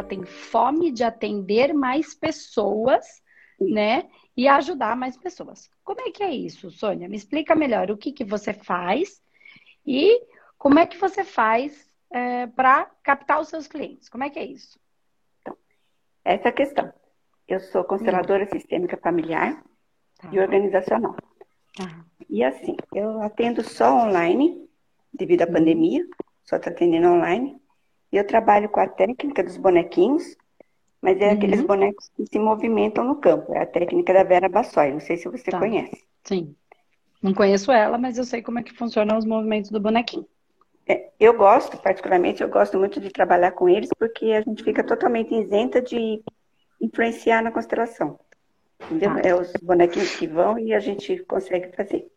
ela 0.00 0.08
tem 0.08 0.24
fome 0.24 0.90
de 0.90 1.04
atender 1.04 1.72
mais 1.74 2.14
pessoas, 2.14 3.04
né? 3.60 4.08
E 4.36 4.48
ajudar 4.48 4.96
mais 4.96 5.16
pessoas. 5.16 5.70
Como 5.84 6.00
é 6.00 6.10
que 6.10 6.22
é 6.22 6.30
isso, 6.30 6.70
Sônia? 6.70 7.08
Me 7.08 7.16
explica 7.16 7.54
melhor 7.54 7.90
o 7.90 7.96
que, 7.96 8.10
que 8.10 8.24
você 8.24 8.54
faz 8.54 9.22
e 9.86 10.22
como 10.56 10.78
é 10.78 10.86
que 10.86 10.96
você 10.96 11.22
faz 11.22 11.88
é, 12.10 12.46
para 12.46 12.86
captar 13.02 13.40
os 13.40 13.48
seus 13.48 13.66
clientes. 13.66 14.08
Como 14.08 14.24
é 14.24 14.30
que 14.30 14.38
é 14.38 14.44
isso? 14.44 14.80
Então, 15.40 15.56
essa 16.24 16.48
é 16.48 16.50
a 16.50 16.54
questão. 16.54 16.92
Eu 17.46 17.60
sou 17.60 17.84
consteladora 17.84 18.44
hum. 18.44 18.48
sistêmica 18.48 18.96
familiar 18.96 19.62
tá. 20.18 20.30
e 20.32 20.38
organizacional. 20.38 21.16
Tá. 21.76 22.04
E 22.28 22.42
assim, 22.42 22.76
eu 22.94 23.20
atendo 23.22 23.62
só 23.62 24.06
online, 24.06 24.68
devido 25.12 25.42
à 25.42 25.46
pandemia, 25.46 26.06
só 26.44 26.56
estou 26.56 26.72
atendendo 26.72 27.08
online. 27.08 27.60
E 28.12 28.16
eu 28.16 28.26
trabalho 28.26 28.68
com 28.68 28.80
a 28.80 28.88
técnica 28.88 29.42
dos 29.42 29.56
bonequinhos, 29.56 30.36
mas 31.00 31.20
é 31.20 31.28
uhum. 31.28 31.34
aqueles 31.34 31.60
bonecos 31.62 32.10
que 32.16 32.26
se 32.26 32.38
movimentam 32.38 33.04
no 33.04 33.16
campo. 33.16 33.54
É 33.54 33.62
a 33.62 33.66
técnica 33.66 34.12
da 34.12 34.24
Vera 34.24 34.48
Bassoi. 34.48 34.92
Não 34.92 35.00
sei 35.00 35.16
se 35.16 35.28
você 35.28 35.50
tá. 35.50 35.58
conhece. 35.58 36.04
Sim. 36.24 36.54
Não 37.22 37.34
conheço 37.34 37.70
ela, 37.70 37.98
mas 37.98 38.18
eu 38.18 38.24
sei 38.24 38.42
como 38.42 38.58
é 38.58 38.62
que 38.62 38.72
funcionam 38.72 39.18
os 39.18 39.24
movimentos 39.24 39.70
do 39.70 39.80
bonequinho. 39.80 40.26
É, 40.88 41.10
eu 41.20 41.34
gosto, 41.34 41.76
particularmente, 41.78 42.42
eu 42.42 42.48
gosto 42.48 42.78
muito 42.78 43.00
de 43.00 43.10
trabalhar 43.10 43.52
com 43.52 43.68
eles, 43.68 43.90
porque 43.98 44.32
a 44.32 44.40
gente 44.40 44.64
fica 44.64 44.82
totalmente 44.82 45.34
isenta 45.34 45.80
de 45.80 46.22
influenciar 46.80 47.42
na 47.42 47.52
constelação. 47.52 48.18
Entendeu? 48.84 49.14
Tá. 49.14 49.20
É 49.28 49.34
os 49.34 49.52
bonequinhos 49.62 50.16
que 50.16 50.26
vão 50.26 50.58
e 50.58 50.72
a 50.72 50.80
gente 50.80 51.18
consegue 51.24 51.76
fazer. 51.76 52.10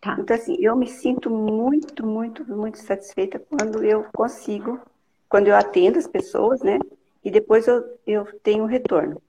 Tá. 0.00 0.16
Então, 0.18 0.36
assim, 0.36 0.56
eu 0.58 0.74
me 0.74 0.88
sinto 0.88 1.30
muito, 1.30 2.04
muito, 2.04 2.44
muito 2.44 2.78
satisfeita 2.78 3.38
quando 3.38 3.84
eu 3.84 4.04
consigo, 4.12 4.80
quando 5.32 5.48
eu 5.48 5.56
atendo 5.56 5.98
as 5.98 6.06
pessoas, 6.06 6.60
né? 6.60 6.78
E 7.24 7.30
depois 7.30 7.66
eu, 7.66 7.98
eu 8.06 8.26
tenho 8.40 8.64
um 8.64 8.66
retorno. 8.66 9.22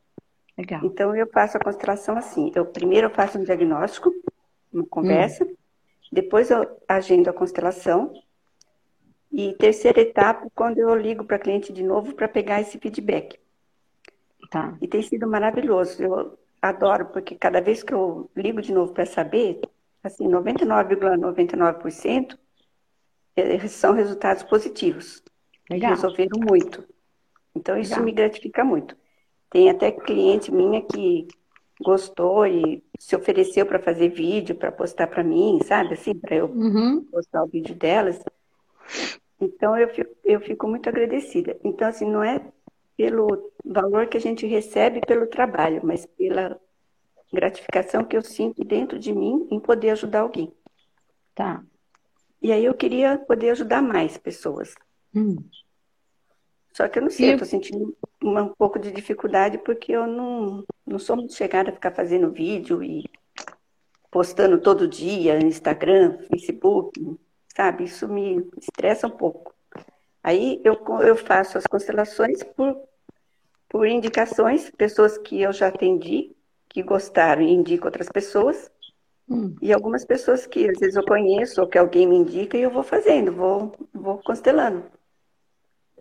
Legal. 0.57 0.81
Então, 0.83 1.15
eu 1.15 1.25
faço 1.27 1.55
a 1.55 1.61
constelação 1.61 2.17
assim. 2.17 2.51
Eu, 2.53 2.65
primeiro 2.65 3.07
eu 3.07 3.09
faço 3.09 3.39
um 3.39 3.43
diagnóstico, 3.45 4.13
uma 4.73 4.85
conversa, 4.85 5.45
hum. 5.45 5.55
depois 6.11 6.51
eu 6.51 6.77
agendo 6.89 7.29
a 7.29 7.33
constelação, 7.33 8.11
e 9.31 9.53
terceira 9.53 10.01
etapa, 10.01 10.45
quando 10.53 10.77
eu 10.77 10.93
ligo 10.93 11.23
para 11.23 11.37
a 11.37 11.39
cliente 11.39 11.71
de 11.71 11.81
novo 11.81 12.13
para 12.13 12.27
pegar 12.27 12.59
esse 12.59 12.77
feedback. 12.77 13.39
Tá. 14.51 14.77
E 14.81 14.89
tem 14.89 15.01
sido 15.01 15.25
maravilhoso. 15.25 16.03
Eu 16.03 16.37
adoro, 16.61 17.05
porque 17.05 17.33
cada 17.33 17.61
vez 17.61 17.81
que 17.81 17.93
eu 17.93 18.29
ligo 18.35 18.61
de 18.61 18.73
novo 18.73 18.91
para 18.91 19.05
saber, 19.05 19.61
assim, 20.03 20.27
99,99% 20.27 22.37
eh, 23.37 23.67
são 23.69 23.93
resultados 23.93 24.43
positivos. 24.43 25.22
Legal. 25.69 25.91
Resolveram 25.91 26.39
muito. 26.39 26.83
Então, 27.55 27.77
isso 27.77 27.91
Legal. 27.91 28.05
me 28.05 28.11
gratifica 28.11 28.63
muito. 28.63 28.95
Tem 29.49 29.69
até 29.69 29.91
cliente 29.91 30.51
minha 30.51 30.81
que 30.81 31.27
gostou 31.81 32.45
e 32.45 32.83
se 32.97 33.15
ofereceu 33.15 33.65
para 33.65 33.79
fazer 33.79 34.09
vídeo, 34.09 34.55
para 34.55 34.71
postar 34.71 35.07
para 35.07 35.23
mim, 35.23 35.59
sabe? 35.65 35.93
Assim, 35.93 36.15
para 36.15 36.35
eu 36.35 36.45
uhum. 36.45 37.03
postar 37.11 37.43
o 37.43 37.47
vídeo 37.47 37.75
delas. 37.75 38.19
Então, 39.39 39.77
eu 39.77 39.87
fico, 39.89 40.15
eu 40.23 40.39
fico 40.39 40.67
muito 40.67 40.87
agradecida. 40.89 41.57
Então, 41.63 41.87
assim, 41.87 42.09
não 42.09 42.23
é 42.23 42.41
pelo 42.95 43.51
valor 43.63 44.07
que 44.07 44.17
a 44.17 44.21
gente 44.21 44.45
recebe 44.45 45.01
pelo 45.01 45.27
trabalho, 45.27 45.81
mas 45.83 46.05
pela 46.05 46.59
gratificação 47.31 48.03
que 48.03 48.15
eu 48.15 48.21
sinto 48.21 48.63
dentro 48.63 48.99
de 48.99 49.11
mim 49.11 49.47
em 49.49 49.59
poder 49.59 49.89
ajudar 49.91 50.21
alguém. 50.21 50.53
Tá. 51.33 51.63
E 52.41 52.51
aí 52.51 52.63
eu 52.63 52.73
queria 52.73 53.17
poder 53.17 53.51
ajudar 53.51 53.81
mais 53.81 54.17
pessoas. 54.17 54.75
Hum. 55.15 55.37
Só 56.73 56.87
que 56.87 56.97
eu 56.97 57.03
não 57.03 57.09
sei, 57.09 57.29
eu 57.29 57.33
estou 57.33 57.47
sentindo 57.47 57.95
uma, 58.21 58.43
um 58.43 58.49
pouco 58.49 58.79
de 58.79 58.91
dificuldade 58.91 59.59
porque 59.59 59.91
eu 59.91 60.07
não, 60.07 60.63
não 60.85 60.97
sou 60.97 61.15
muito 61.15 61.33
chegada 61.35 61.69
a 61.69 61.73
ficar 61.73 61.91
fazendo 61.91 62.31
vídeo 62.31 62.83
e 62.83 63.03
postando 64.09 64.59
todo 64.59 64.87
dia 64.87 65.39
no 65.39 65.45
Instagram, 65.45 66.17
Facebook, 66.29 66.99
sabe? 67.55 67.83
Isso 67.83 68.07
me 68.07 68.47
estressa 68.59 69.07
um 69.07 69.11
pouco. 69.11 69.53
Aí 70.23 70.61
eu, 70.63 70.81
eu 71.01 71.15
faço 71.15 71.57
as 71.57 71.67
constelações 71.67 72.41
por, 72.43 72.75
por 73.69 73.85
indicações, 73.85 74.71
pessoas 74.71 75.17
que 75.17 75.41
eu 75.41 75.53
já 75.53 75.67
atendi, 75.67 76.35
que 76.69 76.81
gostaram 76.81 77.41
e 77.41 77.51
indico 77.51 77.85
outras 77.85 78.09
pessoas. 78.09 78.71
Hum. 79.29 79.55
E 79.61 79.71
algumas 79.71 80.03
pessoas 80.05 80.47
que 80.47 80.69
às 80.69 80.79
vezes 80.79 80.95
eu 80.95 81.05
conheço 81.05 81.61
ou 81.61 81.67
que 81.67 81.77
alguém 81.77 82.07
me 82.07 82.15
indica 82.15 82.57
e 82.57 82.61
eu 82.61 82.71
vou 82.71 82.83
fazendo, 82.83 83.31
vou, 83.31 83.73
vou 83.93 84.17
constelando. 84.19 84.83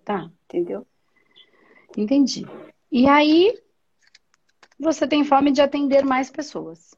Tá. 0.04 0.30
Entendeu? 0.44 0.86
Entendi. 1.96 2.46
E 2.90 3.06
aí, 3.06 3.58
você 4.78 5.06
tem 5.06 5.24
fome 5.24 5.50
de 5.50 5.60
atender 5.60 6.04
mais 6.04 6.30
pessoas. 6.30 6.94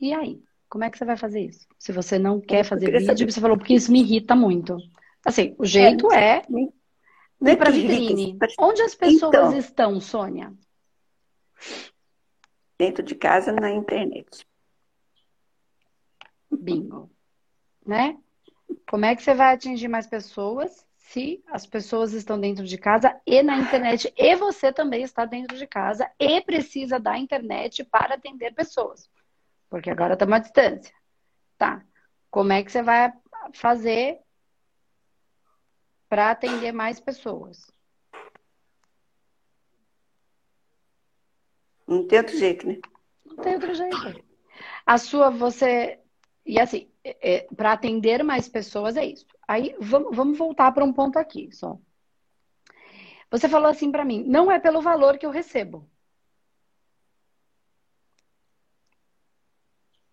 E 0.00 0.12
aí? 0.12 0.42
Como 0.68 0.84
é 0.84 0.90
que 0.90 0.96
você 0.96 1.04
vai 1.04 1.16
fazer 1.16 1.40
isso? 1.40 1.66
Se 1.78 1.92
você 1.92 2.18
não 2.18 2.40
quer 2.40 2.64
fazer 2.64 2.86
vídeo, 2.86 3.06
saber. 3.06 3.30
você 3.30 3.40
falou, 3.40 3.58
porque 3.58 3.74
isso 3.74 3.92
me 3.92 4.00
irrita 4.00 4.34
muito. 4.34 4.76
Assim, 5.24 5.54
o 5.58 5.66
jeito 5.66 6.10
é, 6.12 6.38
é 6.38 7.52
ir 7.52 7.56
para 7.56 7.70
vitrine. 7.70 8.38
Onde 8.58 8.82
as 8.82 8.94
pessoas 8.94 9.34
então, 9.34 9.58
estão, 9.58 10.00
Sônia? 10.00 10.52
dentro 12.82 13.04
de 13.04 13.14
casa 13.14 13.52
na 13.52 13.70
internet. 13.70 14.44
Bingo. 16.50 17.08
Né? 17.86 18.18
Como 18.88 19.04
é 19.04 19.14
que 19.14 19.22
você 19.22 19.34
vai 19.34 19.54
atingir 19.54 19.86
mais 19.86 20.08
pessoas 20.08 20.84
se 21.12 21.44
as 21.46 21.66
pessoas 21.66 22.14
estão 22.14 22.40
dentro 22.40 22.64
de 22.64 22.78
casa 22.78 23.20
e 23.26 23.42
na 23.42 23.58
internet 23.58 24.10
e 24.16 24.34
você 24.34 24.72
também 24.72 25.02
está 25.02 25.26
dentro 25.26 25.58
de 25.58 25.66
casa 25.66 26.10
e 26.18 26.40
precisa 26.40 26.98
da 26.98 27.18
internet 27.18 27.84
para 27.84 28.14
atender 28.14 28.54
pessoas? 28.54 29.10
Porque 29.68 29.90
agora 29.90 30.14
estamos 30.14 30.34
à 30.34 30.38
distância. 30.38 30.94
Tá. 31.58 31.84
Como 32.30 32.50
é 32.52 32.62
que 32.62 32.72
você 32.72 32.82
vai 32.82 33.12
fazer 33.52 34.20
para 36.08 36.30
atender 36.30 36.72
mais 36.72 36.98
pessoas? 36.98 37.70
Não 41.86 42.06
tem 42.06 42.20
outro 42.20 42.38
jeito, 42.38 42.66
né? 42.66 42.78
Não 43.26 43.36
tem 43.36 43.54
outro 43.54 43.74
jeito. 43.74 44.24
A 44.86 44.96
sua, 44.96 45.28
você. 45.28 46.01
E 46.44 46.58
assim, 46.60 46.90
é, 47.04 47.36
é 47.36 47.48
para 47.54 47.72
atender 47.72 48.22
mais 48.22 48.48
pessoas 48.48 48.96
é 48.96 49.04
isso. 49.04 49.26
Aí 49.46 49.74
vamos, 49.80 50.16
vamos 50.16 50.38
voltar 50.38 50.72
para 50.72 50.84
um 50.84 50.92
ponto 50.92 51.18
aqui 51.18 51.50
só. 51.52 51.78
Você 53.30 53.48
falou 53.48 53.68
assim 53.68 53.90
para 53.90 54.04
mim: 54.04 54.24
não 54.24 54.50
é 54.50 54.58
pelo 54.58 54.82
valor 54.82 55.18
que 55.18 55.26
eu 55.26 55.30
recebo. 55.30 55.88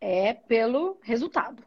É 0.01 0.33
pelo 0.33 0.97
resultado 1.01 1.63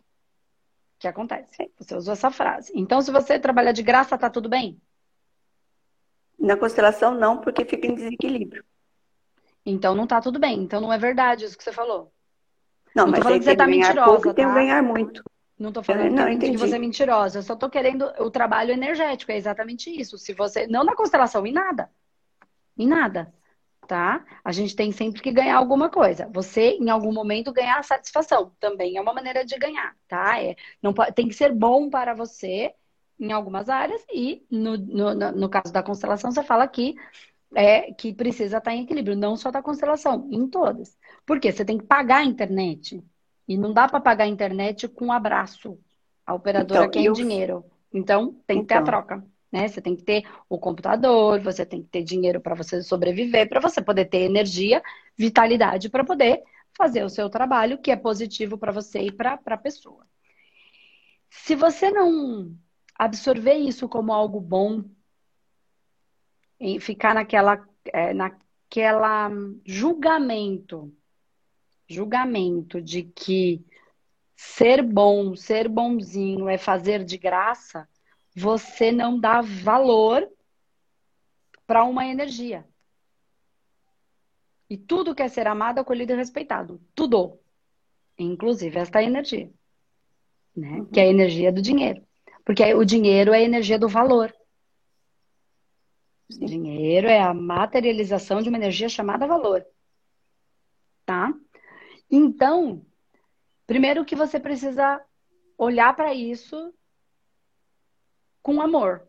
que 0.99 1.09
acontece. 1.09 1.71
Você 1.79 1.97
usou 1.97 2.13
essa 2.13 2.31
frase. 2.31 2.73
Então, 2.75 3.03
se 3.03 3.11
você 3.11 3.39
trabalhar 3.39 3.73
de 3.73 3.83
graça, 3.83 4.17
tá 4.17 4.31
tudo 4.31 4.49
bem? 4.49 4.81
Na 6.39 6.57
constelação, 6.57 7.15
não, 7.15 7.41
porque 7.41 7.65
fica 7.65 7.87
em 7.89 7.95
desequilíbrio. 7.95 8.65
Então 9.65 9.95
não 9.95 10.07
tá 10.07 10.21
tudo 10.21 10.39
bem. 10.39 10.63
Então 10.63 10.81
não 10.81 10.93
é 10.93 10.99
verdade 10.99 11.45
isso 11.45 11.57
que 11.57 11.65
você 11.65 11.73
falou. 11.73 12.12
Não, 12.95 13.05
não 13.05 13.13
mas 13.13 13.23
falando 13.23 13.39
que 13.39 13.45
você 13.45 13.57
tá 13.57 13.67
mentirosa. 13.67 14.05
Pouco, 14.05 14.29
tá? 14.29 14.35
Tem 14.35 14.53
ganhar 14.53 14.83
muito. 14.83 15.23
Não 15.59 15.71
tô 15.71 15.83
falando 15.83 16.11
não, 16.11 16.39
que, 16.39 16.51
que 16.51 16.57
você 16.57 16.75
é 16.75 16.79
mentirosa. 16.79 17.39
Eu 17.39 17.43
só 17.43 17.55
tô 17.55 17.71
querendo 17.71 18.05
o 18.19 18.31
trabalho 18.31 18.73
energético. 18.73 19.31
É 19.31 19.37
exatamente 19.37 19.91
isso. 19.91 20.19
Se 20.19 20.33
você. 20.33 20.67
Não 20.67 20.85
na 20.85 20.95
constelação, 20.95 21.47
em 21.47 21.53
nada. 21.53 21.91
Em 22.77 22.87
nada. 22.87 23.33
Tá? 23.87 24.25
A 24.45 24.53
gente 24.53 24.75
tem 24.75 24.91
sempre 24.91 25.21
que 25.21 25.31
ganhar 25.31 25.57
alguma 25.57 25.89
coisa. 25.89 26.29
Você, 26.33 26.79
em 26.81 26.89
algum 26.89 27.13
momento, 27.13 27.53
ganhar 27.53 27.83
satisfação. 27.85 28.53
Também 28.59 28.97
é 28.97 29.01
uma 29.01 29.13
maneira 29.13 29.45
de 29.45 29.57
ganhar, 29.59 29.95
tá? 30.09 30.41
É, 30.41 30.57
não, 30.81 30.95
tem 31.15 31.29
que 31.29 31.35
ser 31.35 31.53
bom 31.53 31.91
para 31.91 32.15
você 32.15 32.73
em 33.21 33.33
algumas 33.33 33.69
áreas. 33.69 34.03
E 34.13 34.45
no, 34.51 34.77
no, 34.77 35.15
no 35.15 35.49
caso 35.49 35.73
da 35.73 35.83
constelação, 35.83 36.31
você 36.31 36.43
fala 36.43 36.67
que 36.67 36.95
é 37.55 37.93
que 37.93 38.13
precisa 38.13 38.59
estar 38.59 38.73
em 38.73 38.83
equilíbrio, 38.83 39.17
não 39.17 39.37
só 39.37 39.51
da 39.51 39.63
constelação, 39.63 40.29
em 40.31 40.49
todas. 40.49 40.97
Porque 41.27 41.53
você 41.53 41.65
tem 41.65 41.79
que 41.79 41.85
pagar 41.85 42.19
a 42.19 42.25
internet. 42.25 43.03
E 43.47 43.57
não 43.57 43.73
dá 43.73 43.89
para 43.89 44.01
pagar 44.01 44.25
a 44.25 44.29
internet 44.29 44.89
com 44.89 45.07
um 45.07 45.13
abraço. 45.13 45.79
A 46.27 46.35
operadora 46.35 46.87
então, 46.87 46.91
quer 46.91 47.05
eu... 47.05 47.13
dinheiro. 47.13 47.65
Então, 47.93 48.35
tem 48.47 48.61
que 48.61 48.67
ter 48.67 48.75
a 48.75 48.77
então. 48.79 48.87
troca. 48.87 49.25
Né? 49.51 49.69
Você 49.69 49.83
tem 49.83 49.95
que 49.95 50.03
ter 50.03 50.25
o 50.49 50.59
computador, 50.59 51.41
você 51.41 51.67
tem 51.67 51.83
que 51.83 51.89
ter 51.89 52.03
dinheiro 52.03 52.41
para 52.41 52.55
você 52.55 52.83
sobreviver, 52.83 53.49
para 53.49 53.61
você 53.61 53.83
poder 53.83 54.07
ter 54.07 54.21
energia, 54.21 54.83
vitalidade 55.17 55.91
para 55.91 56.03
poder 56.03 56.43
fazer 56.75 57.05
o 57.05 57.11
seu 57.11 57.29
trabalho, 57.29 57.79
que 57.79 57.91
é 57.91 57.97
positivo 57.97 58.57
para 58.57 58.73
você 58.73 59.01
e 59.01 59.13
para 59.13 59.39
a 59.45 59.57
pessoa. 59.59 60.07
Se 61.29 61.55
você 61.55 61.91
não 61.91 62.57
absorver 62.99 63.55
isso 63.55 63.89
como 63.89 64.13
algo 64.13 64.41
bom 64.41 64.85
em 66.59 66.79
ficar 66.81 67.15
naquela, 67.15 67.67
é, 67.93 68.15
naquela 68.15 69.31
julgamento, 69.67 70.95
julgamento 71.93 72.81
de 72.81 73.03
que 73.03 73.65
ser 74.35 74.83
bom, 74.83 75.37
ser 75.37 75.69
bonzinho 75.69 76.49
é 76.49 76.59
fazer 76.59 77.05
de 77.05 77.17
graça, 77.17 77.89
você 78.35 78.91
não 78.91 79.19
dá 79.19 79.41
valor 79.41 80.29
para 81.67 81.85
uma 81.85 82.07
energia. 82.07 82.67
E 84.69 84.77
tudo 84.77 85.15
quer 85.15 85.29
ser 85.29 85.47
amado, 85.47 85.79
acolhido 85.79 86.13
e 86.13 86.17
respeitado. 86.17 86.81
Tudo. 86.95 87.39
Inclusive 88.19 88.79
esta 88.79 89.03
energia. 89.03 89.51
Né? 90.57 90.87
Que 90.93 91.01
é 91.01 91.05
a 91.05 91.11
energia 91.11 91.53
do 91.53 91.63
dinheiro. 91.63 92.03
Porque 92.45 92.75
o 92.75 92.85
dinheiro 92.85 93.33
é 93.33 93.39
a 93.39 93.43
energia 93.43 93.79
do 93.79 93.89
valor. 93.89 94.35
O 96.31 96.47
dinheiro 96.47 97.07
é 97.07 97.21
a 97.21 97.35
materialização 97.35 98.41
de 98.43 98.49
uma 98.49 98.59
energia 98.59 98.89
chamada 98.89 99.27
valor. 99.27 99.65
Tá? 101.05 101.33
Então, 102.15 102.85
primeiro 103.67 104.05
que 104.05 104.15
você 104.15 104.39
precisa 104.39 105.03
olhar 105.57 105.97
para 105.97 106.13
isso 106.13 106.75
com 108.43 108.61
amor. 108.61 109.09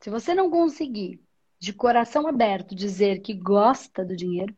Se 0.00 0.10
você 0.10 0.34
não 0.34 0.50
conseguir, 0.50 1.24
de 1.56 1.72
coração 1.72 2.26
aberto, 2.26 2.74
dizer 2.74 3.20
que 3.20 3.32
gosta 3.32 4.04
do 4.04 4.16
dinheiro, 4.16 4.56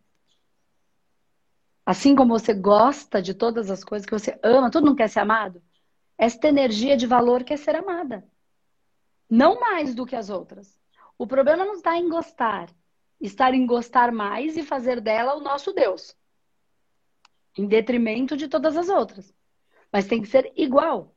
assim 1.84 2.16
como 2.16 2.38
você 2.38 2.54
gosta 2.54 3.20
de 3.20 3.34
todas 3.34 3.70
as 3.70 3.84
coisas 3.84 4.06
que 4.06 4.18
você 4.18 4.38
ama, 4.42 4.70
todo 4.70 4.86
mundo 4.86 4.96
quer 4.96 5.10
ser 5.10 5.20
amado, 5.20 5.62
esta 6.16 6.48
energia 6.48 6.96
de 6.96 7.06
valor 7.06 7.44
quer 7.44 7.58
ser 7.58 7.76
amada. 7.76 8.26
Não 9.28 9.60
mais 9.60 9.94
do 9.94 10.06
que 10.06 10.16
as 10.16 10.30
outras. 10.30 10.80
O 11.18 11.26
problema 11.26 11.66
não 11.66 11.74
está 11.74 11.98
em 11.98 12.08
gostar, 12.08 12.70
estar 13.20 13.55
em 13.55 13.67
gostar 13.67 14.12
mais 14.12 14.56
e 14.56 14.62
fazer 14.62 15.00
dela 15.00 15.35
o 15.35 15.41
nosso 15.41 15.73
Deus, 15.73 16.17
em 17.56 17.67
detrimento 17.67 18.37
de 18.37 18.49
todas 18.49 18.76
as 18.76 18.88
outras. 18.88 19.35
Mas 19.93 20.06
tem 20.06 20.20
que 20.20 20.29
ser 20.29 20.53
igual, 20.56 21.15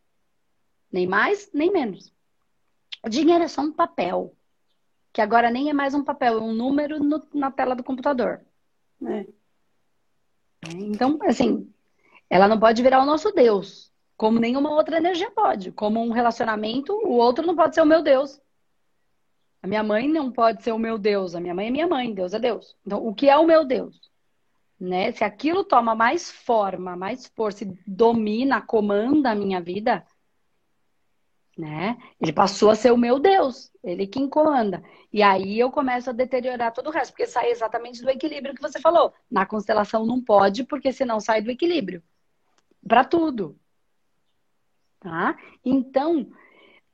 nem 0.92 1.06
mais 1.06 1.50
nem 1.54 1.72
menos. 1.72 2.14
O 3.04 3.10
dinheiro 3.10 3.44
é 3.44 3.48
só 3.48 3.62
um 3.62 3.72
papel, 3.72 4.36
que 5.12 5.22
agora 5.22 5.50
nem 5.50 5.70
é 5.70 5.74
mais 5.74 5.94
um 5.94 6.04
papel, 6.04 6.38
é 6.38 6.42
um 6.42 6.54
número 6.54 7.04
no, 7.04 7.28
na 7.34 7.52
tela 7.52 7.76
do 7.76 7.84
computador. 7.84 8.42
É. 9.06 9.26
Então, 10.76 11.18
assim, 11.24 11.72
ela 12.30 12.48
não 12.48 12.60
pode 12.60 12.82
virar 12.84 13.02
o 13.02 13.06
nosso 13.06 13.32
Deus, 13.32 13.92
como 14.16 14.40
nenhuma 14.40 14.72
outra 14.72 14.98
energia 14.98 15.32
pode. 15.32 15.72
Como 15.72 16.00
um 16.00 16.12
relacionamento, 16.12 16.94
o 16.94 17.14
outro 17.14 17.46
não 17.46 17.56
pode 17.56 17.74
ser 17.74 17.82
o 17.82 17.86
meu 17.86 18.04
Deus. 18.04 18.40
A 19.62 19.68
minha 19.68 19.84
mãe 19.84 20.08
não 20.08 20.32
pode 20.32 20.64
ser 20.64 20.72
o 20.72 20.80
meu 20.80 20.98
Deus. 20.98 21.36
A 21.36 21.40
minha 21.40 21.54
mãe 21.54 21.68
é 21.68 21.72
minha 21.72 21.88
mãe, 21.88 22.14
Deus 22.14 22.34
é 22.34 22.40
Deus. 22.40 22.76
Então, 22.86 23.06
o 23.06 23.14
que 23.14 23.30
é 23.30 23.38
o 23.38 23.46
meu 23.46 23.64
Deus? 23.64 24.10
Né? 24.80 25.12
Se 25.12 25.24
aquilo 25.24 25.64
toma 25.64 25.94
mais 25.94 26.32
forma, 26.32 26.96
mais 26.96 27.28
força 27.28 27.66
domina, 27.86 28.62
comanda 28.62 29.30
a 29.30 29.36
minha 29.36 29.62
vida, 29.62 30.04
né? 31.58 31.98
Ele 32.20 32.34
passou 32.34 32.72
a 32.72 32.76
ser 32.76 32.92
o 32.92 32.98
meu 32.98 33.20
Deus, 33.20 33.72
ele 33.84 34.08
quem 34.08 34.28
comanda. 34.28 34.84
E 35.14 35.22
aí 35.22 35.60
eu 35.60 35.70
começo 35.70 36.10
a 36.10 36.14
deteriorar 36.14 36.74
todo 36.74 36.88
o 36.88 36.92
resto, 36.92 37.12
porque 37.12 37.28
sai 37.28 37.52
exatamente 37.52 38.02
do 38.02 38.10
equilíbrio 38.10 38.56
que 38.56 38.62
você 38.62 38.80
falou. 38.80 39.14
Na 39.30 39.46
constelação 39.46 40.04
não 40.04 40.20
pode, 40.20 40.64
porque 40.64 40.92
senão 40.92 41.20
sai 41.20 41.42
do 41.42 41.52
equilíbrio. 41.52 42.02
Para 42.88 43.04
tudo. 43.04 43.56
Tá? 45.00 45.38
Então, 45.64 46.32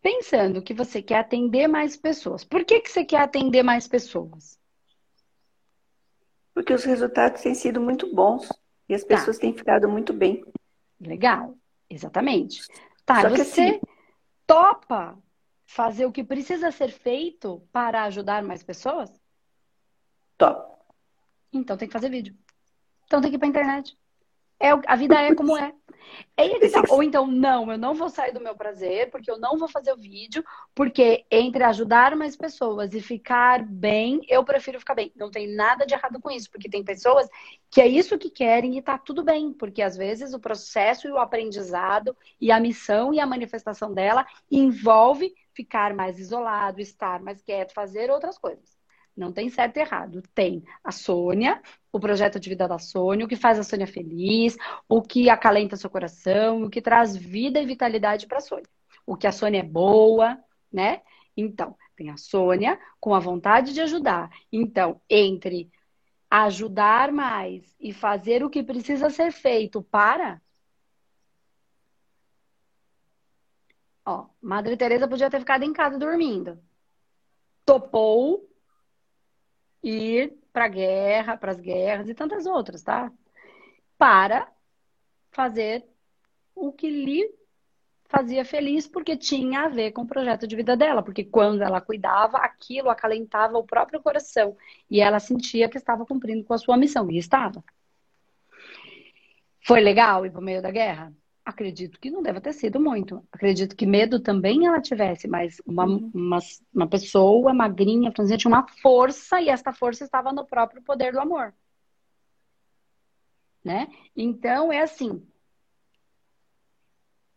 pensando 0.08 0.62
que 0.62 0.74
você 0.74 1.02
quer 1.02 1.18
atender 1.18 1.68
mais 1.68 1.98
pessoas. 1.98 2.46
Por 2.46 2.64
que, 2.64 2.80
que 2.80 2.90
você 2.90 3.04
quer 3.04 3.20
atender 3.20 3.62
mais 3.62 3.90
pessoas? 3.90 4.58
Porque 6.54 6.74
os 6.74 6.86
resultados 6.86 7.42
têm 7.42 7.54
sido 7.54 7.82
muito 7.82 8.16
bons 8.16 8.48
e 8.88 8.96
as 8.96 9.02
tá. 9.02 9.10
pessoas 9.10 9.36
tá. 9.36 9.42
têm 9.42 9.54
ficado 9.54 9.90
muito 9.90 10.14
bem. 10.14 10.46
Legal, 11.02 11.58
exatamente. 11.90 12.62
Tá, 13.06 13.22
Só 13.22 13.30
você 13.30 13.42
assim... 13.42 13.82
topa 14.46 15.22
fazer 15.66 16.06
o 16.06 16.12
que 16.12 16.24
precisa 16.24 16.72
ser 16.72 16.90
feito 16.90 17.62
para 17.74 18.06
ajudar 18.06 18.42
mais 18.44 18.64
pessoas? 18.64 19.12
Top. 20.38 20.74
Então 21.52 21.76
tem 21.76 21.90
que 21.90 21.94
fazer 21.94 22.10
vídeo. 22.10 22.34
Então 23.04 23.20
tem 23.20 23.30
que 23.30 23.36
ir 23.36 23.40
para 23.40 23.50
internet. 23.50 23.98
É, 24.60 24.70
a 24.72 24.96
vida 24.96 25.20
é 25.22 25.36
como 25.36 25.56
é. 25.56 25.72
é 26.36 26.70
tá. 26.70 26.84
Ou 26.90 27.04
então, 27.04 27.28
não, 27.28 27.72
eu 27.72 27.78
não 27.78 27.94
vou 27.94 28.10
sair 28.10 28.34
do 28.34 28.40
meu 28.40 28.56
prazer, 28.56 29.12
porque 29.12 29.30
eu 29.30 29.38
não 29.38 29.58
vou 29.58 29.68
fazer 29.68 29.94
o 29.94 29.98
vídeo, 29.98 30.44
porque 30.74 31.26
entre 31.30 31.64
ajudar 31.64 32.16
mais 32.16 32.36
pessoas 32.36 32.94
e 32.94 33.02
ficar 33.02 33.64
bem, 33.64 34.22
eu 34.28 34.44
prefiro 34.44 34.80
ficar 34.80 34.96
bem. 34.96 35.12
Não 35.16 35.30
tem 35.30 35.54
nada 35.56 35.86
de 35.86 35.94
errado 35.94 36.20
com 36.20 36.32
isso, 36.32 36.50
porque 36.50 36.70
tem 36.70 36.84
pessoas 36.84 37.28
que 37.70 37.82
é 37.82 37.88
isso 37.88 38.18
que 38.18 38.30
querem 38.30 38.78
e 38.78 38.82
tá 38.82 38.98
tudo 38.98 39.24
bem, 39.24 39.54
porque 39.54 39.82
às 39.82 39.96
vezes 39.96 40.34
o 40.34 40.40
processo 40.40 41.08
e 41.08 41.12
o 41.12 41.20
aprendizado 41.20 42.16
e 42.42 42.52
a 42.52 42.60
missão 42.60 43.14
e 43.14 43.20
a 43.20 43.28
manifestação 43.28 43.94
dela 43.94 44.26
envolve 44.50 45.34
ficar 45.54 45.94
mais 45.94 46.20
isolado, 46.20 46.82
estar 46.82 47.22
mais 47.22 47.42
quieto, 47.42 47.74
fazer 47.74 48.10
outras 48.10 48.38
coisas. 48.38 48.78
Não 49.18 49.32
tem 49.32 49.50
certo 49.50 49.78
e 49.78 49.80
errado. 49.80 50.22
Tem 50.36 50.64
a 50.84 50.92
Sônia, 50.92 51.60
o 51.98 52.00
projeto 52.00 52.40
de 52.40 52.50
vida 52.50 52.68
da 52.68 52.80
Sônia, 52.80 53.26
o 53.26 53.30
que 53.30 53.36
faz 53.36 53.60
a 53.60 53.64
Sônia 53.64 53.88
feliz, 53.88 54.56
o 54.88 55.02
que 55.02 55.30
acalenta 55.30 55.76
seu 55.76 55.90
coração, 55.90 56.64
o 56.64 56.70
que 56.70 56.82
traz 56.82 57.16
vida 57.16 57.60
e 57.60 57.66
vitalidade 57.66 58.28
para 58.28 58.38
a 58.38 58.42
Sônia. 58.42 58.70
O 59.06 59.18
que 59.18 59.28
a 59.28 59.32
Sônia 59.32 59.60
é 59.60 59.64
boa, 59.64 60.38
né? 60.72 61.02
Então, 61.36 61.76
tem 61.96 62.10
a 62.10 62.18
Sônia 62.18 62.80
com 63.00 63.14
a 63.14 63.20
vontade 63.20 63.74
de 63.74 63.82
ajudar. 63.82 64.30
Então, 64.52 65.02
entre 65.10 65.72
ajudar 66.30 67.12
mais 67.12 67.76
e 67.80 67.94
fazer 67.94 68.44
o 68.44 68.50
que 68.50 68.62
precisa 68.62 69.10
ser 69.10 69.32
feito 69.32 69.82
para. 69.82 70.42
Ó, 74.06 74.28
Madre 74.42 74.78
Teresa 74.78 75.08
podia 75.08 75.30
ter 75.30 75.40
ficado 75.40 75.64
em 75.64 75.74
casa 75.74 75.98
dormindo. 75.98 76.60
Topou 77.66 78.48
ir 79.84 80.38
para 80.58 80.66
a 80.66 80.70
guerra, 80.70 81.38
para 81.38 81.52
as 81.52 81.60
guerras 81.60 82.10
e 82.10 82.16
tantas 82.16 82.48
outras, 82.48 82.82
tá? 82.82 83.12
Para 83.96 84.52
fazer 85.30 85.86
o 86.56 86.72
que 86.72 86.90
lhe 86.90 87.32
fazia 88.06 88.44
feliz, 88.44 88.88
porque 88.88 89.16
tinha 89.16 89.66
a 89.66 89.70
ver 89.70 89.92
com 89.92 90.02
o 90.02 90.08
projeto 90.08 90.48
de 90.48 90.56
vida 90.56 90.76
dela, 90.76 91.04
porque 91.04 91.24
quando 91.24 91.62
ela 91.62 91.80
cuidava, 91.80 92.40
aquilo 92.40 92.90
acalentava 92.90 93.56
o 93.56 93.68
próprio 93.68 94.02
coração 94.02 94.58
e 94.90 95.00
ela 95.00 95.20
sentia 95.20 95.70
que 95.70 95.78
estava 95.78 96.08
cumprindo 96.08 96.44
com 96.44 96.56
a 96.56 96.58
sua 96.58 96.76
missão, 96.76 97.12
e 97.12 97.20
estava. 97.20 97.64
Foi 99.62 99.80
legal 99.80 100.26
ir 100.26 100.32
para 100.32 100.42
o 100.42 100.44
meio 100.44 100.60
da 100.64 100.72
guerra? 100.72 101.14
Acredito 101.48 101.98
que 101.98 102.12
não 102.12 102.22
deve 102.22 102.42
ter 102.42 102.52
sido 102.52 102.78
muito. 102.78 103.26
Acredito 103.32 103.74
que 103.74 103.86
medo 103.86 104.20
também 104.20 104.66
ela 104.66 104.82
tivesse, 104.82 105.30
mas 105.30 105.62
uma, 105.66 105.86
uhum. 105.86 106.12
uma, 106.14 106.40
uma 106.76 106.88
pessoa 106.90 107.54
magrinha, 107.54 108.12
franzina, 108.12 108.38
tinha 108.38 108.52
uma 108.54 108.68
força 108.82 109.40
e 109.40 109.48
esta 109.48 109.72
força 109.72 110.04
estava 110.04 110.34
no 110.34 110.46
próprio 110.46 110.82
poder 110.82 111.14
do 111.14 111.22
amor. 111.22 111.54
Né? 113.64 113.88
Então 114.14 114.74
é 114.74 114.82
assim. 114.82 115.12
O 115.12 115.24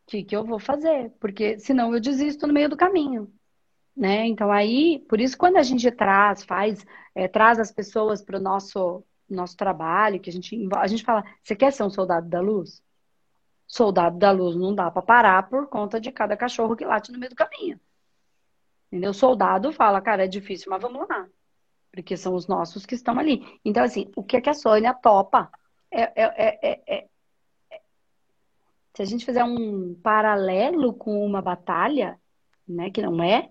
que, 0.09 0.25
que 0.25 0.35
eu 0.35 0.45
vou 0.45 0.59
fazer? 0.59 1.12
Porque 1.21 1.61
senão 1.61 1.95
eu 1.95 2.00
desisto 2.00 2.49
no 2.49 2.52
meio 2.52 2.69
do 2.69 2.76
caminho. 2.76 3.33
Né? 3.97 4.26
Então 4.26 4.50
aí, 4.50 4.99
por 5.09 5.21
isso 5.21 5.38
quando 5.38 5.57
a 5.57 5.62
gente 5.62 5.88
traz, 5.93 6.43
faz, 6.43 6.85
é, 7.14 7.29
traz 7.29 7.61
as 7.61 7.71
pessoas 7.71 8.21
para 8.21 8.38
o 8.38 8.43
nosso, 8.43 9.05
nosso 9.29 9.57
trabalho, 9.57 10.19
que 10.19 10.31
a 10.31 10.33
gente, 10.33 10.69
a 10.75 10.87
gente 10.88 11.05
fala, 11.05 11.23
você 11.45 11.55
quer 11.55 11.73
ser 11.73 11.85
um 11.85 11.90
soldado 11.90 12.29
da 12.29 12.40
luz? 12.40 12.83
Soldado 13.71 14.19
da 14.19 14.33
luz 14.33 14.57
não 14.57 14.75
dá 14.75 14.91
para 14.91 15.00
parar 15.00 15.49
por 15.49 15.69
conta 15.69 16.00
de 16.00 16.11
cada 16.11 16.37
cachorro 16.37 16.75
que 16.75 16.85
late 16.85 17.12
no 17.12 17.19
meio 17.19 17.31
do 17.31 17.37
caminho. 17.37 17.79
Entendeu? 18.89 19.12
O 19.12 19.15
soldado 19.15 19.73
fala, 19.73 20.00
cara, 20.00 20.25
é 20.25 20.27
difícil, 20.27 20.69
mas 20.69 20.83
vamos 20.83 21.09
lá. 21.09 21.29
Porque 21.93 22.17
são 22.17 22.35
os 22.35 22.49
nossos 22.49 22.85
que 22.85 22.97
estão 22.97 23.17
ali. 23.17 23.47
Então, 23.65 23.85
assim, 23.85 24.11
o 24.17 24.25
que 24.25 24.37
é 24.37 24.41
que 24.41 24.50
a 24.50 24.55
Sônia 24.55 24.93
topa? 24.93 25.49
É, 25.89 26.03
é, 26.03 26.59
é, 26.62 26.81
é, 26.97 27.09
se 28.93 29.03
a 29.03 29.05
gente 29.05 29.25
fizer 29.25 29.45
um 29.45 29.95
paralelo 30.03 30.93
com 30.93 31.25
uma 31.25 31.41
batalha, 31.41 32.19
né, 32.67 32.91
que 32.91 33.00
não 33.00 33.23
é, 33.23 33.50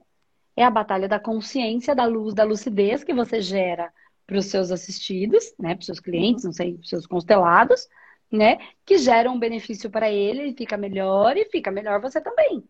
é 0.53 0.65
a 0.65 0.69
batalha 0.69 1.07
da 1.07 1.19
consciência, 1.19 1.95
da 1.95 2.05
luz, 2.05 2.33
da 2.33 2.43
lucidez 2.43 3.05
que 3.05 3.13
você 3.13 3.41
gera 3.41 3.89
para 4.27 4.37
os 4.37 4.47
seus 4.47 4.69
assistidos, 4.69 5.53
né, 5.57 5.75
para 5.75 5.79
os 5.79 5.85
seus 5.85 5.99
clientes, 6.01 6.43
não 6.43 6.51
sei, 6.51 6.73
para 6.73 6.81
os 6.81 6.89
seus 6.89 7.07
constelados, 7.07 7.87
né? 8.31 8.57
Que 8.85 8.97
gera 8.97 9.29
um 9.29 9.39
benefício 9.39 9.89
para 9.89 10.09
ele, 10.09 10.41
ele 10.41 10.55
fica 10.55 10.77
melhor 10.77 11.35
e 11.37 11.45
fica 11.45 11.71
melhor 11.71 11.99
você 11.99 12.21
também. 12.21 12.63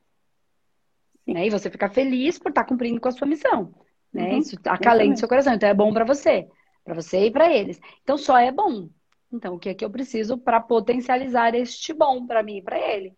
Né? 1.27 1.47
E 1.47 1.49
você 1.49 1.69
fica 1.69 1.89
feliz 1.89 2.39
por 2.39 2.49
estar 2.49 2.63
tá 2.63 2.67
cumprindo 2.67 2.99
com 2.99 3.09
a 3.09 3.11
sua 3.11 3.27
missão. 3.27 3.73
Né? 4.11 4.31
Uhum, 4.31 4.37
Isso 4.39 4.55
acalenta 4.65 5.17
seu 5.17 5.27
coração. 5.27 5.53
Então 5.53 5.69
é 5.69 5.73
bom 5.73 5.93
para 5.93 6.05
você, 6.05 6.47
para 6.83 6.95
você 6.95 7.25
e 7.25 7.31
para 7.31 7.53
eles. 7.53 7.79
Então 8.03 8.17
só 8.17 8.37
é 8.37 8.51
bom. 8.51 8.89
Então 9.31 9.55
o 9.55 9.59
que 9.59 9.69
é 9.69 9.73
que 9.73 9.85
eu 9.85 9.89
preciso 9.89 10.37
para 10.37 10.59
potencializar 10.59 11.53
este 11.53 11.93
bom 11.93 12.25
para 12.25 12.41
mim 12.41 12.57
e 12.57 12.61
para 12.63 12.79
ele? 12.79 13.13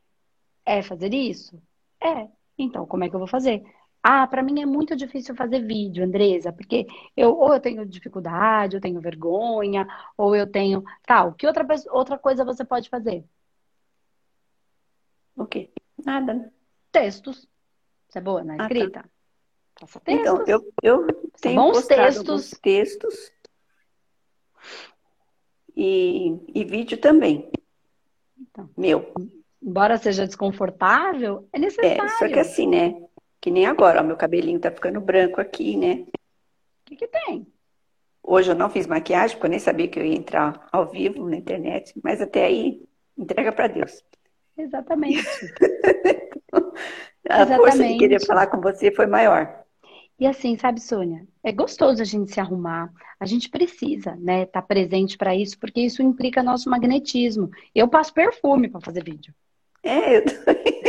É 0.66 0.82
fazer 0.82 1.14
isso? 1.14 1.62
É. 2.02 2.28
Então 2.58 2.86
como 2.86 3.04
é 3.04 3.10
que 3.10 3.16
eu 3.16 3.20
vou 3.20 3.28
fazer? 3.28 3.64
Ah, 4.03 4.25
para 4.25 4.41
mim 4.41 4.62
é 4.62 4.65
muito 4.65 4.96
difícil 4.96 5.36
fazer 5.36 5.60
vídeo, 5.60 6.03
Andresa, 6.03 6.51
porque 6.51 6.88
eu 7.15 7.38
ou 7.38 7.53
eu 7.53 7.60
tenho 7.60 7.86
dificuldade, 7.86 8.75
eu 8.75 8.81
tenho 8.81 9.00
vergonha, 9.00 9.88
ou 10.17 10.36
eu 10.36 10.48
tenho 10.48 10.84
tal. 11.05 11.34
Que 11.34 11.46
outra 11.46 11.65
outra 11.91 12.17
coisa 12.17 12.43
você 12.43 12.65
pode 12.65 12.89
fazer? 12.89 13.24
O 15.36 15.46
quê? 15.46 15.70
Nada. 16.03 16.51
Textos. 16.91 17.48
Você 18.10 18.17
é 18.17 18.22
boa 18.22 18.43
na 18.43 18.58
escrita? 18.58 19.00
Ah, 19.00 19.03
tá. 19.03 19.10
Faça 19.79 20.00
textos. 20.00 20.27
Então, 20.27 20.46
eu, 20.48 20.74
eu 20.81 21.31
tenho 21.39 21.55
bons 21.55 21.86
textos. 21.86 22.51
textos 22.62 23.31
e, 25.75 26.38
e 26.53 26.63
vídeo 26.63 26.98
também. 26.98 27.51
Então, 28.38 28.70
meu. 28.75 29.13
Embora 29.62 29.98
seja 29.98 30.25
desconfortável, 30.25 31.48
é 31.53 31.60
necessário. 31.60 32.03
É, 32.03 32.10
só 32.17 32.27
que 32.27 32.39
assim, 32.39 32.67
né? 32.67 33.00
Que 33.42 33.50
nem 33.50 33.66
agora, 33.66 34.02
ó, 34.02 34.04
meu 34.04 34.16
cabelinho 34.16 34.60
tá 34.60 34.70
ficando 34.70 35.02
branco 35.02 35.42
aqui, 35.42 35.76
né? 35.76 36.06
O 36.06 36.86
que, 36.86 36.96
que 36.96 37.08
tem? 37.08 37.48
Hoje 38.24 38.52
eu 38.52 38.56
não 38.56 38.70
fiz 38.70 38.86
maquiagem, 38.86 39.36
porque 39.36 39.48
eu 39.48 39.52
nem 39.52 39.60
sabia 39.60 39.88
que 39.88 40.00
eu 40.00 40.06
ia 40.06 40.16
entrar 40.16 40.68
ao 40.72 40.88
vivo 40.88 41.28
na 41.28 41.38
internet, 41.38 41.92
mas 42.04 42.22
até 42.22 42.46
aí, 42.46 42.86
entrega 43.18 43.52
para 43.52 43.68
Deus. 43.68 44.04
Exatamente. 44.56 45.26
a 47.28 47.42
Exatamente. 47.42 47.58
força 47.58 47.88
de 47.88 47.98
querer 47.98 48.26
falar 48.26 48.46
com 48.46 48.62
você 48.62 48.92
foi 48.92 49.08
maior. 49.08 49.62
E 50.20 50.28
assim, 50.28 50.56
sabe, 50.56 50.80
Sônia, 50.80 51.26
é 51.44 51.52
gostoso 51.52 52.00
a 52.00 52.06
gente 52.06 52.32
se 52.32 52.40
arrumar. 52.40 52.94
A 53.20 53.26
gente 53.26 53.50
precisa, 53.50 54.16
né, 54.18 54.44
estar 54.44 54.62
tá 54.62 54.68
presente 54.68 55.18
para 55.18 55.36
isso, 55.36 55.58
porque 55.58 55.82
isso 55.82 56.04
implica 56.04 56.44
nosso 56.44 56.70
magnetismo. 56.70 57.50
Eu 57.74 57.88
passo 57.88 58.14
perfume 58.14 58.70
para 58.70 58.82
fazer 58.82 59.04
vídeo. 59.04 59.34
É, 59.82 60.18
eu 60.18 60.26
também. 60.26 60.81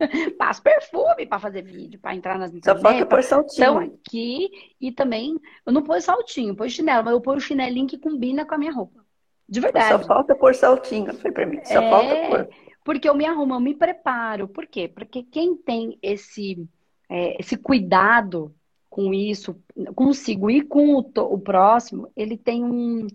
passo 0.38 0.62
perfume 0.62 1.26
para 1.26 1.38
fazer 1.38 1.62
vídeo, 1.62 1.98
para 2.00 2.14
entrar 2.14 2.38
nas 2.38 2.52
Só 2.64 2.76
falta 2.76 3.06
pôr 3.06 3.22
saltinho. 3.22 3.64
Então, 3.64 3.78
aqui, 3.78 4.50
e 4.80 4.92
também, 4.92 5.38
eu 5.64 5.72
não 5.72 5.82
pôr 5.82 6.00
saltinho, 6.00 6.54
pôr 6.54 6.68
chinelo, 6.68 7.04
mas 7.04 7.12
eu 7.12 7.20
pôr 7.20 7.36
o 7.36 7.40
chinelinho 7.40 7.86
que 7.86 7.98
combina 7.98 8.44
com 8.44 8.54
a 8.54 8.58
minha 8.58 8.72
roupa. 8.72 9.04
De 9.48 9.60
verdade. 9.60 9.88
Só 9.88 10.06
falta 10.06 10.34
pôr 10.34 10.54
saltinho, 10.54 11.12
foi 11.14 11.30
para 11.30 11.46
mim. 11.46 11.60
Só 11.64 11.80
é, 11.80 11.90
falta 11.90 12.28
pôr. 12.28 12.48
Porque 12.84 13.08
eu 13.08 13.14
me 13.14 13.24
arrumo, 13.24 13.54
eu 13.54 13.60
me 13.60 13.74
preparo. 13.74 14.48
Por 14.48 14.66
quê? 14.66 14.88
Porque 14.88 15.22
quem 15.22 15.56
tem 15.56 15.98
esse 16.02 16.66
é, 17.08 17.40
esse 17.40 17.56
cuidado 17.56 18.54
com 18.88 19.12
isso, 19.12 19.60
consigo 19.94 20.50
e 20.50 20.62
com 20.62 20.94
o, 20.94 20.98
o 20.98 21.38
próximo, 21.38 22.10
ele 22.16 22.36
tem 22.36 22.64
um. 22.64 23.06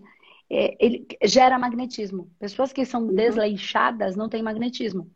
É, 0.48 0.76
ele 0.84 1.06
gera 1.24 1.58
magnetismo. 1.58 2.30
Pessoas 2.38 2.72
que 2.72 2.84
são 2.84 3.02
uhum. 3.02 3.14
desleixadas 3.14 4.16
não 4.16 4.28
têm 4.28 4.42
magnetismo. 4.42 5.10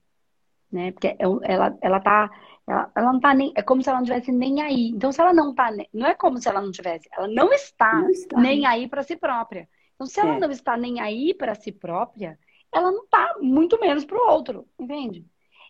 Né? 0.75 0.91
Porque 0.91 1.07
é 1.07 1.17
ela, 1.21 1.79
ela 1.81 2.01
tá. 2.01 2.29
Ela, 2.67 2.91
ela 2.97 3.13
não 3.13 3.21
tá 3.21 3.33
nem. 3.33 3.53
É 3.55 3.63
como 3.63 3.81
se 3.81 3.89
ela 3.89 3.99
não 3.99 4.05
tivesse 4.05 4.33
nem 4.33 4.61
aí. 4.61 4.89
Então, 4.89 5.13
se 5.13 5.21
ela 5.21 5.33
não 5.33 5.55
tá. 5.55 5.71
Não 5.93 6.05
é 6.05 6.15
como 6.15 6.37
se 6.39 6.49
ela 6.49 6.61
não 6.61 6.73
tivesse. 6.73 7.09
Ela 7.13 7.29
não 7.29 7.53
está, 7.53 7.95
não 7.95 8.11
está. 8.11 8.41
nem 8.41 8.67
aí 8.67 8.89
para 8.89 9.05
si 9.05 9.15
própria. 9.15 9.69
Então, 9.95 10.05
se 10.05 10.19
ela 10.19 10.35
é. 10.35 10.41
não 10.41 10.51
está 10.51 10.77
nem 10.77 11.01
aí 11.01 11.33
para 11.33 11.55
si 11.55 11.71
própria, 11.71 12.37
ela 12.75 12.91
não 12.91 13.07
tá 13.07 13.37
muito 13.41 13.79
menos 13.81 14.05
para 14.05 14.19
o 14.19 14.29
outro, 14.29 14.67
entende? 14.77 15.25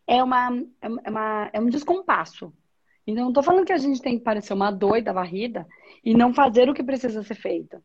É, 0.06 0.22
uma, 0.22 0.48
é, 0.80 1.10
uma, 1.10 1.50
é 1.52 1.60
um 1.60 1.68
descompasso. 1.68 2.50
Então, 3.06 3.24
não 3.24 3.30
estou 3.30 3.42
falando 3.42 3.66
que 3.66 3.72
a 3.74 3.78
gente 3.78 4.00
tem 4.00 4.16
que 4.16 4.24
parecer 4.24 4.54
uma 4.54 4.70
doida 4.70 5.12
varrida 5.12 5.66
e 6.02 6.14
não 6.14 6.32
fazer 6.32 6.70
o 6.70 6.74
que 6.74 6.82
precisa 6.82 7.22
ser 7.22 7.34
feito. 7.34 7.76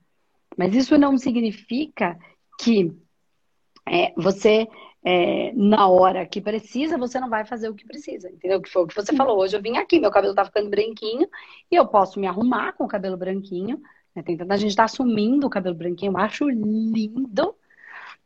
Mas 0.57 0.73
isso 0.73 0.97
não 0.97 1.17
significa 1.17 2.17
que 2.61 2.95
é, 3.85 4.13
você, 4.15 4.65
é, 5.03 5.53
na 5.53 5.87
hora 5.87 6.25
que 6.25 6.41
precisa, 6.41 6.97
você 6.97 7.19
não 7.19 7.29
vai 7.29 7.45
fazer 7.45 7.69
o 7.69 7.75
que 7.75 7.85
precisa. 7.85 8.29
Entendeu? 8.29 8.61
Que 8.61 8.69
foi 8.69 8.83
o 8.83 8.87
que 8.87 8.95
você 8.95 9.15
falou. 9.15 9.39
Hoje 9.39 9.55
eu 9.55 9.61
vim 9.61 9.77
aqui, 9.77 9.99
meu 9.99 10.11
cabelo 10.11 10.33
está 10.33 10.45
ficando 10.45 10.69
branquinho 10.69 11.27
e 11.71 11.75
eu 11.75 11.87
posso 11.87 12.19
me 12.19 12.27
arrumar 12.27 12.73
com 12.73 12.83
o 12.83 12.87
cabelo 12.87 13.17
branquinho. 13.17 13.81
Né? 14.15 14.21
Tem 14.21 14.35
tanta 14.35 14.57
gente 14.57 14.71
está 14.71 14.83
assumindo 14.83 15.47
o 15.47 15.49
cabelo 15.49 15.75
branquinho. 15.75 16.11
Eu 16.11 16.17
acho 16.17 16.49
lindo. 16.49 17.55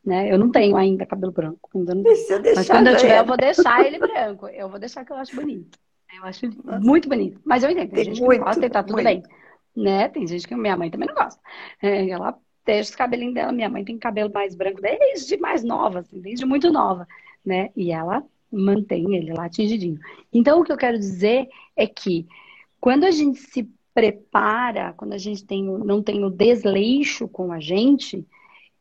Né? 0.03 0.31
Eu 0.31 0.37
não 0.37 0.51
tenho 0.51 0.75
ainda 0.75 1.05
cabelo 1.05 1.31
branco. 1.31 1.69
Ainda 1.75 1.95
não... 1.95 2.03
Mas 2.03 2.67
quando 2.67 2.87
eu 2.87 2.97
tiver, 2.97 3.19
eu 3.19 3.25
vou 3.25 3.37
deixar 3.37 3.85
ele 3.85 3.99
branco. 3.99 4.47
Eu 4.47 4.69
vou 4.69 4.79
deixar 4.79 5.05
que 5.05 5.13
eu 5.13 5.17
acho 5.17 5.35
bonito. 5.35 5.77
Eu 6.15 6.25
acho 6.25 6.45
muito 6.81 7.07
bonito. 7.07 7.39
Mas 7.45 7.63
eu 7.63 7.69
entendo, 7.69 7.89
tem, 7.89 7.95
tem 7.95 8.05
gente 8.05 8.21
muito, 8.21 8.39
que 8.39 8.45
gosta 8.45 8.65
e 8.65 8.69
tá 8.69 8.83
tudo 8.83 8.93
muito. 8.93 9.05
bem. 9.05 9.23
Né? 9.75 10.09
Tem 10.09 10.27
gente 10.27 10.47
que 10.47 10.55
minha 10.55 10.77
mãe 10.77 10.91
também 10.91 11.07
não 11.07 11.15
gosta. 11.15 11.41
É, 11.81 12.09
ela 12.09 12.37
deixa 12.65 12.89
os 12.89 12.95
cabelinhos 12.95 13.33
dela. 13.33 13.51
Minha 13.51 13.69
mãe 13.69 13.83
tem 13.83 13.97
cabelo 13.97 14.31
mais 14.33 14.55
branco 14.55 14.81
desde 14.81 15.37
mais 15.37 15.63
nova, 15.63 15.99
assim, 15.99 16.19
desde 16.19 16.45
muito 16.45 16.71
nova. 16.71 17.07
Né? 17.45 17.69
E 17.75 17.91
ela 17.91 18.23
mantém 18.51 19.15
ele 19.15 19.33
lá 19.33 19.49
tingidinho. 19.49 19.99
Então, 20.31 20.59
o 20.59 20.63
que 20.63 20.71
eu 20.71 20.77
quero 20.77 20.97
dizer 20.97 21.49
é 21.75 21.87
que 21.87 22.27
quando 22.79 23.03
a 23.03 23.11
gente 23.11 23.39
se 23.39 23.69
prepara, 23.93 24.93
quando 24.93 25.13
a 25.13 25.17
gente 25.17 25.45
tem, 25.45 25.63
não 25.63 26.01
tem 26.01 26.23
o 26.23 26.29
desleixo 26.29 27.27
com 27.27 27.51
a 27.51 27.59
gente, 27.59 28.25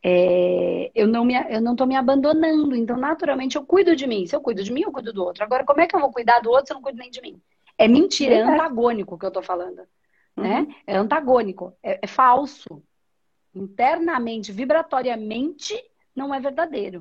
é, 0.03 0.91
eu 0.95 1.07
não 1.07 1.25
me, 1.25 1.35
eu 1.49 1.61
não 1.61 1.73
estou 1.73 1.87
me 1.87 1.97
abandonando. 1.97 2.75
Então, 2.75 2.97
naturalmente, 2.97 3.57
eu 3.57 3.65
cuido 3.65 3.95
de 3.95 4.07
mim. 4.07 4.27
Se 4.27 4.35
eu 4.35 4.41
cuido 4.41 4.63
de 4.63 4.73
mim, 4.73 4.83
eu 4.83 4.93
cuido 4.93 5.13
do 5.13 5.25
outro. 5.25 5.45
Agora, 5.45 5.65
como 5.65 5.81
é 5.81 5.87
que 5.87 5.95
eu 5.95 6.01
vou 6.01 6.13
cuidar 6.13 6.41
do 6.41 6.51
outro 6.51 6.67
se 6.67 6.73
eu 6.73 6.77
não 6.77 6.83
cuido 6.83 6.99
nem 6.99 7.11
de 7.11 7.21
mim? 7.21 7.41
É 7.79 7.87
mentira, 7.89 8.35
é 8.35 8.43
antagônico 8.43 9.15
o 9.15 9.19
que 9.19 9.25
eu 9.25 9.29
estou 9.29 9.43
falando. 9.43 9.77
Né? 9.77 9.87
Uhum. 10.37 10.43
Né? 10.43 10.75
É 10.87 10.97
antagônico, 10.97 11.73
é, 11.83 12.01
é 12.03 12.07
falso. 12.07 12.83
Internamente, 13.55 14.53
vibratoriamente, 14.53 15.75
não 16.15 16.35
é 16.35 16.41
verdadeiro. 16.41 17.01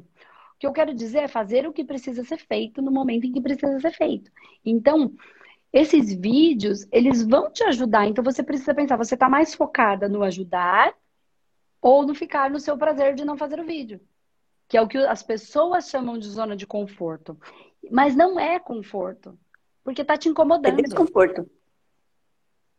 O 0.56 0.60
que 0.60 0.68
eu 0.68 0.74
quero 0.74 0.94
dizer 0.94 1.20
é 1.20 1.28
fazer 1.28 1.68
o 1.68 1.74
que 1.74 1.84
precisa 1.84 2.24
ser 2.24 2.38
feito 2.38 2.82
no 2.82 2.92
momento 2.92 3.26
em 3.26 3.32
que 3.32 3.42
precisa 3.42 3.80
ser 3.80 3.92
feito. 3.92 4.32
Então, 4.64 5.14
esses 5.74 6.14
vídeos, 6.14 6.86
eles 6.92 7.26
vão 7.26 7.52
te 7.52 7.64
ajudar. 7.64 8.08
Então, 8.08 8.24
você 8.24 8.44
precisa 8.44 8.74
pensar, 8.74 8.98
você 8.98 9.14
está 9.14 9.30
mais 9.30 9.56
focada 9.56 10.10
no 10.10 10.24
ajudar 10.24 10.94
ou 11.82 12.06
no 12.06 12.14
ficar 12.14 12.50
no 12.50 12.60
seu 12.60 12.78
prazer 12.78 13.16
de 13.16 13.26
não 13.26 13.38
fazer 13.38 13.60
o 13.60 13.66
vídeo, 13.66 14.00
que 14.68 14.78
é 14.78 14.82
o 14.82 14.88
que 14.88 14.98
as 14.98 15.24
pessoas 15.24 15.90
chamam 15.90 16.18
de 16.18 16.28
zona 16.28 16.56
de 16.56 16.68
conforto. 16.68 17.38
Mas 17.90 18.16
não 18.16 18.40
é 18.40 18.60
conforto, 18.60 19.38
porque 19.84 20.04
tá 20.04 20.16
te 20.16 20.30
incomodando. 20.30 20.80
É 20.80 20.84
desconforto. 20.84 21.50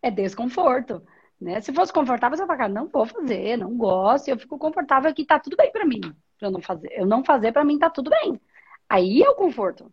É 0.01 0.11
desconforto. 0.11 1.03
Né? 1.43 1.61
Se 1.61 1.73
fosse 1.73 1.93
confortável, 1.93 2.39
você 2.39 2.47
fala, 2.47 2.69
não 2.69 2.87
vou 2.87 3.05
fazer, 3.05 3.57
não 3.57 3.77
gosto, 3.77 4.29
eu 4.29 4.39
fico 4.39 4.57
confortável 4.57 5.11
aqui, 5.11 5.25
tá 5.25 5.41
tudo 5.41 5.57
bem 5.57 5.73
para 5.73 5.85
mim. 5.85 6.01
Pra 6.39 6.49
eu 6.49 6.53
não 6.53 6.63
fazer, 6.63 6.89
eu 6.93 7.05
não 7.05 7.25
fazer 7.25 7.51
para 7.51 7.65
mim 7.65 7.79
tá 7.79 7.91
tudo 7.91 8.11
bem. 8.11 8.41
Aí 8.89 9.23
é 9.23 9.29
o 9.29 9.35
conforto. 9.35 9.93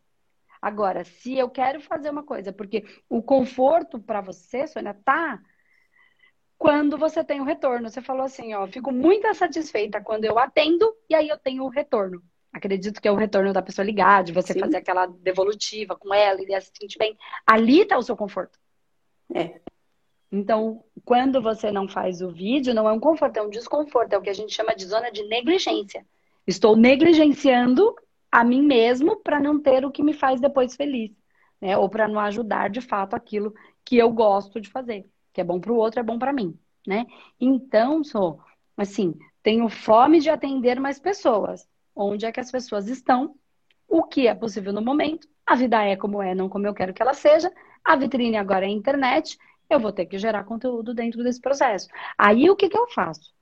Agora, 0.61 1.03
se 1.03 1.35
eu 1.35 1.49
quero 1.49 1.81
fazer 1.81 2.11
uma 2.11 2.21
coisa, 2.21 2.53
porque 2.53 2.85
o 3.09 3.23
conforto 3.23 3.97
para 3.99 4.21
você, 4.21 4.67
Sônia, 4.67 4.93
tá 4.93 5.41
quando 6.55 6.97
você 6.97 7.23
tem 7.23 7.41
o 7.41 7.45
retorno. 7.45 7.89
Você 7.89 8.01
falou 8.01 8.23
assim, 8.23 8.53
ó, 8.53 8.67
fico 8.67 8.91
muito 8.91 9.33
satisfeita 9.33 10.01
quando 10.01 10.25
eu 10.25 10.37
atendo 10.37 10.93
e 11.09 11.15
aí 11.15 11.29
eu 11.29 11.37
tenho 11.37 11.63
o 11.63 11.69
retorno. 11.69 12.21
Acredito 12.51 13.01
que 13.01 13.07
é 13.07 13.11
o 13.11 13.15
retorno 13.15 13.53
da 13.53 13.61
pessoa 13.61 13.85
ligar, 13.85 14.23
de 14.23 14.33
você 14.33 14.53
Sim. 14.53 14.59
fazer 14.59 14.77
aquela 14.77 15.07
devolutiva 15.07 15.95
com 15.95 16.13
ela 16.13 16.39
e 16.41 16.61
se 16.61 16.71
sentir 16.77 16.99
bem. 16.99 17.17
Ali 17.47 17.81
está 17.81 17.97
o 17.97 18.03
seu 18.03 18.17
conforto. 18.17 18.59
É. 19.33 19.61
Então, 20.31 20.83
quando 21.03 21.41
você 21.41 21.71
não 21.71 21.87
faz 21.87 22.21
o 22.21 22.29
vídeo, 22.29 22.73
não 22.73 22.87
é 22.87 22.91
um 22.91 22.99
conforto, 22.99 23.37
é 23.37 23.41
um 23.41 23.49
desconforto. 23.49 24.13
É 24.13 24.17
o 24.17 24.21
que 24.21 24.29
a 24.29 24.33
gente 24.33 24.53
chama 24.53 24.75
de 24.75 24.85
zona 24.85 25.11
de 25.11 25.23
negligência. 25.23 26.05
Estou 26.45 26.75
negligenciando 26.75 27.95
a 28.31 28.43
mim 28.43 28.61
mesmo 28.61 29.17
para 29.17 29.39
não 29.39 29.59
ter 29.59 29.85
o 29.85 29.91
que 29.91 30.03
me 30.03 30.13
faz 30.13 30.39
depois 30.39 30.75
feliz. 30.75 31.11
Né? 31.59 31.77
Ou 31.77 31.89
para 31.89 32.07
não 32.07 32.19
ajudar 32.19 32.69
de 32.69 32.81
fato 32.81 33.15
aquilo 33.15 33.53
que 33.83 33.97
eu 33.97 34.11
gosto 34.11 34.61
de 34.61 34.69
fazer 34.69 35.09
que 35.33 35.41
é 35.41 35.43
bom 35.43 35.59
para 35.59 35.71
o 35.71 35.77
outro, 35.77 35.99
é 35.99 36.03
bom 36.03 36.19
para 36.19 36.33
mim, 36.33 36.57
né? 36.85 37.05
Então, 37.39 38.03
sou 38.03 38.41
assim, 38.75 39.13
tenho 39.41 39.69
fome 39.69 40.19
de 40.19 40.29
atender 40.29 40.79
mais 40.79 40.99
pessoas. 40.99 41.67
Onde 41.95 42.25
é 42.25 42.31
que 42.31 42.39
as 42.39 42.51
pessoas 42.51 42.87
estão? 42.87 43.35
O 43.87 44.03
que 44.03 44.27
é 44.27 44.35
possível 44.35 44.71
no 44.73 44.81
momento? 44.81 45.27
A 45.45 45.55
vida 45.55 45.83
é 45.83 45.95
como 45.95 46.21
é, 46.21 46.35
não 46.35 46.49
como 46.49 46.67
eu 46.67 46.73
quero 46.73 46.93
que 46.93 47.01
ela 47.01 47.13
seja. 47.13 47.51
A 47.83 47.95
vitrine 47.95 48.37
agora 48.37 48.65
é 48.65 48.67
a 48.67 48.71
internet. 48.71 49.37
Eu 49.69 49.79
vou 49.79 49.91
ter 49.91 50.05
que 50.05 50.17
gerar 50.17 50.43
conteúdo 50.43 50.93
dentro 50.93 51.23
desse 51.23 51.39
processo. 51.39 51.87
Aí 52.17 52.49
o 52.49 52.55
que, 52.55 52.69
que 52.69 52.77
eu 52.77 52.87
faço? 52.87 53.33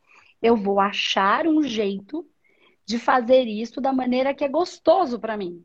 Eu 0.42 0.56
vou 0.56 0.80
achar 0.80 1.48
um 1.48 1.64
jeito 1.64 2.28
de 2.86 3.00
fazer 3.00 3.44
isso 3.44 3.82
da 3.82 3.94
maneira 3.94 4.34
que 4.34 4.44
é 4.44 4.50
gostoso 4.50 5.20
para 5.20 5.38
mim. 5.38 5.64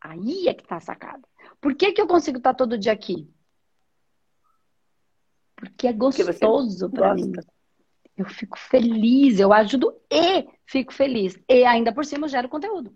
Aí 0.00 0.48
é 0.48 0.54
que 0.54 0.66
tá 0.66 0.76
a 0.76 0.80
sacada. 0.80 1.26
Por 1.60 1.74
que, 1.74 1.92
que 1.92 2.00
eu 2.00 2.06
consigo 2.06 2.38
estar 2.38 2.54
todo 2.54 2.78
dia 2.78 2.92
aqui? 2.92 3.28
Porque 5.56 5.86
é 5.86 5.92
gostoso 5.92 6.90
para 6.90 7.14
mim. 7.14 7.32
Eu 8.16 8.26
fico 8.26 8.58
feliz, 8.58 9.38
eu 9.38 9.52
ajudo 9.52 9.94
e 10.10 10.46
fico 10.64 10.92
feliz. 10.92 11.38
E 11.48 11.64
ainda 11.64 11.92
por 11.92 12.04
cima 12.04 12.26
eu 12.26 12.30
gero 12.30 12.48
conteúdo. 12.48 12.94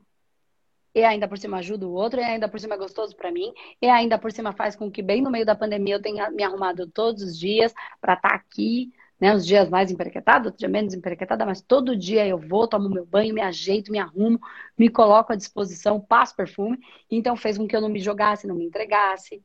E 0.95 1.05
ainda 1.05 1.29
por 1.29 1.39
cima 1.39 1.59
ajudo 1.59 1.89
o 1.89 1.93
outro, 1.93 2.21
e 2.21 2.25
ainda 2.25 2.49
por 2.49 2.59
cima 2.59 2.75
é 2.75 2.79
gostoso 2.79 3.15
para 3.17 3.31
mim, 3.31 3.53
e 3.81 3.89
ainda 3.89 4.19
por 4.19 4.33
cima 4.33 4.53
faz 4.53 4.75
com 4.75 4.91
que 4.91 5.03
bem 5.03 5.23
no 5.23 5.31
meio 5.31 5.47
da 5.47 5.55
pandemia 5.55 5.95
eu 5.95 6.03
tenha 6.03 6.31
me 6.31 6.43
arrumado 6.43 6.87
todos 6.89 7.23
os 7.23 7.39
dias 7.39 7.73
para 8.01 8.15
estar 8.15 8.31
tá 8.31 8.35
aqui, 8.35 8.93
né? 9.21 9.35
Os 9.35 9.47
dias 9.47 9.69
mais 9.69 9.91
emperequetados, 9.91 10.47
outro 10.47 10.59
dia 10.59 10.69
menos 10.69 10.95
emperequetada, 10.95 11.45
mas 11.47 11.61
todo 11.61 11.97
dia 11.97 12.27
eu 12.27 12.39
vou, 12.39 12.67
tomo 12.67 12.89
meu 12.89 13.07
banho, 13.07 13.35
me 13.35 13.41
ajeito, 13.41 13.93
me 13.93 13.99
arrumo, 13.99 14.41
me 14.79 14.89
coloco 14.89 15.33
à 15.33 15.37
disposição, 15.37 16.01
passo 16.01 16.35
perfume. 16.35 16.79
Então 17.11 17.37
fez 17.37 17.59
com 17.59 17.69
que 17.69 17.77
eu 17.77 17.81
não 17.81 17.89
me 17.89 18.01
jogasse, 18.01 18.47
não 18.47 18.55
me 18.55 18.65
entregasse, 18.65 19.43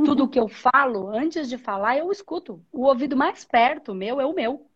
Uhum. 0.00 0.04
Tudo 0.04 0.28
que 0.28 0.38
eu 0.38 0.48
falo, 0.48 1.08
antes 1.08 1.48
de 1.48 1.58
falar, 1.58 1.98
eu 1.98 2.10
escuto. 2.10 2.64
O 2.72 2.86
ouvido 2.86 3.16
mais 3.16 3.44
perto 3.44 3.94
meu 3.94 4.20
é 4.20 4.24
o 4.24 4.34
meu. 4.34 4.66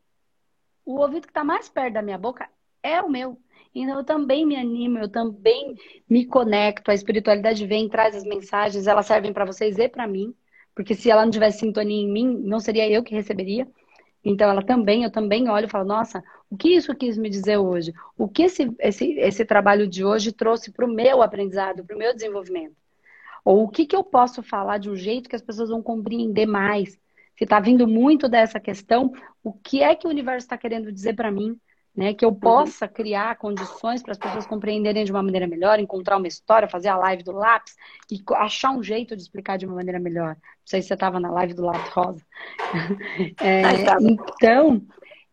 O 0.85 0.99
ouvido 1.01 1.27
que 1.27 1.31
está 1.31 1.43
mais 1.43 1.69
perto 1.69 1.95
da 1.95 2.03
minha 2.03 2.19
boca 2.19 2.49
é 2.83 3.01
o 3.01 3.09
meu. 3.09 3.41
Então 3.75 3.99
eu 3.99 4.05
também 4.05 4.47
me 4.47 4.57
animo, 4.57 4.99
eu 4.99 5.09
também 5.09 5.75
me 6.09 6.25
conecto. 6.27 6.91
A 6.91 6.95
espiritualidade 6.95 7.67
vem, 7.67 7.89
traz 7.89 8.15
as 8.15 8.25
mensagens, 8.25 8.87
elas 8.87 9.07
servem 9.07 9.33
para 9.33 9.45
vocês 9.45 9.79
e 9.79 9.89
para 9.89 10.07
mim. 10.07 10.35
Porque 10.75 10.95
se 10.95 11.11
ela 11.11 11.25
não 11.25 11.31
tivesse 11.31 11.61
sintonia 11.61 12.03
em 12.03 12.11
mim, 12.11 12.37
não 12.43 12.61
seria 12.61 12.89
eu 12.89 13.03
que 13.03 13.15
receberia. 13.15 13.67
Então 14.25 14.49
ela 14.49 14.63
também, 14.63 15.05
eu 15.05 15.11
também 15.11 15.49
olho 15.51 15.67
e 15.67 15.71
falo, 15.71 15.87
nossa, 15.87 16.23
o 16.51 16.57
que 16.57 16.71
isso 16.71 16.95
quis 16.95 17.19
me 17.19 17.29
dizer 17.29 17.59
hoje? 17.59 17.93
O 18.17 18.29
que 18.29 18.45
esse, 18.45 18.73
esse, 18.79 19.13
esse 19.19 19.45
trabalho 19.45 19.87
de 19.87 20.05
hoje 20.05 20.33
trouxe 20.33 20.73
para 20.73 20.87
o 20.87 20.89
meu 20.89 21.23
aprendizado, 21.23 21.85
para 21.85 21.95
o 21.95 21.99
meu 21.99 22.15
desenvolvimento? 22.15 22.77
Ou 23.45 23.65
o 23.65 23.69
que, 23.69 23.85
que 23.87 23.95
eu 23.95 24.03
posso 24.03 24.43
falar 24.43 24.79
de 24.79 24.89
um 24.89 24.97
jeito 24.97 25.29
que 25.29 25.37
as 25.37 25.43
pessoas 25.43 25.69
vão 25.69 25.83
compreender 25.83 26.47
mais? 26.47 26.93
Se 27.37 27.45
está 27.45 27.61
vindo 27.61 27.87
muito 27.87 28.29
dessa 28.29 28.59
questão, 28.59 29.13
o 29.43 29.53
que 29.53 29.83
é 29.83 29.95
que 29.95 30.07
o 30.07 30.11
universo 30.11 30.47
está 30.47 30.57
querendo 30.57 30.91
dizer 30.91 31.15
para 31.15 31.31
mim? 31.31 31.59
Né, 31.97 32.13
que 32.13 32.25
eu 32.25 32.31
uhum. 32.31 32.35
possa 32.35 32.89
criar 32.89 33.37
condições 33.37 34.03
para 34.03 34.11
as 34.11 34.19
pessoas 34.19 34.45
compreenderem 34.45 35.05
de 35.05 35.13
uma 35.13 35.23
maneira 35.23 35.47
melhor, 35.47 35.79
encontrar 35.79 36.17
uma 36.17 36.27
história, 36.27 36.67
fazer 36.67 36.89
a 36.89 36.97
live 36.97 37.23
do 37.23 37.31
lápis 37.31 37.77
e 38.11 38.21
achar 38.35 38.73
um 38.73 38.83
jeito 38.83 39.15
de 39.15 39.23
explicar 39.23 39.57
de 39.57 39.65
uma 39.65 39.77
maneira 39.77 40.01
melhor. 40.01 40.35
Não 40.35 40.67
sei 40.67 40.83
se 40.83 40.89
você 40.89 40.95
estava 40.95 41.21
na 41.21 41.31
live 41.31 41.55
do 41.55 41.65
lápis 41.65 41.89
rosa. 41.91 42.27
É, 43.41 43.63
então, 44.01 44.83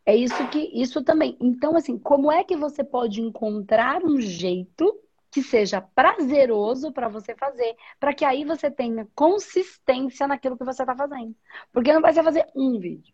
é 0.06 0.16
isso 0.16 0.48
que 0.50 0.70
isso 0.74 1.04
também. 1.04 1.36
Então, 1.42 1.76
assim, 1.76 1.98
como 1.98 2.32
é 2.32 2.44
que 2.44 2.56
você 2.56 2.84
pode 2.84 3.22
encontrar 3.22 4.04
um 4.04 4.22
jeito 4.22 4.96
que 5.32 5.42
seja 5.42 5.82
prazeroso 5.82 6.92
para 6.92 7.08
você 7.08 7.34
fazer, 7.34 7.76
para 8.00 8.14
que 8.14 8.26
aí 8.26 8.44
você 8.44 8.70
tenha 8.70 9.08
consistência 9.16 10.28
naquilo 10.28 10.58
que 10.58 10.66
você 10.66 10.84
está 10.84 10.94
fazendo. 10.94 11.34
Porque 11.72 11.94
não 11.94 12.02
vai 12.02 12.14
ser 12.14 12.22
fazer 12.22 12.46
um 12.54 12.78
vídeo. 12.78 13.14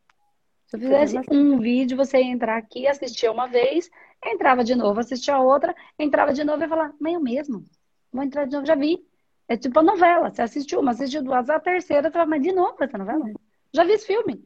Se 0.68 0.76
eu 0.76 0.82
fizesse 0.82 1.18
um 1.32 1.60
vídeo, 1.60 1.96
você 1.96 2.18
ia 2.18 2.32
entrar 2.32 2.58
aqui, 2.58 2.88
assistia 2.88 3.32
uma 3.32 3.48
vez, 3.48 3.90
entrava 4.24 4.64
de 4.64 4.76
novo, 4.76 5.00
assistia 5.00 5.40
outra, 5.40 5.74
entrava 5.98 6.34
de 6.34 6.44
novo 6.44 6.62
e 6.62 6.68
falar, 6.68 6.94
mas 7.00 7.14
eu 7.14 7.22
mesmo, 7.22 7.64
vou 8.12 8.22
entrar 8.22 8.46
de 8.46 8.54
novo, 8.54 8.66
já 8.66 8.76
vi. 8.76 9.06
É 9.48 9.56
tipo 9.56 9.80
a 9.80 9.84
novela, 9.84 10.30
você 10.30 10.42
assistiu 10.42 10.82
uma, 10.82 10.92
assistiu 10.92 11.24
duas, 11.24 11.50
a 11.50 11.58
terceira, 11.58 12.10
você 12.10 12.14
fala, 12.14 12.26
mas 12.26 12.44
de 12.44 12.52
novo 12.52 12.76
essa 12.82 12.98
novela? 12.98 13.32
Já 13.74 13.86
vi 13.86 13.94
esse 13.94 14.06
filme, 14.06 14.44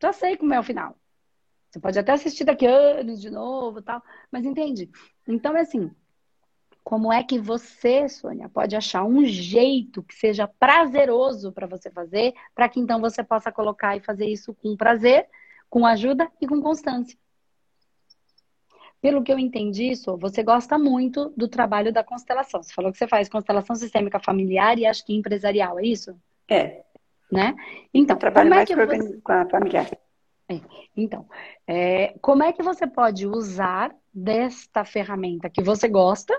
já 0.00 0.14
sei 0.14 0.34
como 0.34 0.54
é 0.54 0.58
o 0.58 0.62
final. 0.62 0.96
Você 1.70 1.78
pode 1.78 1.98
até 1.98 2.12
assistir 2.12 2.44
daqui 2.44 2.66
anos 2.66 3.20
de 3.20 3.28
novo 3.28 3.82
tal, 3.82 4.02
mas 4.32 4.46
entende? 4.46 4.90
Então 5.28 5.54
é 5.54 5.60
assim, 5.60 5.90
como 6.82 7.12
é 7.12 7.22
que 7.22 7.38
você, 7.38 8.08
Sônia, 8.08 8.48
pode 8.48 8.74
achar 8.74 9.04
um 9.04 9.26
jeito 9.26 10.02
que 10.02 10.14
seja 10.14 10.48
prazeroso 10.48 11.52
para 11.52 11.66
você 11.66 11.90
fazer, 11.90 12.32
para 12.54 12.68
que 12.68 12.80
então 12.80 12.98
você 12.98 13.22
possa 13.22 13.52
colocar 13.52 13.94
e 13.94 14.00
fazer 14.00 14.26
isso 14.26 14.54
com 14.54 14.74
prazer, 14.74 15.28
com 15.70 15.86
ajuda 15.86 16.30
e 16.40 16.46
com 16.46 16.60
constância? 16.60 17.16
Pelo 19.00 19.22
que 19.22 19.32
eu 19.32 19.38
entendi, 19.38 19.90
isso, 19.90 20.16
você 20.18 20.42
gosta 20.42 20.76
muito 20.76 21.32
do 21.34 21.48
trabalho 21.48 21.90
da 21.90 22.04
constelação. 22.04 22.62
Você 22.62 22.74
falou 22.74 22.92
que 22.92 22.98
você 22.98 23.08
faz 23.08 23.30
constelação 23.30 23.74
sistêmica 23.74 24.20
familiar 24.20 24.78
e 24.78 24.84
acho 24.84 25.06
que 25.06 25.16
empresarial, 25.16 25.78
é 25.78 25.86
isso? 25.86 26.14
É. 26.46 26.82
Né? 27.32 27.54
Então, 27.94 28.16
eu 28.16 28.20
trabalho 28.20 28.50
mais 28.50 28.68
é 28.68 28.74
você... 28.74 29.20
com 29.22 29.32
a 29.32 29.48
familiar. 29.48 29.88
É. 30.50 30.60
Então, 30.94 31.26
é, 31.66 32.14
como 32.20 32.42
é 32.42 32.52
que 32.52 32.62
você 32.62 32.86
pode 32.86 33.26
usar 33.26 33.94
desta 34.12 34.84
ferramenta 34.84 35.48
que 35.48 35.62
você 35.62 35.88
gosta 35.88 36.38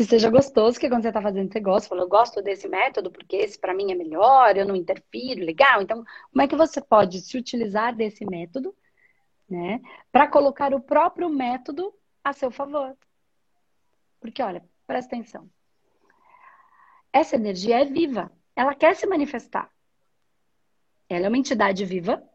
que 0.00 0.04
seja 0.06 0.30
gostoso, 0.30 0.80
que 0.80 0.88
quando 0.88 1.02
você 1.02 1.08
está 1.08 1.20
fazendo, 1.20 1.52
você 1.52 1.60
gosta, 1.60 1.90
falou, 1.90 2.04
eu 2.04 2.08
gosto 2.08 2.40
desse 2.40 2.66
método 2.66 3.10
porque 3.10 3.36
esse 3.36 3.58
para 3.58 3.74
mim 3.74 3.92
é 3.92 3.94
melhor, 3.94 4.56
eu 4.56 4.64
não 4.64 4.74
interfiro, 4.74 5.44
legal. 5.44 5.82
Então, 5.82 6.02
como 6.32 6.40
é 6.40 6.48
que 6.48 6.56
você 6.56 6.80
pode 6.80 7.20
se 7.20 7.36
utilizar 7.36 7.94
desse 7.94 8.24
método, 8.24 8.74
né, 9.46 9.78
para 10.10 10.26
colocar 10.26 10.72
o 10.72 10.80
próprio 10.80 11.28
método 11.28 11.92
a 12.24 12.32
seu 12.32 12.50
favor? 12.50 12.96
Porque, 14.18 14.42
olha, 14.42 14.64
presta 14.86 15.14
atenção. 15.14 15.50
Essa 17.12 17.36
energia 17.36 17.82
é 17.82 17.84
viva, 17.84 18.32
ela 18.56 18.74
quer 18.74 18.96
se 18.96 19.06
manifestar. 19.06 19.70
Ela 21.10 21.26
é 21.26 21.28
uma 21.28 21.36
entidade 21.36 21.84
viva, 21.84 22.26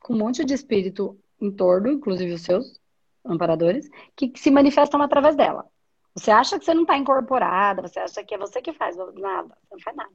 com 0.00 0.14
um 0.14 0.18
monte 0.18 0.44
de 0.44 0.52
espírito 0.52 1.16
em 1.40 1.52
torno, 1.52 1.92
inclusive 1.92 2.32
os 2.32 2.42
seus 2.42 2.80
amparadores, 3.24 3.88
que 4.16 4.32
se 4.34 4.50
manifestam 4.50 5.00
através 5.00 5.36
dela. 5.36 5.72
Você 6.14 6.30
acha 6.30 6.58
que 6.58 6.64
você 6.64 6.72
não 6.72 6.82
está 6.82 6.96
incorporada, 6.96 7.82
você 7.82 7.98
acha 7.98 8.22
que 8.22 8.34
é 8.34 8.38
você 8.38 8.62
que 8.62 8.72
faz 8.72 8.96
nada, 8.96 9.56
você 9.62 9.74
não 9.74 9.80
faz 9.80 9.96
nada. 9.96 10.12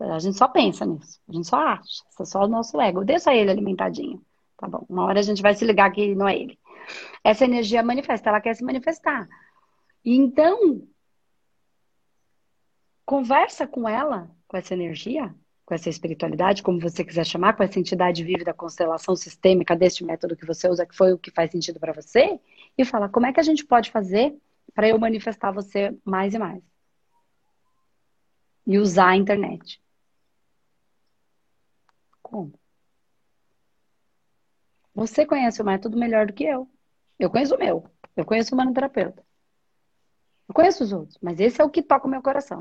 A 0.00 0.18
gente 0.18 0.36
só 0.36 0.48
pensa 0.48 0.84
nisso, 0.84 1.20
a 1.28 1.32
gente 1.32 1.46
só 1.46 1.56
acha, 1.56 1.84
isso 2.10 2.22
é 2.22 2.24
só 2.24 2.44
o 2.44 2.48
nosso 2.48 2.80
ego. 2.80 3.04
Deixa 3.04 3.34
ele 3.34 3.50
alimentadinho, 3.50 4.22
tá 4.58 4.66
bom? 4.66 4.84
Uma 4.88 5.04
hora 5.04 5.20
a 5.20 5.22
gente 5.22 5.40
vai 5.40 5.54
se 5.54 5.64
ligar 5.64 5.90
que 5.92 6.14
não 6.14 6.28
é 6.28 6.36
ele. 6.36 6.58
Essa 7.22 7.44
energia 7.44 7.82
manifesta, 7.82 8.28
ela 8.28 8.40
quer 8.40 8.54
se 8.54 8.64
manifestar. 8.64 9.28
Então, 10.04 10.82
conversa 13.06 13.66
com 13.66 13.88
ela, 13.88 14.30
com 14.48 14.56
essa 14.56 14.74
energia, 14.74 15.32
com 15.64 15.74
essa 15.74 15.88
espiritualidade, 15.88 16.62
como 16.62 16.80
você 16.80 17.04
quiser 17.04 17.24
chamar, 17.24 17.56
com 17.56 17.62
essa 17.62 17.78
entidade 17.78 18.24
viva 18.24 18.44
da 18.44 18.52
constelação 18.52 19.14
sistêmica 19.14 19.76
deste 19.76 20.04
método 20.04 20.36
que 20.36 20.44
você 20.44 20.68
usa, 20.68 20.84
que 20.84 20.96
foi 20.96 21.12
o 21.12 21.18
que 21.18 21.30
faz 21.30 21.50
sentido 21.52 21.78
para 21.78 21.92
você, 21.92 22.40
e 22.76 22.84
fala 22.84 23.08
como 23.08 23.26
é 23.26 23.32
que 23.32 23.40
a 23.40 23.44
gente 23.44 23.64
pode 23.64 23.90
fazer 23.90 24.36
para 24.74 24.88
eu 24.88 24.98
manifestar 24.98 25.52
você 25.52 25.96
mais 26.04 26.34
e 26.34 26.38
mais. 26.38 26.62
E 28.66 28.78
usar 28.78 29.08
a 29.08 29.16
internet. 29.16 29.82
Como? 32.22 32.52
Você 34.94 35.26
conhece 35.26 35.60
o 35.60 35.64
método 35.64 35.98
melhor 35.98 36.26
do 36.26 36.32
que 36.32 36.44
eu. 36.44 36.68
Eu 37.18 37.30
conheço 37.30 37.54
o 37.54 37.58
meu. 37.58 37.84
Eu 38.16 38.24
conheço 38.24 38.54
o 38.54 38.58
manoterapeuta. 38.58 39.24
Eu 40.48 40.54
conheço 40.54 40.84
os 40.84 40.92
outros, 40.92 41.18
mas 41.22 41.40
esse 41.40 41.60
é 41.60 41.64
o 41.64 41.70
que 41.70 41.82
toca 41.82 42.06
o 42.06 42.10
meu 42.10 42.22
coração. 42.22 42.60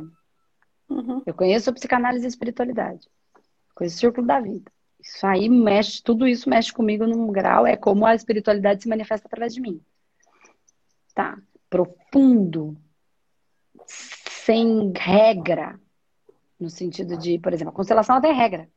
Uhum. 0.89 1.21
Eu 1.25 1.33
conheço 1.33 1.69
a 1.69 1.73
psicanálise 1.73 2.25
e 2.25 2.27
a 2.27 2.29
espiritualidade. 2.29 3.07
Eu 3.35 3.75
conheço 3.75 3.97
o 3.97 3.99
círculo 3.99 4.25
da 4.27 4.39
vida. 4.39 4.71
Isso 4.99 5.25
aí 5.25 5.49
mexe, 5.49 6.01
tudo 6.01 6.27
isso 6.27 6.49
mexe 6.49 6.71
comigo 6.71 7.07
num 7.07 7.31
grau, 7.31 7.65
é 7.65 7.75
como 7.75 8.05
a 8.05 8.13
espiritualidade 8.13 8.83
se 8.83 8.89
manifesta 8.89 9.27
através 9.27 9.53
de 9.53 9.61
mim. 9.61 9.83
Tá 11.13 11.37
profundo, 11.71 12.77
sem 13.87 14.91
regra, 14.93 15.79
no 16.59 16.69
sentido 16.69 17.17
de, 17.17 17.39
por 17.39 17.53
exemplo, 17.53 17.71
a 17.71 17.75
constelação 17.75 18.15
ela 18.15 18.21
tem 18.21 18.33
regra, 18.33 18.69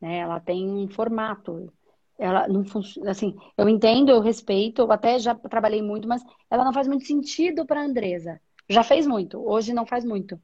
né? 0.00 0.18
Ela 0.18 0.40
tem 0.40 0.68
um 0.68 0.88
formato. 0.88 1.70
Ela 2.18 2.48
não 2.48 2.64
funciona 2.64 3.10
assim. 3.10 3.36
Eu 3.58 3.68
entendo, 3.68 4.10
eu 4.10 4.20
respeito, 4.20 4.82
eu 4.82 4.90
até 4.90 5.18
já 5.18 5.34
trabalhei 5.34 5.82
muito, 5.82 6.08
mas 6.08 6.24
ela 6.50 6.64
não 6.64 6.72
faz 6.72 6.88
muito 6.88 7.04
sentido 7.04 7.66
para 7.66 7.80
a 7.80 7.84
Andresa. 7.84 8.40
Já 8.68 8.82
fez 8.82 9.06
muito, 9.06 9.38
hoje 9.46 9.74
não 9.74 9.84
faz 9.84 10.04
muito. 10.04 10.40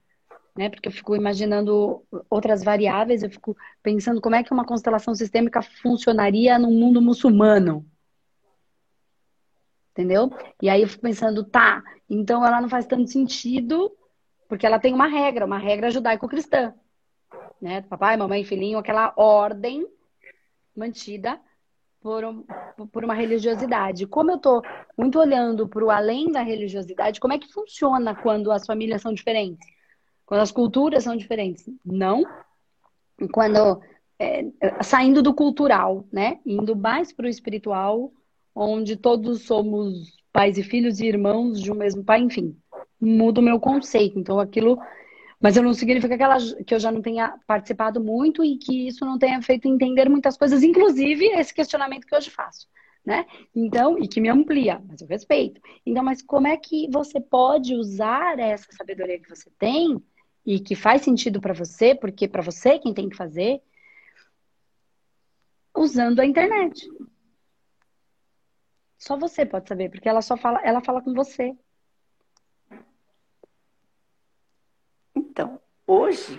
Né? 0.55 0.69
Porque 0.69 0.88
eu 0.88 0.93
fico 0.93 1.16
imaginando 1.16 2.05
outras 2.29 2.62
variáveis, 2.62 3.23
eu 3.23 3.31
fico 3.31 3.57
pensando 3.83 4.21
como 4.21 4.35
é 4.35 4.43
que 4.43 4.53
uma 4.53 4.66
constelação 4.66 5.14
sistêmica 5.14 5.62
funcionaria 5.62 6.59
num 6.59 6.73
mundo 6.73 7.01
muçulmano, 7.01 7.87
entendeu? 9.92 10.31
E 10.61 10.68
aí 10.68 10.83
eu 10.83 10.88
fico 10.88 11.03
pensando, 11.03 11.44
tá, 11.44 11.83
então 12.09 12.44
ela 12.44 12.61
não 12.61 12.68
faz 12.68 12.87
tanto 12.87 13.11
sentido, 13.11 13.92
porque 14.48 14.66
ela 14.66 14.79
tem 14.79 14.94
uma 14.94 15.07
regra, 15.07 15.46
uma 15.46 15.59
regra 15.59 15.90
judaico-cristã, 15.90 16.74
né? 17.61 17.83
Papai, 17.83 18.16
mamãe, 18.16 18.44
filhinho, 18.44 18.79
aquela 18.79 19.12
ordem 19.16 19.87
mantida 20.76 21.40
por, 22.00 22.24
um, 22.24 22.44
por 22.90 23.05
uma 23.05 23.14
religiosidade. 23.14 24.07
Como 24.07 24.31
eu 24.31 24.38
tô 24.38 24.62
muito 24.96 25.18
olhando 25.18 25.68
para 25.68 25.85
o 25.85 25.90
além 25.90 26.33
da 26.33 26.42
religiosidade, 26.42 27.20
como 27.20 27.35
é 27.35 27.38
que 27.38 27.53
funciona 27.53 28.14
quando 28.14 28.50
as 28.50 28.64
famílias 28.64 29.03
são 29.03 29.12
diferentes? 29.12 29.66
Quando 30.24 30.40
as 30.40 30.53
culturas 30.53 31.05
são 31.05 31.16
diferentes? 31.16 31.68
Não. 31.85 32.24
Quando 33.33 33.83
é, 34.18 34.44
saindo 34.83 35.22
do 35.22 35.35
cultural, 35.35 36.05
né? 36.12 36.40
Indo 36.46 36.74
mais 36.74 37.12
para 37.12 37.26
o 37.26 37.29
espiritual 37.29 38.12
onde 38.61 38.94
todos 38.96 39.42
somos 39.42 40.12
pais 40.33 40.59
e 40.59 40.62
filhos 40.62 41.01
e 41.01 41.07
irmãos 41.07 41.61
de 41.61 41.73
um 41.73 41.75
mesmo 41.75 42.05
pai, 42.05 42.20
enfim, 42.20 42.55
muda 43.01 43.40
o 43.40 43.44
meu 43.44 43.59
conceito. 43.59 44.18
Então 44.18 44.38
aquilo. 44.38 44.79
Mas 45.40 45.57
eu 45.57 45.62
não 45.62 45.73
significa 45.73 46.18
que, 46.18 46.23
ela, 46.23 46.37
que 46.66 46.75
eu 46.75 46.79
já 46.79 46.92
não 46.92 47.01
tenha 47.01 47.35
participado 47.46 47.99
muito 47.99 48.44
e 48.44 48.59
que 48.59 48.87
isso 48.88 49.07
não 49.07 49.18
tenha 49.18 49.40
feito 49.40 49.66
entender 49.66 50.07
muitas 50.07 50.37
coisas, 50.37 50.62
inclusive 50.62 51.25
esse 51.29 51.55
questionamento 51.55 52.07
que 52.07 52.14
hoje 52.14 52.29
faço. 52.29 52.68
Né? 53.03 53.25
Então, 53.57 53.99
e 53.99 54.07
que 54.07 54.20
me 54.20 54.29
amplia, 54.29 54.83
mas 54.87 55.01
eu 55.01 55.09
respeito. 55.09 55.59
Então, 55.87 56.05
mas 56.05 56.20
como 56.20 56.46
é 56.46 56.59
que 56.59 56.87
você 56.90 57.18
pode 57.18 57.75
usar 57.75 58.38
essa 58.38 58.70
sabedoria 58.73 59.18
que 59.18 59.35
você 59.35 59.51
tem 59.59 59.96
e 60.44 60.61
que 60.61 60.75
faz 60.75 61.01
sentido 61.01 61.40
para 61.40 61.55
você, 61.55 61.94
porque 61.94 62.29
para 62.29 62.42
você 62.42 62.79
quem 62.79 62.92
tem 62.92 63.09
que 63.09 63.16
fazer, 63.16 63.62
usando 65.75 66.20
a 66.20 66.27
internet. 66.27 66.87
Só 69.01 69.17
você 69.17 69.47
pode 69.47 69.67
saber, 69.67 69.91
porque 69.91 70.09
ela 70.09 70.21
só 70.21 70.37
fala, 70.37 70.61
ela 70.63 70.85
fala 70.85 71.01
com 71.01 71.15
você. 71.15 71.57
Então, 75.17 75.59
hoje, 75.87 76.39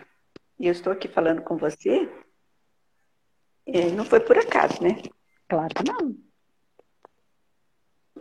eu 0.60 0.72
estou 0.72 0.94
aqui 0.94 1.08
falando 1.08 1.42
com 1.42 1.58
você, 1.58 2.08
é, 3.66 3.90
não 3.90 4.06
foi 4.06 4.20
por 4.20 4.38
acaso, 4.38 4.82
né? 4.84 5.02
Claro 5.50 5.74
que 5.74 5.84
não. 5.92 6.16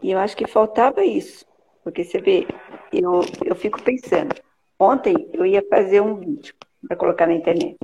E 0.03 0.11
eu 0.11 0.19
acho 0.19 0.35
que 0.35 0.49
faltava 0.49 1.05
isso. 1.05 1.45
Porque 1.85 2.03
você 2.03 2.19
vê, 2.19 2.47
eu, 2.91 3.21
eu 3.45 3.55
fico 3.55 3.83
pensando. 3.83 4.35
Ontem 4.79 5.29
eu 5.35 5.45
ia 5.45 5.63
fazer 5.69 6.01
um 6.01 6.19
vídeo 6.19 6.55
para 6.89 6.97
colocar 6.97 7.27
na 7.27 7.35
internet. 7.35 7.77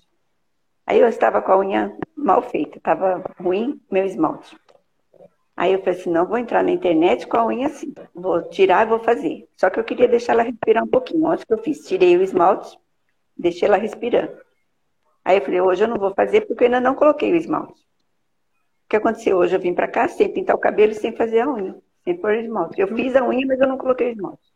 Aí 0.86 1.00
eu 1.00 1.08
estava 1.08 1.42
com 1.42 1.52
a 1.52 1.58
unha 1.58 1.94
mal 2.16 2.40
feita, 2.42 2.78
estava 2.78 3.22
ruim 3.38 3.78
meu 3.90 4.06
esmalte. 4.06 4.56
Aí 5.56 5.72
eu 5.72 5.78
falei 5.78 5.98
assim, 5.98 6.10
não 6.10 6.26
vou 6.26 6.36
entrar 6.36 6.62
na 6.62 6.70
internet 6.70 7.26
com 7.26 7.38
a 7.38 7.46
unha 7.46 7.66
assim, 7.66 7.94
vou 8.14 8.42
tirar 8.50 8.86
e 8.86 8.90
vou 8.90 8.98
fazer. 8.98 9.48
Só 9.56 9.70
que 9.70 9.80
eu 9.80 9.84
queria 9.84 10.06
deixar 10.06 10.34
ela 10.34 10.42
respirar 10.42 10.84
um 10.84 10.88
pouquinho. 10.88 11.24
Ontem 11.24 11.46
que 11.46 11.52
eu 11.52 11.58
fiz, 11.58 11.86
tirei 11.88 12.14
o 12.16 12.22
esmalte, 12.22 12.78
deixei 13.34 13.66
ela 13.66 13.78
respirando. 13.78 14.36
Aí 15.24 15.38
eu 15.38 15.42
falei, 15.42 15.60
hoje 15.60 15.82
eu 15.82 15.88
não 15.88 15.96
vou 15.96 16.14
fazer 16.14 16.42
porque 16.42 16.64
eu 16.64 16.66
ainda 16.66 16.80
não 16.80 16.94
coloquei 16.94 17.32
o 17.32 17.36
esmalte. 17.36 17.80
O 18.84 18.88
que 18.90 18.96
aconteceu 18.96 19.38
hoje? 19.38 19.56
Eu 19.56 19.60
vim 19.60 19.74
para 19.74 19.88
cá 19.88 20.06
sem 20.06 20.28
pintar 20.28 20.54
o 20.54 20.60
cabelo 20.60 20.92
e 20.92 20.94
sem 20.94 21.16
fazer 21.16 21.40
a 21.40 21.50
unha, 21.50 21.74
sem 22.04 22.14
pôr 22.16 22.32
o 22.32 22.40
esmalte. 22.40 22.80
Eu 22.80 22.94
fiz 22.94 23.16
a 23.16 23.26
unha, 23.26 23.46
mas 23.46 23.58
eu 23.58 23.66
não 23.66 23.78
coloquei 23.78 24.08
o 24.08 24.12
esmalte. 24.12 24.52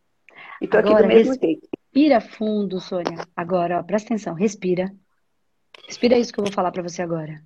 E 0.61 0.69
tô 0.69 0.77
aqui 0.77 0.95
do 0.95 1.07
mesmo 1.07 1.35
jeito. 1.35 1.67
Respira 1.75 2.21
fundo, 2.21 2.79
Sônia. 2.79 3.27
Agora, 3.35 3.81
ó, 3.81 3.83
presta 3.83 4.09
atenção, 4.09 4.35
respira. 4.35 4.93
Respira 5.87 6.19
isso 6.19 6.33
que 6.33 6.39
eu 6.39 6.45
vou 6.45 6.53
falar 6.53 6.71
para 6.71 6.83
você 6.83 7.01
agora. 7.01 7.43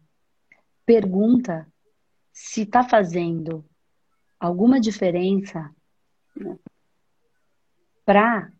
Pergunta 0.84 1.66
se 2.34 2.62
está 2.62 2.82
fazendo 2.82 3.64
alguma 4.40 4.80
diferença 4.80 5.70
para 8.04 8.52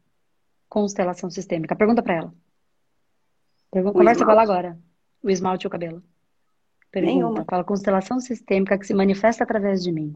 constelação 0.69 1.29
sistêmica. 1.29 1.75
Pergunta 1.75 2.01
para 2.01 2.15
ela. 2.15 2.35
Pergunta, 3.73 3.99
conversa 3.99 4.25
com 4.25 4.31
ela 4.31 4.43
agora. 4.43 4.79
O 5.21 5.29
esmalte 5.29 5.65
e 5.65 5.67
o 5.67 5.71
cabelo. 5.71 6.03
Pergunta. 6.91 7.13
Nenhuma. 7.13 7.45
Fala 7.45 7.65
constelação 7.65 8.21
sistêmica 8.21 8.79
que 8.79 8.87
se 8.87 8.95
manifesta 8.95 9.43
através 9.43 9.83
de 9.83 9.91
mim. 9.91 10.15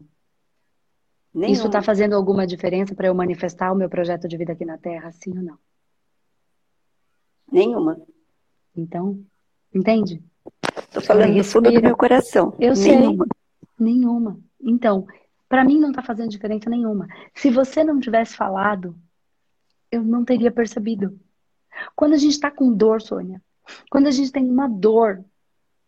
Nenhuma. 1.33 1.53
Isso 1.53 1.67
está 1.67 1.81
fazendo 1.81 2.15
alguma 2.15 2.47
diferença 2.47 2.95
para 2.95 3.07
eu 3.07 3.13
manifestar 3.13 3.73
o 3.73 3.75
meu 3.75 3.89
projeto 3.89 4.27
de 4.27 4.37
vida 4.37 4.53
aqui 4.53 4.63
na 4.63 4.77
Terra, 4.77 5.11
sim 5.11 5.37
ou 5.37 5.43
não? 5.43 5.59
Nenhuma. 7.51 8.01
Então, 8.75 9.21
entende? 9.73 10.23
Estou 10.77 11.01
falando 11.01 11.35
do 11.35 11.43
fundo 11.43 11.69
do 11.69 11.81
meu 11.81 11.97
coração. 11.97 12.55
Eu 12.57 12.73
nenhuma. 12.73 13.25
sei. 13.25 13.39
Nenhuma. 13.79 14.39
Então, 14.61 15.07
para 15.47 15.63
mim 15.63 15.79
não 15.79 15.89
está 15.89 16.03
fazendo 16.03 16.29
diferença 16.29 16.69
nenhuma. 16.69 17.07
Se 17.33 17.49
você 17.49 17.83
não 17.83 17.99
tivesse 17.99 18.35
falado, 18.35 18.95
eu 19.91 20.03
não 20.03 20.23
teria 20.25 20.51
percebido. 20.51 21.19
Quando 21.95 22.13
a 22.13 22.17
gente 22.17 22.33
está 22.33 22.51
com 22.51 22.73
dor, 22.73 23.01
Sônia, 23.01 23.41
quando 23.89 24.07
a 24.07 24.11
gente 24.11 24.31
tem 24.31 24.49
uma 24.49 24.67
dor, 24.67 25.23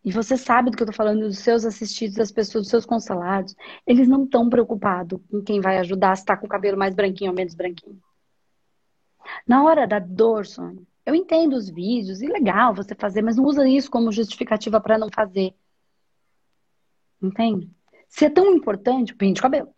e 0.04 0.10
você 0.10 0.36
sabe 0.36 0.70
do 0.70 0.76
que 0.76 0.82
eu 0.82 0.86
estou 0.86 0.96
falando, 0.96 1.20
dos 1.20 1.38
seus 1.38 1.64
assistidos, 1.64 2.16
das 2.16 2.32
pessoas, 2.32 2.64
dos 2.64 2.70
seus 2.70 2.86
constelados, 2.86 3.54
eles 3.86 4.08
não 4.08 4.24
estão 4.24 4.48
preocupados 4.48 5.20
com 5.30 5.42
quem 5.42 5.60
vai 5.60 5.78
ajudar, 5.78 6.16
se 6.16 6.22
está 6.22 6.36
com 6.36 6.46
o 6.46 6.48
cabelo 6.48 6.78
mais 6.78 6.94
branquinho 6.94 7.30
ou 7.30 7.36
menos 7.36 7.54
branquinho. 7.54 8.00
Na 9.46 9.62
hora 9.62 9.86
da 9.86 9.98
dor, 9.98 10.46
Sônia, 10.46 10.82
eu 11.04 11.14
entendo 11.14 11.54
os 11.54 11.68
vídeos, 11.68 12.20
e 12.20 12.26
legal 12.26 12.74
você 12.74 12.94
fazer, 12.94 13.22
mas 13.22 13.36
não 13.36 13.44
usa 13.44 13.68
isso 13.68 13.90
como 13.90 14.10
justificativa 14.10 14.80
para 14.80 14.98
não 14.98 15.08
fazer. 15.10 15.54
Entende? 17.20 17.70
Se 18.12 18.26
é 18.26 18.30
tão 18.30 18.54
importante, 18.54 19.14
pinte 19.14 19.40
o 19.40 19.42
cabelo. 19.42 19.74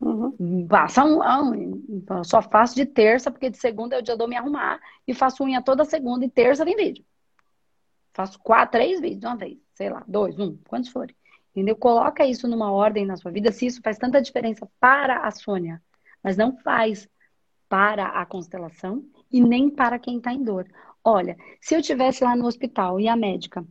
Uhum. 0.00 0.66
Passa 0.66 1.04
um, 1.04 1.20
um, 1.22 2.24
só 2.24 2.42
faço 2.42 2.74
de 2.74 2.84
terça, 2.84 3.30
porque 3.30 3.48
de 3.48 3.56
segunda 3.56 3.94
é 3.94 4.00
o 4.00 4.02
dia 4.02 4.16
de 4.16 4.22
eu 4.22 4.26
me 4.26 4.36
arrumar. 4.36 4.80
E 5.06 5.14
faço 5.14 5.44
unha 5.44 5.62
toda 5.62 5.84
segunda 5.84 6.24
e 6.24 6.28
terça 6.28 6.64
vem 6.64 6.74
vídeo. 6.74 7.04
Faço 8.12 8.36
quatro, 8.40 8.72
três 8.72 9.00
vídeos 9.00 9.22
uma 9.22 9.36
vez. 9.36 9.56
Sei 9.74 9.88
lá, 9.88 10.02
dois, 10.08 10.36
um, 10.40 10.56
quantos 10.68 10.90
forem. 10.90 11.14
Entendeu? 11.52 11.76
Coloca 11.76 12.26
isso 12.26 12.48
numa 12.48 12.72
ordem 12.72 13.06
na 13.06 13.16
sua 13.16 13.30
vida, 13.30 13.52
se 13.52 13.66
isso 13.66 13.80
faz 13.80 13.96
tanta 13.96 14.20
diferença 14.20 14.68
para 14.80 15.24
a 15.24 15.30
Sônia, 15.30 15.80
mas 16.20 16.36
não 16.36 16.56
faz 16.58 17.08
para 17.68 18.06
a 18.06 18.26
constelação 18.26 19.04
e 19.30 19.40
nem 19.40 19.70
para 19.70 20.00
quem 20.00 20.16
está 20.16 20.32
em 20.32 20.42
dor. 20.42 20.66
Olha, 21.04 21.36
se 21.60 21.76
eu 21.76 21.80
tivesse 21.80 22.24
lá 22.24 22.34
no 22.34 22.46
hospital 22.46 22.98
e 22.98 23.06
a 23.06 23.14
médica 23.14 23.64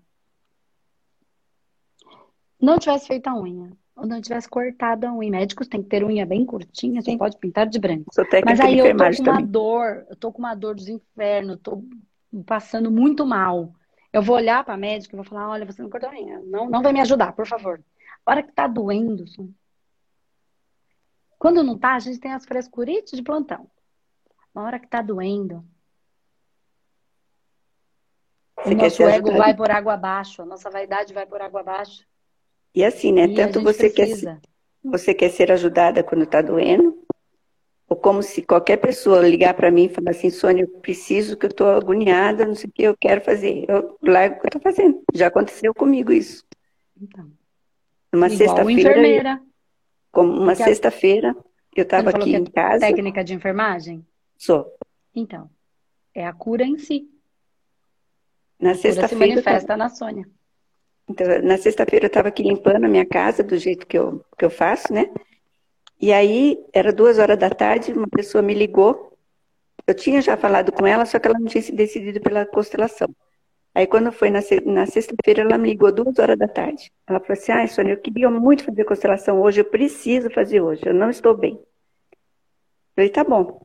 não 2.59 2.79
tivesse 2.79 3.07
feito 3.07 3.27
a 3.27 3.39
unha, 3.39 3.71
ou 3.95 4.05
não 4.05 4.21
tivesse 4.21 4.49
cortado 4.49 5.05
a 5.07 5.13
unha. 5.13 5.31
Médicos 5.31 5.67
têm 5.67 5.83
que 5.83 5.89
ter 5.89 6.03
unha 6.03 6.25
bem 6.25 6.45
curtinha, 6.45 7.01
Sim. 7.01 7.11
você 7.11 7.17
pode 7.17 7.37
pintar 7.37 7.67
de 7.67 7.79
branco. 7.79 8.11
Mas 8.45 8.59
aí 8.59 8.79
eu 8.79 8.95
tô 8.95 9.03
com 9.03 9.23
também. 9.23 9.31
uma 9.31 9.41
dor, 9.41 10.05
eu 10.09 10.15
tô 10.15 10.31
com 10.31 10.39
uma 10.39 10.55
dor 10.55 10.75
dos 10.75 10.87
infernos, 10.87 11.59
tô 11.61 11.83
passando 12.45 12.91
muito 12.91 13.25
mal. 13.25 13.73
Eu 14.11 14.21
vou 14.21 14.35
olhar 14.35 14.63
para 14.63 14.77
médica 14.77 15.15
e 15.15 15.17
vou 15.17 15.25
falar, 15.25 15.49
olha, 15.49 15.65
você 15.65 15.81
não 15.81 15.89
cortou 15.89 16.09
a 16.09 16.13
unha, 16.13 16.39
não, 16.45 16.69
não 16.69 16.81
vai 16.81 16.93
me 16.93 17.01
ajudar, 17.01 17.33
por 17.33 17.45
favor. 17.45 17.81
A 18.25 18.31
hora 18.31 18.43
que 18.43 18.51
tá 18.51 18.67
doendo, 18.67 19.25
quando 21.37 21.63
não 21.63 21.77
tá, 21.77 21.93
a 21.93 21.99
gente 21.99 22.19
tem 22.19 22.33
as 22.33 22.45
frescurites 22.45 23.13
de 23.13 23.21
plantão. 23.21 23.69
Na 24.53 24.63
hora 24.63 24.79
que 24.79 24.87
tá 24.87 25.01
doendo, 25.01 25.63
você 28.57 28.73
o 28.73 28.77
nosso 28.77 29.03
ego 29.03 29.31
vai 29.33 29.55
por 29.55 29.69
água 29.69 29.93
abaixo, 29.93 30.41
a 30.41 30.45
nossa 30.45 30.69
vaidade 30.69 31.13
vai 31.13 31.25
por 31.25 31.41
água 31.41 31.61
abaixo. 31.61 32.05
E 32.73 32.83
assim, 32.83 33.11
né? 33.11 33.25
E 33.25 33.35
Tanto 33.35 33.61
você 33.61 33.89
quer, 33.89 34.07
você 34.83 35.13
quer 35.13 35.29
ser 35.29 35.51
ajudada 35.51 36.03
quando 36.03 36.23
está 36.23 36.41
doendo, 36.41 36.97
ou 37.89 37.95
como 37.95 38.21
se 38.21 38.41
qualquer 38.41 38.77
pessoa 38.77 39.27
ligar 39.27 39.53
para 39.53 39.71
mim 39.71 39.85
e 39.85 39.89
falar 39.89 40.11
assim, 40.11 40.29
Sônia, 40.29 40.63
eu 40.63 40.67
preciso 40.79 41.37
que 41.37 41.45
eu 41.45 41.49
estou 41.49 41.67
agoniada, 41.67 42.45
não 42.45 42.53
sei 42.53 42.69
o 42.69 42.73
que 42.73 42.83
eu 42.83 42.97
quero 42.97 43.21
fazer. 43.21 43.65
Eu 43.67 43.97
largo 44.01 44.35
o 44.35 44.39
que 44.39 44.45
eu 44.45 44.57
estou 44.57 44.61
fazendo. 44.61 45.01
Já 45.13 45.27
aconteceu 45.27 45.73
comigo 45.73 46.11
isso. 46.11 46.43
Então. 47.01 47.31
Uma 48.13 48.29
sexta-feira. 48.29 49.41
Como 50.11 50.33
uma 50.33 50.55
sexta-feira, 50.55 51.35
eu 51.75 51.83
estava 51.83 52.09
aqui 52.09 52.35
é 52.35 52.39
em 52.39 52.45
casa. 52.45 52.79
Técnica 52.79 53.23
de 53.23 53.33
enfermagem? 53.33 54.05
Sou. 54.37 54.65
Então, 55.15 55.49
é 56.13 56.25
a 56.25 56.33
cura 56.33 56.63
em 56.63 56.77
si. 56.77 57.09
Na 58.59 58.73
sexta-feira. 58.73 59.07
se 59.07 59.15
manifesta 59.15 59.77
na 59.77 59.89
Sônia. 59.89 60.27
Então, 61.09 61.41
na 61.41 61.57
sexta-feira 61.57 62.05
eu 62.05 62.07
estava 62.07 62.27
aqui 62.27 62.43
limpando 62.43 62.83
a 62.85 62.89
minha 62.89 63.05
casa 63.05 63.43
do 63.43 63.57
jeito 63.57 63.87
que 63.87 63.97
eu, 63.97 64.23
que 64.37 64.43
eu 64.43 64.49
faço, 64.49 64.91
né? 64.91 65.09
E 65.99 66.11
aí, 66.11 66.63
era 66.73 66.91
duas 66.91 67.17
horas 67.17 67.39
da 67.39 67.49
tarde, 67.49 67.93
uma 67.93 68.07
pessoa 68.07 68.41
me 68.41 68.53
ligou. 68.53 69.17
Eu 69.87 69.95
tinha 69.95 70.21
já 70.21 70.35
falado 70.35 70.71
com 70.71 70.85
ela, 70.85 71.05
só 71.05 71.17
que 71.17 71.27
ela 71.27 71.39
não 71.39 71.47
tinha 71.47 71.61
se 71.61 71.71
decidido 71.71 72.19
pela 72.21 72.45
constelação. 72.45 73.07
Aí, 73.73 73.87
quando 73.87 74.11
foi 74.11 74.29
na, 74.29 74.41
na 74.65 74.85
sexta-feira, 74.85 75.41
ela 75.41 75.57
me 75.57 75.69
ligou 75.69 75.91
duas 75.91 76.19
horas 76.19 76.37
da 76.37 76.47
tarde. 76.47 76.91
Ela 77.07 77.19
falou 77.19 77.33
assim: 77.33 77.51
Ah, 77.51 77.67
Sônia, 77.67 77.93
eu 77.93 78.01
queria 78.01 78.29
muito 78.29 78.65
fazer 78.65 78.83
constelação 78.83 79.41
hoje, 79.41 79.61
eu 79.61 79.65
preciso 79.65 80.29
fazer 80.29 80.61
hoje, 80.61 80.81
eu 80.85 80.93
não 80.93 81.09
estou 81.09 81.35
bem. 81.35 81.53
Eu 81.53 81.67
falei: 82.95 83.09
Tá 83.09 83.23
bom. 83.23 83.61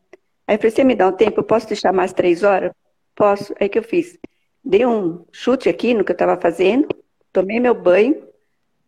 Aí 0.47 0.55
eu 0.55 0.59
falei: 0.59 0.71
Você 0.71 0.85
me 0.85 0.95
dá 0.95 1.09
um 1.09 1.13
tempo, 1.13 1.41
eu 1.41 1.45
posso 1.45 1.67
te 1.67 1.77
chamar 1.77 2.05
às 2.05 2.13
três 2.13 2.43
horas? 2.43 2.73
Posso. 3.17 3.55
Aí 3.61 3.69
que 3.69 3.79
eu 3.79 3.83
fiz? 3.83 4.19
Dei 4.65 4.87
um 4.87 5.25
chute 5.33 5.69
aqui 5.69 5.93
no 5.93 6.05
que 6.05 6.13
eu 6.13 6.15
estava 6.15 6.41
fazendo 6.41 6.89
Tomei 7.33 7.59
meu 7.59 7.75
banho, 7.75 8.23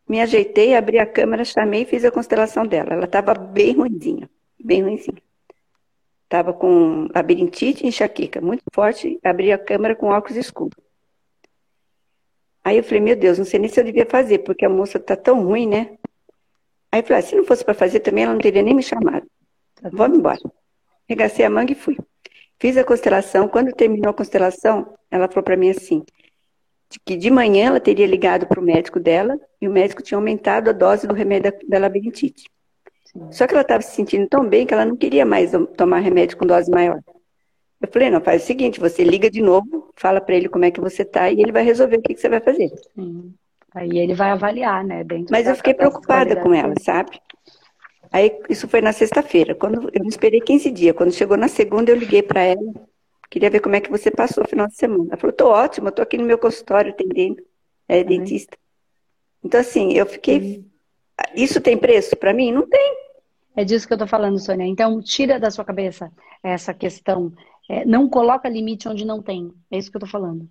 me 0.09 0.21
ajeitei, 0.21 0.75
abri 0.75 0.99
a 0.99 1.07
câmera, 1.07 1.45
chamei 1.45 1.83
e 1.83 1.87
fiz 1.87 2.05
a 2.05 2.11
constelação 2.11 2.67
dela. 2.67 2.93
Ela 2.93 3.05
estava 3.05 3.35
bem 3.35 3.73
ruimzinha, 3.75 4.29
bem 4.63 4.83
ruimzinha. 4.83 5.23
Estava 6.25 6.53
com 6.53 7.09
labirintite 7.15 7.85
e 7.85 7.89
enxaqueca, 7.89 8.41
muito 8.41 8.63
forte. 8.73 9.19
Abri 9.25 9.53
a 9.53 9.59
câmera 9.59 9.95
com 9.95 10.09
óculos 10.09 10.37
escuros. 10.37 10.77
Aí 12.63 12.79
eu 12.79 12.85
falei, 12.85 13.01
meu 13.01 13.17
Deus, 13.17 13.39
não 13.39 13.45
sei 13.45 13.61
nem 13.61 13.69
se 13.69 13.79
eu 13.79 13.85
devia 13.85 14.07
fazer, 14.07 14.39
porque 14.39 14.65
a 14.65 14.71
moça 14.71 14.99
está 14.99 15.15
tão 15.15 15.45
ruim, 15.45 15.67
né? 15.67 15.99
Aí 16.91 17.01
eu 17.01 17.05
falei, 17.05 17.19
ah, 17.19 17.23
se 17.23 17.37
não 17.37 17.45
fosse 17.45 17.65
para 17.65 17.75
fazer 17.75 18.01
também, 18.01 18.25
ela 18.25 18.33
não 18.33 18.41
teria 18.41 18.63
nem 18.63 18.75
me 18.75 18.83
chamado. 18.83 19.27
Vamos 19.93 20.19
embora. 20.19 20.41
Regacei 21.09 21.45
a 21.45 21.51
manga 21.51 21.73
e 21.73 21.75
fui. 21.75 21.97
Fiz 22.59 22.77
a 22.77 22.85
constelação. 22.85 23.49
Quando 23.49 23.73
terminou 23.73 24.11
a 24.11 24.15
constelação, 24.15 24.95
ela 25.11 25.29
falou 25.29 25.45
para 25.45 25.57
mim 25.57 25.71
assim: 25.71 26.03
que 27.05 27.17
de 27.17 27.31
manhã 27.31 27.67
ela 27.67 27.81
teria 27.81 28.07
ligado 28.07 28.47
para 28.47 28.61
o 28.61 28.63
médico 28.63 29.01
dela 29.01 29.39
e 29.61 29.69
o 29.69 29.73
médico 29.73 30.03
tinha 30.03 30.19
aumentado 30.19 30.71
a 30.71 30.73
dose 30.73 31.07
do 31.07 31.15
remédio 31.15 31.53
da, 31.53 31.59
da 31.69 31.79
labirintite. 31.79 32.45
Sim. 33.05 33.33
Só 33.33 33.47
que 33.47 33.55
ela 33.55 33.63
estava 33.63 33.83
se 33.83 33.95
sentindo 33.95 34.29
tão 34.29 34.47
bem 34.49 34.67
que 34.67 34.75
ela 34.75 34.85
não 34.85 34.97
queria 34.97 35.25
mais 35.25 35.53
tomar 35.77 36.01
remédio 36.01 36.37
com 36.37 36.47
dose 36.47 36.71
maior. 36.71 37.01
Eu 37.81 37.89
falei, 37.93 38.11
não, 38.11 38.21
faz 38.21 38.43
o 38.43 38.47
seguinte, 38.47 38.81
você 38.81 39.05
liga 39.05 39.31
de 39.31 39.43
novo, 39.43 39.93
fala 39.97 40.21
para 40.21 40.35
ele 40.35 40.49
como 40.49 40.65
é 40.65 40.71
que 40.71 40.81
você 40.81 41.03
está 41.03 41.31
e 41.31 41.41
ele 41.41 41.53
vai 41.53 41.63
resolver 41.63 41.97
o 41.97 42.03
que, 42.03 42.15
que 42.15 42.21
você 42.21 42.29
vai 42.29 42.41
fazer. 42.41 42.71
Sim. 42.95 43.35
Aí 43.75 43.99
ele 43.99 44.15
vai 44.15 44.31
avaliar, 44.31 44.85
né? 44.85 45.03
Dentro 45.03 45.27
Mas 45.31 45.47
eu 45.47 45.57
fiquei 45.57 45.75
preocupada 45.75 46.37
com 46.37 46.55
ela, 46.55 46.75
sabe? 46.81 47.21
Aí 48.13 48.39
isso 48.49 48.69
foi 48.69 48.81
na 48.81 48.93
sexta-feira. 48.93 49.55
Quando 49.55 49.91
eu 49.93 50.05
esperei 50.07 50.41
15 50.41 50.71
dias. 50.71 50.97
Quando 50.97 51.13
chegou 51.13 51.37
na 51.37 51.49
segunda, 51.49 51.91
eu 51.91 51.97
liguei 51.97 52.23
para 52.23 52.43
ela 52.43 52.73
Queria 53.31 53.51
ver 53.51 53.61
como 53.61 53.77
é 53.77 53.81
que 53.81 53.91
você 53.91 54.11
passou 54.11 54.45
o 54.45 54.49
final 54.49 54.67
de 54.67 54.75
semana. 54.77 55.07
Ela 55.11 55.17
falou, 55.17 55.35
tô 55.35 55.49
ótimo, 55.49 55.89
eu 55.89 55.93
tô 55.93 56.03
aqui 56.03 56.17
no 56.19 56.25
meu 56.25 56.39
consultório 56.39 56.93
atendendo. 56.93 57.43
É 57.89 57.99
uhum. 57.99 58.05
dentista. 58.05 58.57
Então, 59.43 59.61
assim, 59.61 59.93
eu 59.93 60.07
fiquei. 60.07 60.65
Isso 61.35 61.61
tem 61.61 61.77
preço 61.77 62.17
para 62.17 62.33
mim? 62.33 62.53
Não 62.53 62.67
tem. 62.67 62.97
É 63.57 63.65
disso 63.65 63.87
que 63.87 63.93
eu 63.93 63.99
tô 63.99 64.07
falando, 64.07 64.39
Sônia. 64.39 64.67
Então, 64.67 65.01
tira 65.01 65.39
da 65.39 65.51
sua 65.51 65.65
cabeça 65.65 66.11
essa 66.43 66.75
questão. 66.75 67.33
É, 67.69 67.85
não 67.85 68.09
coloca 68.09 68.49
limite 68.49 68.89
onde 68.89 69.05
não 69.05 69.23
tem. 69.23 69.53
É 69.71 69.79
isso 69.79 69.91
que 69.91 69.97
eu 69.97 70.01
tô 70.01 70.07
falando. 70.07 70.49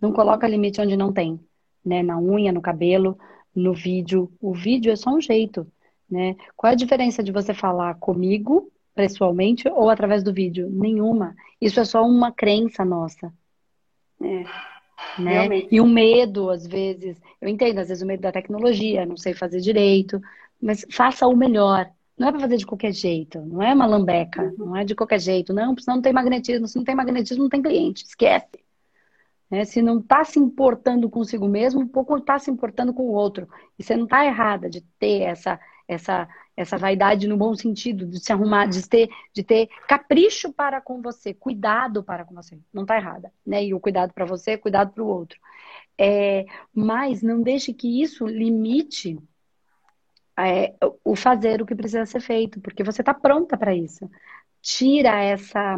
Não 0.00 0.12
coloca 0.12 0.46
limite 0.46 0.80
onde 0.80 0.96
não 0.96 1.12
tem. 1.12 1.40
Né? 1.84 2.02
Na 2.02 2.18
unha, 2.18 2.52
no 2.52 2.60
cabelo, 2.60 3.18
no 3.54 3.72
vídeo. 3.72 4.30
O 4.40 4.54
vídeo 4.54 4.92
é 4.92 4.96
só 4.96 5.10
um 5.10 5.20
jeito 5.20 5.66
Né? 6.08 6.36
Qual 6.54 6.70
é 6.70 6.74
a 6.74 6.76
diferença 6.76 7.22
de 7.22 7.32
você 7.32 7.52
falar 7.52 7.94
comigo 7.94 8.70
pessoalmente 8.96 9.68
ou 9.68 9.90
através 9.90 10.24
do 10.24 10.32
vídeo? 10.32 10.68
Nenhuma. 10.70 11.36
Isso 11.60 11.78
é 11.78 11.84
só 11.84 12.02
uma 12.02 12.32
crença 12.32 12.84
nossa. 12.84 13.32
É. 14.20 14.44
Né? 15.20 15.66
E 15.70 15.80
o 15.80 15.86
medo, 15.86 16.48
às 16.50 16.66
vezes, 16.66 17.20
eu 17.40 17.48
entendo, 17.48 17.78
às 17.78 17.88
vezes 17.88 18.02
o 18.02 18.06
medo 18.06 18.22
da 18.22 18.32
tecnologia, 18.32 19.04
não 19.04 19.16
sei 19.16 19.34
fazer 19.34 19.60
direito, 19.60 20.20
mas 20.60 20.84
faça 20.90 21.26
o 21.26 21.36
melhor. 21.36 21.88
Não 22.18 22.28
é 22.28 22.32
para 22.32 22.40
fazer 22.40 22.56
de 22.56 22.66
qualquer 22.66 22.92
jeito, 22.92 23.38
não 23.42 23.62
é 23.62 23.74
uma 23.74 23.84
lambeca, 23.84 24.42
uhum. 24.42 24.66
não 24.66 24.76
é 24.76 24.84
de 24.84 24.94
qualquer 24.94 25.20
jeito. 25.20 25.52
Não, 25.52 25.76
senão 25.76 25.96
não 25.96 26.02
tem 26.02 26.14
magnetismo. 26.14 26.66
Se 26.66 26.76
não 26.76 26.84
tem 26.84 26.94
magnetismo, 26.94 27.42
não 27.42 27.50
tem 27.50 27.60
cliente. 27.60 28.04
Esquece. 28.04 28.64
Né? 29.50 29.66
Se 29.66 29.82
não 29.82 29.98
está 29.98 30.24
se 30.24 30.38
importando 30.38 31.10
consigo 31.10 31.46
mesmo, 31.46 31.82
um 31.82 31.88
pouco 31.88 32.16
está 32.16 32.38
se 32.38 32.50
importando 32.50 32.94
com 32.94 33.02
o 33.02 33.12
outro. 33.12 33.46
E 33.78 33.82
você 33.82 33.94
não 33.94 34.04
está 34.04 34.24
errada 34.24 34.70
de 34.70 34.80
ter 34.98 35.22
essa, 35.22 35.60
essa, 35.88 36.28
essa 36.56 36.76
vaidade 36.76 37.28
no 37.28 37.36
bom 37.36 37.54
sentido, 37.54 38.06
de 38.06 38.20
se 38.20 38.32
arrumar, 38.32 38.66
de 38.66 38.86
ter, 38.88 39.08
de 39.32 39.42
ter 39.42 39.68
capricho 39.88 40.52
para 40.52 40.80
com 40.80 41.00
você, 41.00 41.32
cuidado 41.32 42.02
para 42.02 42.24
com 42.24 42.34
você. 42.34 42.58
Não 42.72 42.82
está 42.82 42.96
errada. 42.96 43.32
Né? 43.46 43.64
E 43.66 43.74
o 43.74 43.80
cuidado 43.80 44.12
para 44.12 44.24
você, 44.24 44.56
cuidado 44.56 44.92
para 44.92 45.02
o 45.02 45.06
outro. 45.06 45.38
É, 45.98 46.46
mas 46.74 47.22
não 47.22 47.40
deixe 47.40 47.72
que 47.72 48.02
isso 48.02 48.26
limite 48.26 49.18
é, 50.38 50.74
o 51.04 51.16
fazer 51.16 51.62
o 51.62 51.66
que 51.66 51.74
precisa 51.74 52.04
ser 52.04 52.20
feito, 52.20 52.60
porque 52.60 52.84
você 52.84 53.02
está 53.02 53.14
pronta 53.14 53.56
para 53.56 53.74
isso. 53.74 54.10
Tira 54.60 55.22
essa 55.22 55.76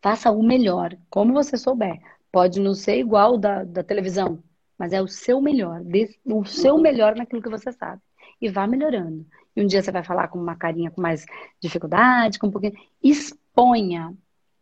Faça 0.00 0.30
o 0.30 0.42
melhor, 0.42 0.96
como 1.10 1.32
você 1.32 1.56
souber. 1.56 2.00
Pode 2.30 2.60
não 2.60 2.74
ser 2.74 2.98
igual 2.98 3.36
da, 3.36 3.64
da 3.64 3.82
televisão, 3.82 4.42
mas 4.78 4.92
é 4.92 5.02
o 5.02 5.08
seu 5.08 5.40
melhor, 5.40 5.82
o 6.24 6.44
seu 6.44 6.78
melhor 6.78 7.16
naquilo 7.16 7.42
que 7.42 7.48
você 7.48 7.72
sabe. 7.72 8.00
E 8.40 8.48
vá 8.48 8.66
melhorando. 8.66 9.26
E 9.54 9.62
um 9.62 9.66
dia 9.66 9.82
você 9.82 9.90
vai 9.90 10.04
falar 10.04 10.28
com 10.28 10.38
uma 10.38 10.56
carinha 10.56 10.90
com 10.90 11.00
mais 11.00 11.26
dificuldade, 11.60 12.38
com 12.38 12.46
um 12.46 12.50
pouquinho. 12.50 12.74
Exponha. 13.02 14.16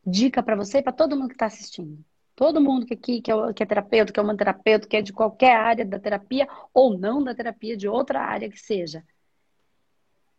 Dica 0.04 0.42
para 0.42 0.56
você 0.56 0.78
e 0.78 0.82
para 0.82 0.92
todo 0.92 1.16
mundo 1.16 1.28
que 1.28 1.34
está 1.34 1.46
assistindo. 1.46 1.98
Todo 2.34 2.60
mundo 2.60 2.86
que 2.86 2.94
aqui, 2.94 3.20
que 3.20 3.32
é, 3.32 3.52
que 3.52 3.62
é 3.62 3.66
terapeuta, 3.66 4.12
que 4.12 4.20
é 4.20 4.22
uma 4.22 4.36
terapeuta, 4.36 4.86
que 4.86 4.96
é 4.96 5.02
de 5.02 5.12
qualquer 5.12 5.56
área 5.56 5.84
da 5.84 5.98
terapia 5.98 6.48
ou 6.72 6.96
não 6.96 7.22
da 7.22 7.34
terapia, 7.34 7.76
de 7.76 7.88
outra 7.88 8.20
área 8.20 8.48
que 8.48 8.58
seja. 8.58 9.02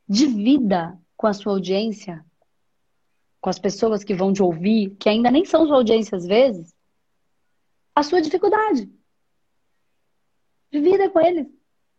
Divida 0.08 0.98
com 1.18 1.28
a 1.28 1.34
sua 1.34 1.54
audiência 1.54 2.24
com 3.48 3.50
as 3.50 3.60
pessoas 3.60 4.04
que 4.04 4.14
vão 4.14 4.34
te 4.34 4.44
ouvir, 4.44 4.96
que 5.00 5.08
ainda 5.08 5.32
nem 5.32 5.46
são 5.46 5.66
sua 5.66 5.78
audiência 5.78 6.18
às 6.18 6.26
vezes, 6.26 6.76
a 7.96 8.04
sua 8.04 8.22
dificuldade. 8.22 8.92
Divida 10.72 11.10
com 11.10 11.22
eles. 11.22 11.48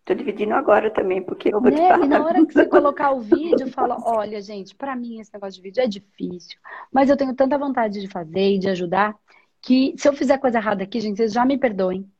Estou 0.08 0.16
dividindo 0.16 0.54
agora 0.54 0.90
também, 0.90 1.22
porque 1.22 1.52
eu 1.52 1.60
vou 1.60 1.70
né? 1.70 1.76
E 2.02 2.08
na 2.08 2.24
hora 2.24 2.46
que 2.46 2.54
você 2.54 2.64
colocar 2.64 3.10
o 3.10 3.20
vídeo, 3.20 3.70
fala, 3.70 3.98
olha, 4.06 4.40
gente, 4.40 4.74
para 4.74 4.96
mim 4.96 5.20
esse 5.20 5.30
negócio 5.34 5.56
de 5.56 5.60
vídeo 5.60 5.82
é 5.82 5.86
difícil, 5.86 6.58
mas 6.90 7.10
eu 7.10 7.16
tenho 7.16 7.34
tanta 7.34 7.58
vontade 7.58 8.00
de 8.00 8.08
fazer 8.08 8.54
e 8.54 8.58
de 8.58 8.70
ajudar, 8.70 9.14
que 9.60 9.94
se 9.98 10.08
eu 10.08 10.14
fizer 10.14 10.38
coisa 10.38 10.56
errada 10.56 10.82
aqui, 10.82 10.98
gente, 10.98 11.18
vocês 11.18 11.30
já 11.30 11.44
me 11.44 11.58
perdoem. 11.58 12.10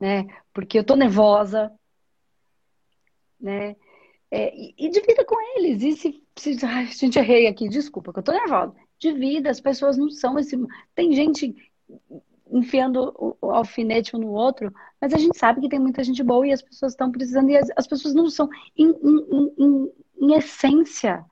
Né? 0.00 0.26
Porque 0.54 0.78
eu 0.78 0.84
tô 0.84 0.96
nervosa, 0.96 1.70
né? 3.38 3.76
É, 4.30 4.56
e, 4.56 4.74
e 4.78 4.88
divida 4.88 5.26
com 5.26 5.36
eles. 5.58 5.82
E 5.82 5.92
se, 5.92 6.24
se 6.34 6.64
ai, 6.64 6.84
a 6.84 6.86
gente 6.86 7.18
errei 7.18 7.48
aqui, 7.48 7.68
desculpa, 7.68 8.14
que 8.14 8.18
eu 8.18 8.22
tô 8.22 8.32
nervosa. 8.32 8.74
Divida, 8.98 9.50
as 9.50 9.60
pessoas 9.60 9.98
não 9.98 10.08
são 10.08 10.38
esse. 10.38 10.56
Tem 10.94 11.12
gente 11.12 11.54
enfiando 12.50 13.14
o, 13.18 13.50
alfinete 13.50 14.16
um 14.16 14.20
no 14.20 14.32
outro, 14.32 14.72
mas 15.02 15.12
a 15.12 15.18
gente 15.18 15.36
sabe 15.36 15.60
que 15.60 15.68
tem 15.68 15.80
muita 15.80 16.04
gente 16.04 16.22
boa 16.22 16.46
e 16.46 16.52
as 16.52 16.62
pessoas 16.62 16.92
estão 16.92 17.10
precisando, 17.10 17.50
e 17.50 17.56
as, 17.56 17.68
as 17.76 17.86
pessoas 17.86 18.14
não 18.14 18.30
são. 18.30 18.48
Em, 18.76 18.88
em, 18.88 19.54
em, 19.58 19.92
em 20.20 20.34
essência, 20.34 21.24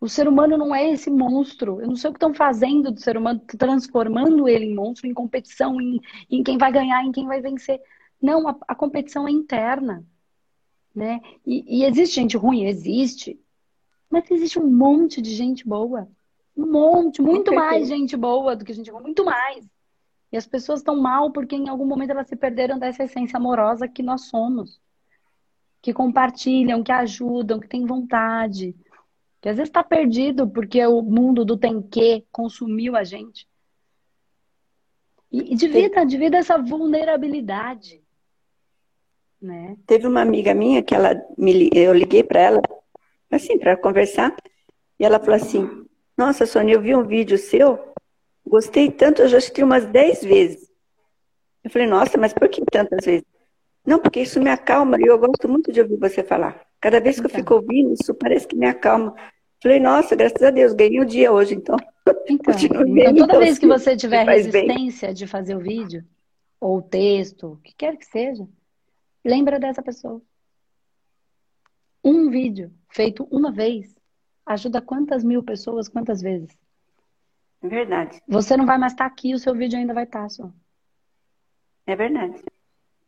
o 0.00 0.08
ser 0.08 0.28
humano 0.28 0.56
não 0.56 0.72
é 0.74 0.92
esse 0.92 1.10
monstro. 1.10 1.80
Eu 1.80 1.88
não 1.88 1.96
sei 1.96 2.10
o 2.10 2.12
que 2.12 2.18
estão 2.18 2.32
fazendo 2.32 2.92
do 2.92 3.00
ser 3.00 3.16
humano, 3.16 3.40
transformando 3.58 4.48
ele 4.48 4.66
em 4.66 4.74
monstro, 4.74 5.08
em 5.08 5.12
competição, 5.12 5.80
em, 5.80 6.00
em 6.30 6.42
quem 6.42 6.56
vai 6.56 6.70
ganhar, 6.70 7.04
em 7.04 7.10
quem 7.12 7.26
vai 7.26 7.40
vencer. 7.40 7.80
Não, 8.22 8.46
a, 8.48 8.56
a 8.68 8.74
competição 8.74 9.26
é 9.26 9.30
interna 9.32 10.06
né? 10.94 11.20
E, 11.44 11.80
e 11.80 11.84
existe 11.84 12.14
gente 12.14 12.36
ruim? 12.36 12.66
Existe. 12.66 13.40
Mas 14.08 14.30
existe 14.30 14.58
um 14.58 14.70
monte 14.70 15.20
de 15.20 15.30
gente 15.34 15.66
boa. 15.66 16.08
Um 16.56 16.70
monte, 16.70 17.20
muito 17.20 17.52
mais 17.52 17.88
gente 17.88 18.16
boa 18.16 18.54
do 18.54 18.64
que 18.64 18.72
gente 18.72 18.88
boa, 18.88 19.02
muito 19.02 19.24
mais. 19.24 19.66
E 20.34 20.36
as 20.36 20.48
pessoas 20.48 20.80
estão 20.80 20.96
mal 20.96 21.30
porque 21.30 21.54
em 21.54 21.68
algum 21.68 21.86
momento 21.86 22.10
elas 22.10 22.26
se 22.26 22.34
perderam 22.34 22.76
dessa 22.76 23.04
essência 23.04 23.36
amorosa 23.36 23.86
que 23.86 24.02
nós 24.02 24.22
somos. 24.22 24.80
Que 25.80 25.92
compartilham, 25.92 26.82
que 26.82 26.90
ajudam, 26.90 27.60
que 27.60 27.68
têm 27.68 27.86
vontade. 27.86 28.74
Que 29.40 29.48
às 29.48 29.56
vezes 29.58 29.68
está 29.68 29.84
perdido 29.84 30.50
porque 30.50 30.84
o 30.84 31.02
mundo 31.02 31.44
do 31.44 31.56
tem 31.56 31.80
que 31.80 32.26
consumiu 32.32 32.96
a 32.96 33.04
gente. 33.04 33.46
E, 35.30 35.52
e 35.52 35.54
divida, 35.54 36.04
divida 36.04 36.36
essa 36.36 36.58
vulnerabilidade. 36.58 38.02
Né? 39.40 39.76
Teve 39.86 40.08
uma 40.08 40.22
amiga 40.22 40.52
minha 40.52 40.82
que 40.82 40.96
ela 40.96 41.14
me, 41.38 41.70
eu 41.72 41.94
liguei 41.94 42.24
para 42.24 42.40
ela, 42.40 42.62
assim, 43.30 43.56
para 43.56 43.76
conversar, 43.76 44.34
e 44.98 45.04
ela 45.04 45.20
falou 45.20 45.36
assim: 45.36 45.86
Nossa, 46.18 46.44
Sônia, 46.44 46.74
eu 46.74 46.80
vi 46.80 46.92
um 46.96 47.04
vídeo 47.04 47.38
seu, 47.38 47.93
gostei 48.46 48.90
tanto, 48.90 49.22
eu 49.22 49.28
já 49.28 49.38
assisti 49.38 49.62
umas 49.62 49.86
10 49.86 50.22
vezes. 50.22 50.70
Eu 51.62 51.70
falei: 51.70 51.86
Nossa, 51.86 52.18
mas 52.18 52.32
por 52.32 52.48
que 52.48 52.64
tantas 52.64 53.04
vezes? 53.04 53.24
Não, 53.86 53.98
porque 53.98 54.20
isso 54.20 54.40
me 54.40 54.50
acalma 54.50 54.96
e 54.98 55.04
eu 55.04 55.18
gosto 55.18 55.48
muito 55.48 55.72
de 55.72 55.80
ouvir 55.80 55.98
você 55.98 56.22
falar. 56.22 56.60
Cada 56.80 57.00
vez 57.00 57.16
que 57.16 57.26
então. 57.26 57.30
eu 57.30 57.36
fico 57.36 57.54
ouvindo, 57.54 57.94
isso 57.94 58.14
parece 58.14 58.46
que 58.46 58.56
me 58.56 58.66
acalma. 58.66 59.14
Falei, 59.62 59.80
nossa, 59.80 60.14
graças 60.14 60.42
a 60.42 60.50
Deus, 60.50 60.72
ganhei 60.74 61.00
o 61.00 61.06
dia 61.06 61.32
hoje, 61.32 61.54
então. 61.54 61.76
Então, 62.28 62.54
então 62.54 63.14
toda 63.14 63.38
vez 63.38 63.58
que 63.58 63.66
você 63.66 63.96
tiver 63.96 64.26
resistência 64.26 65.08
bem. 65.08 65.14
de 65.14 65.26
fazer 65.26 65.56
o 65.56 65.58
vídeo, 65.58 66.04
ou 66.60 66.78
o 66.78 66.82
texto, 66.82 67.52
o 67.52 67.56
que 67.56 67.74
quer 67.74 67.96
que 67.96 68.04
seja, 68.04 68.46
Lembra 69.24 69.58
dessa 69.58 69.82
pessoa. 69.82 70.20
Um 72.04 72.28
vídeo 72.28 72.70
feito 72.90 73.26
uma 73.30 73.50
vez 73.50 73.96
ajuda 74.44 74.82
quantas 74.82 75.24
mil 75.24 75.42
pessoas, 75.42 75.88
quantas 75.88 76.20
vezes? 76.20 76.50
É 77.64 77.68
verdade. 77.68 78.20
Você 78.28 78.58
não 78.58 78.66
vai 78.66 78.76
mais 78.76 78.92
estar 78.92 79.06
aqui, 79.06 79.32
o 79.32 79.38
seu 79.38 79.54
vídeo 79.54 79.78
ainda 79.78 79.94
vai 79.94 80.04
estar 80.04 80.28
só. 80.28 80.52
É 81.86 81.96
verdade. 81.96 82.44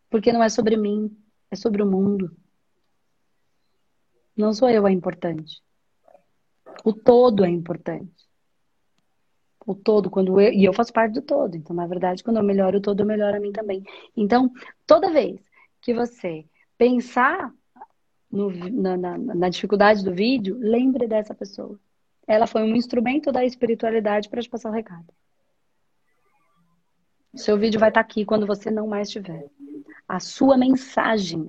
Porque 0.08 0.32
não 0.32 0.42
é 0.42 0.48
sobre 0.48 0.78
mim, 0.78 1.14
é 1.50 1.56
sobre 1.56 1.82
o 1.82 1.86
mundo. 1.86 2.34
Não 4.34 4.54
sou 4.54 4.70
eu 4.70 4.86
a 4.86 4.90
importante. 4.90 5.62
O 6.82 6.94
todo 6.94 7.44
é 7.44 7.50
importante. 7.50 8.26
O 9.66 9.74
todo, 9.74 10.08
quando 10.08 10.40
eu, 10.40 10.50
e 10.50 10.64
eu 10.64 10.72
faço 10.72 10.90
parte 10.90 11.12
do 11.12 11.22
todo. 11.22 11.54
Então, 11.54 11.76
na 11.76 11.86
verdade, 11.86 12.24
quando 12.24 12.38
eu 12.38 12.42
melhoro 12.42 12.78
o 12.78 12.80
todo, 12.80 13.00
eu 13.00 13.06
melhoro 13.06 13.36
a 13.36 13.40
mim 13.40 13.52
também. 13.52 13.84
Então, 14.16 14.50
toda 14.86 15.12
vez 15.12 15.38
que 15.82 15.92
você 15.92 16.46
pensar 16.78 17.52
no, 18.30 18.50
na, 18.70 18.96
na, 18.96 19.18
na 19.18 19.48
dificuldade 19.50 20.02
do 20.02 20.14
vídeo, 20.14 20.56
lembre 20.58 21.06
dessa 21.06 21.34
pessoa. 21.34 21.78
Ela 22.26 22.46
foi 22.46 22.62
um 22.62 22.74
instrumento 22.74 23.30
da 23.30 23.44
espiritualidade 23.44 24.28
para 24.28 24.42
te 24.42 24.48
passar 24.48 24.70
o 24.70 24.72
recado. 24.72 25.06
O 27.32 27.38
seu 27.38 27.58
vídeo 27.58 27.78
vai 27.78 27.90
estar 27.90 28.02
tá 28.02 28.06
aqui 28.06 28.24
quando 28.24 28.46
você 28.46 28.70
não 28.70 28.86
mais 28.86 29.08
estiver. 29.08 29.48
A 30.08 30.18
sua 30.18 30.56
mensagem 30.56 31.46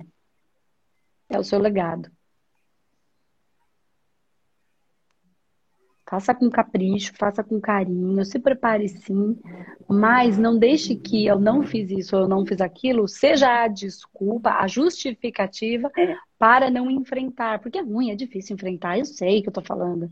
é 1.28 1.38
o 1.38 1.44
seu 1.44 1.58
legado. 1.58 2.10
Faça 6.08 6.34
com 6.34 6.48
capricho, 6.48 7.12
faça 7.16 7.44
com 7.44 7.60
carinho, 7.60 8.24
se 8.24 8.38
prepare 8.38 8.88
sim, 8.88 9.38
mas 9.86 10.38
não 10.38 10.58
deixe 10.58 10.96
que 10.96 11.26
eu 11.26 11.38
não 11.38 11.62
fiz 11.62 11.90
isso 11.90 12.16
ou 12.16 12.22
eu 12.22 12.28
não 12.28 12.46
fiz 12.46 12.62
aquilo 12.62 13.06
seja 13.06 13.64
a 13.64 13.68
desculpa, 13.68 14.52
a 14.52 14.66
justificativa 14.66 15.90
para 16.38 16.70
não 16.70 16.90
enfrentar. 16.90 17.60
Porque 17.60 17.76
é 17.76 17.82
ruim, 17.82 18.10
é 18.10 18.14
difícil 18.14 18.54
enfrentar, 18.54 18.98
eu 18.98 19.04
sei 19.04 19.42
que 19.42 19.50
eu 19.50 19.52
tô 19.52 19.60
falando. 19.60 20.10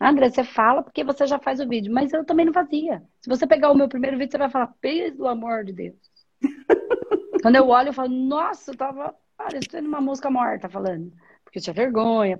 André, 0.00 0.30
você 0.30 0.44
fala 0.44 0.82
porque 0.82 1.02
você 1.02 1.26
já 1.26 1.38
faz 1.38 1.60
o 1.60 1.68
vídeo, 1.68 1.92
mas 1.92 2.12
eu 2.12 2.24
também 2.24 2.46
não 2.46 2.52
fazia. 2.52 3.02
Se 3.20 3.28
você 3.28 3.46
pegar 3.46 3.70
o 3.70 3.74
meu 3.74 3.88
primeiro 3.88 4.16
vídeo, 4.16 4.30
você 4.30 4.38
vai 4.38 4.50
falar, 4.50 4.72
pelo 4.80 5.26
amor 5.26 5.64
de 5.64 5.72
Deus. 5.72 5.96
Quando 7.42 7.56
eu 7.56 7.68
olho, 7.68 7.88
eu 7.88 7.92
falo, 7.92 8.08
nossa, 8.08 8.70
eu 8.70 8.76
tava 8.76 9.14
parecendo 9.36 9.88
uma 9.88 10.00
mosca 10.00 10.30
morta 10.30 10.68
falando. 10.68 11.12
Porque 11.44 11.58
eu 11.58 11.62
tinha 11.62 11.74
vergonha. 11.74 12.38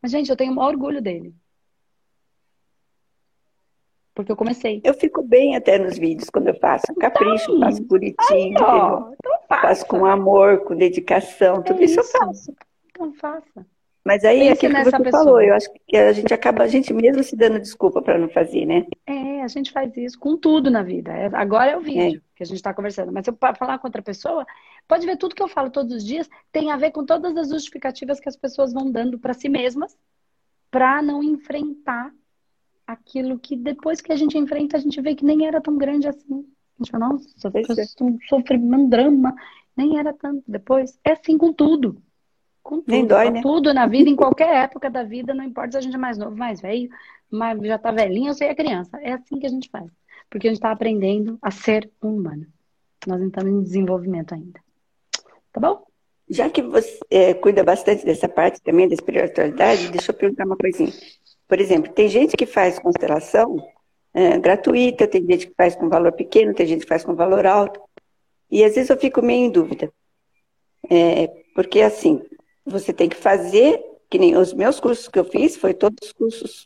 Mas, 0.00 0.12
gente, 0.12 0.30
eu 0.30 0.36
tenho 0.36 0.52
o 0.52 0.54
maior 0.54 0.70
orgulho 0.70 1.02
dele 1.02 1.34
porque 4.20 4.32
eu 4.32 4.36
comecei. 4.36 4.80
Eu 4.84 4.94
fico 4.94 5.22
bem 5.22 5.56
até 5.56 5.78
nos 5.78 5.98
vídeos 5.98 6.28
quando 6.30 6.48
eu 6.48 6.58
faço. 6.58 6.94
Capricho, 6.94 7.52
então, 7.52 7.60
faço 7.60 7.82
bonitinho. 7.84 8.18
Aí, 8.30 8.54
ó, 8.60 9.12
então 9.12 9.32
faço 9.48 9.86
com 9.86 10.04
amor, 10.04 10.64
com 10.64 10.76
dedicação, 10.76 11.62
tudo 11.62 11.80
é 11.80 11.84
isso, 11.84 12.00
isso 12.00 12.16
eu 12.16 12.20
faço. 12.20 12.54
Então 12.90 13.12
faça. 13.14 13.66
Mas 14.04 14.24
aí 14.24 14.48
é 14.48 14.52
aquilo 14.52 14.74
que 14.74 14.84
você 14.84 14.98
pessoa. 14.98 15.24
falou, 15.24 15.42
eu 15.42 15.54
acho 15.54 15.68
que 15.86 15.96
a 15.96 16.12
gente 16.12 16.32
acaba, 16.32 16.62
a 16.62 16.68
gente 16.68 16.92
mesmo 16.92 17.22
se 17.22 17.36
dando 17.36 17.60
desculpa 17.60 18.00
para 18.00 18.18
não 18.18 18.28
fazer, 18.28 18.64
né? 18.64 18.86
É, 19.06 19.42
a 19.42 19.48
gente 19.48 19.70
faz 19.70 19.94
isso 19.96 20.18
com 20.18 20.36
tudo 20.36 20.70
na 20.70 20.82
vida. 20.82 21.12
É, 21.12 21.26
agora 21.34 21.72
é 21.72 21.76
o 21.76 21.80
vídeo 21.80 22.18
é. 22.18 22.36
que 22.36 22.42
a 22.42 22.46
gente 22.46 22.56
está 22.56 22.72
conversando. 22.72 23.12
Mas 23.12 23.24
se 23.24 23.30
eu 23.30 23.36
falar 23.58 23.78
com 23.78 23.86
outra 23.86 24.00
pessoa, 24.00 24.46
Pode 24.90 25.06
ver 25.06 25.16
tudo 25.16 25.36
que 25.36 25.42
eu 25.42 25.46
falo 25.46 25.70
todos 25.70 25.94
os 25.94 26.04
dias 26.04 26.28
tem 26.50 26.72
a 26.72 26.76
ver 26.76 26.90
com 26.90 27.06
todas 27.06 27.36
as 27.36 27.48
justificativas 27.48 28.18
que 28.18 28.28
as 28.28 28.34
pessoas 28.34 28.72
vão 28.72 28.90
dando 28.90 29.20
para 29.20 29.32
si 29.32 29.48
mesmas 29.48 29.96
para 30.68 31.00
não 31.00 31.22
enfrentar 31.22 32.12
aquilo 32.84 33.38
que 33.38 33.54
depois 33.54 34.00
que 34.00 34.12
a 34.12 34.16
gente 34.16 34.36
enfrenta, 34.36 34.76
a 34.76 34.80
gente 34.80 35.00
vê 35.00 35.14
que 35.14 35.24
nem 35.24 35.46
era 35.46 35.60
tão 35.60 35.78
grande 35.78 36.08
assim. 36.08 36.40
A 36.40 36.82
gente 36.82 36.90
fala, 36.90 37.08
nossa, 37.08 37.48
é. 37.54 38.04
um 38.04 38.18
sofrimento, 38.28 38.82
um 38.82 38.88
drama, 38.88 39.32
nem 39.76 39.96
era 39.96 40.12
tanto. 40.12 40.42
Depois, 40.48 40.98
é 41.04 41.12
assim 41.12 41.38
com 41.38 41.52
tudo. 41.52 42.02
Com 42.62 42.80
tudo. 42.80 42.90
Nem 42.90 43.06
dói, 43.06 43.30
né? 43.30 43.40
Tudo 43.42 43.72
na 43.72 43.86
vida, 43.86 44.08
em 44.08 44.16
qualquer 44.16 44.64
época 44.64 44.90
da 44.90 45.02
vida, 45.02 45.34
não 45.34 45.44
importa 45.44 45.72
se 45.72 45.78
a 45.78 45.80
gente 45.80 45.94
é 45.94 45.98
mais 45.98 46.18
novo, 46.18 46.36
mais 46.36 46.60
velho, 46.60 46.88
mas 47.30 47.60
já 47.60 47.78
tá 47.78 47.90
velhinho 47.90 48.28
ou 48.28 48.34
se 48.34 48.44
é 48.44 48.54
criança. 48.54 48.98
É 49.00 49.12
assim 49.12 49.38
que 49.38 49.46
a 49.46 49.50
gente 49.50 49.68
faz. 49.70 49.90
Porque 50.28 50.46
a 50.46 50.50
gente 50.50 50.58
está 50.58 50.70
aprendendo 50.70 51.38
a 51.42 51.50
ser 51.50 51.90
humano. 52.00 52.46
Nós 53.06 53.20
estamos 53.20 53.50
em 53.50 53.62
desenvolvimento 53.62 54.34
ainda. 54.34 54.60
Tá 55.52 55.60
bom? 55.60 55.84
Já 56.28 56.48
que 56.48 56.62
você 56.62 56.98
é, 57.10 57.34
cuida 57.34 57.64
bastante 57.64 58.04
dessa 58.04 58.28
parte 58.28 58.62
também 58.62 58.86
da 58.86 58.94
espiritualidade, 58.94 59.90
deixa 59.90 60.12
eu 60.12 60.16
perguntar 60.16 60.46
uma 60.46 60.56
coisinha. 60.56 60.92
Por 61.48 61.60
exemplo, 61.60 61.92
tem 61.92 62.08
gente 62.08 62.36
que 62.36 62.46
faz 62.46 62.78
constelação 62.78 63.56
é, 64.14 64.38
gratuita, 64.38 65.08
tem 65.08 65.26
gente 65.26 65.48
que 65.48 65.54
faz 65.56 65.74
com 65.74 65.88
valor 65.88 66.12
pequeno, 66.12 66.54
tem 66.54 66.66
gente 66.66 66.82
que 66.82 66.88
faz 66.88 67.04
com 67.04 67.16
valor 67.16 67.44
alto. 67.46 67.80
E 68.48 68.62
às 68.62 68.76
vezes 68.76 68.90
eu 68.90 68.96
fico 68.96 69.20
meio 69.20 69.46
em 69.46 69.50
dúvida. 69.50 69.92
É, 70.88 71.26
porque 71.54 71.80
assim, 71.80 72.22
você 72.70 72.92
tem 72.92 73.08
que 73.08 73.16
fazer, 73.16 73.82
que 74.08 74.18
nem 74.18 74.36
os 74.36 74.52
meus 74.52 74.80
cursos 74.80 75.08
que 75.08 75.18
eu 75.18 75.24
fiz, 75.24 75.56
foi 75.56 75.74
todos 75.74 75.98
os 76.02 76.12
cursos, 76.12 76.64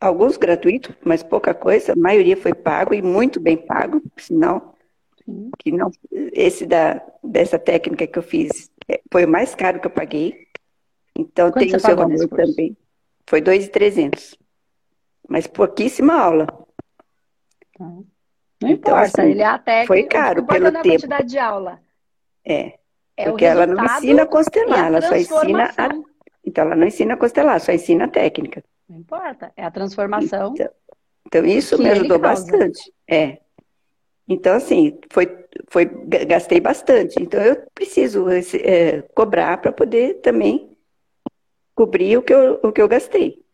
alguns 0.00 0.36
gratuitos, 0.36 0.94
mas 1.04 1.22
pouca 1.22 1.52
coisa, 1.52 1.92
a 1.92 1.96
maioria 1.96 2.36
foi 2.36 2.54
pago 2.54 2.94
e 2.94 3.02
muito 3.02 3.40
bem 3.40 3.56
pago, 3.56 4.02
sinal 4.16 4.74
que 5.58 5.70
não, 5.70 5.90
esse 6.32 6.66
da, 6.66 7.02
dessa 7.22 7.58
técnica 7.58 8.06
que 8.06 8.18
eu 8.18 8.22
fiz 8.22 8.70
é, 8.88 9.00
foi 9.10 9.24
o 9.24 9.28
mais 9.28 9.54
caro 9.54 9.80
que 9.80 9.86
eu 9.86 9.90
paguei. 9.90 10.48
Então 11.16 11.50
Quanto 11.50 11.66
tem 11.66 11.76
o 11.76 11.80
seu 11.80 11.96
valor 11.96 12.28
também. 12.28 12.76
Foi 13.26 13.40
2,300. 13.40 14.36
Mas 15.28 15.46
pouquíssima 15.46 16.14
aula. 16.14 16.46
Tá. 17.76 17.84
Não 17.84 18.68
então, 18.68 18.92
importa, 18.92 19.22
assim, 19.22 19.30
ele 19.30 19.42
é 19.42 19.46
a 19.46 19.58
técnica. 19.58 19.86
Foi 19.86 20.02
caro 20.04 20.44
pelo 20.44 20.72
tempo. 20.72 20.88
quantidade 20.88 21.28
de 21.28 21.38
aula. 21.38 21.80
É. 22.44 22.78
é 23.20 23.30
porque 23.30 23.44
ela 23.44 23.66
não 23.66 23.84
ensina 23.84 24.22
a 24.22 24.26
constelar, 24.26 24.84
a 24.84 24.86
ela 24.86 25.02
só 25.02 25.16
ensina 25.16 25.72
a... 25.76 25.88
Então 26.44 26.64
ela 26.64 26.76
não 26.76 26.86
ensina 26.86 27.14
a 27.14 27.16
constelar, 27.16 27.60
só 27.60 27.72
ensina 27.72 28.04
a 28.04 28.08
técnica. 28.08 28.64
Não 28.88 28.98
importa, 28.98 29.52
é 29.56 29.64
a 29.64 29.70
transformação. 29.70 30.52
Então, 30.54 30.70
então 31.26 31.44
isso 31.44 31.78
me 31.78 31.90
ajudou 31.90 32.18
bastante. 32.18 32.92
É. 33.08 33.38
Então, 34.28 34.54
assim, 34.54 34.98
foi, 35.10 35.26
foi, 35.68 35.84
gastei 36.26 36.60
bastante. 36.60 37.20
Então, 37.20 37.40
eu 37.40 37.56
preciso 37.74 38.26
é, 38.30 39.02
cobrar 39.14 39.58
para 39.58 39.72
poder 39.72 40.20
também 40.20 40.76
cobrir 41.74 42.16
o 42.16 42.22
que 42.22 42.32
eu, 42.32 42.60
o 42.62 42.72
que 42.72 42.80
eu 42.80 42.86
gastei. 42.86 43.44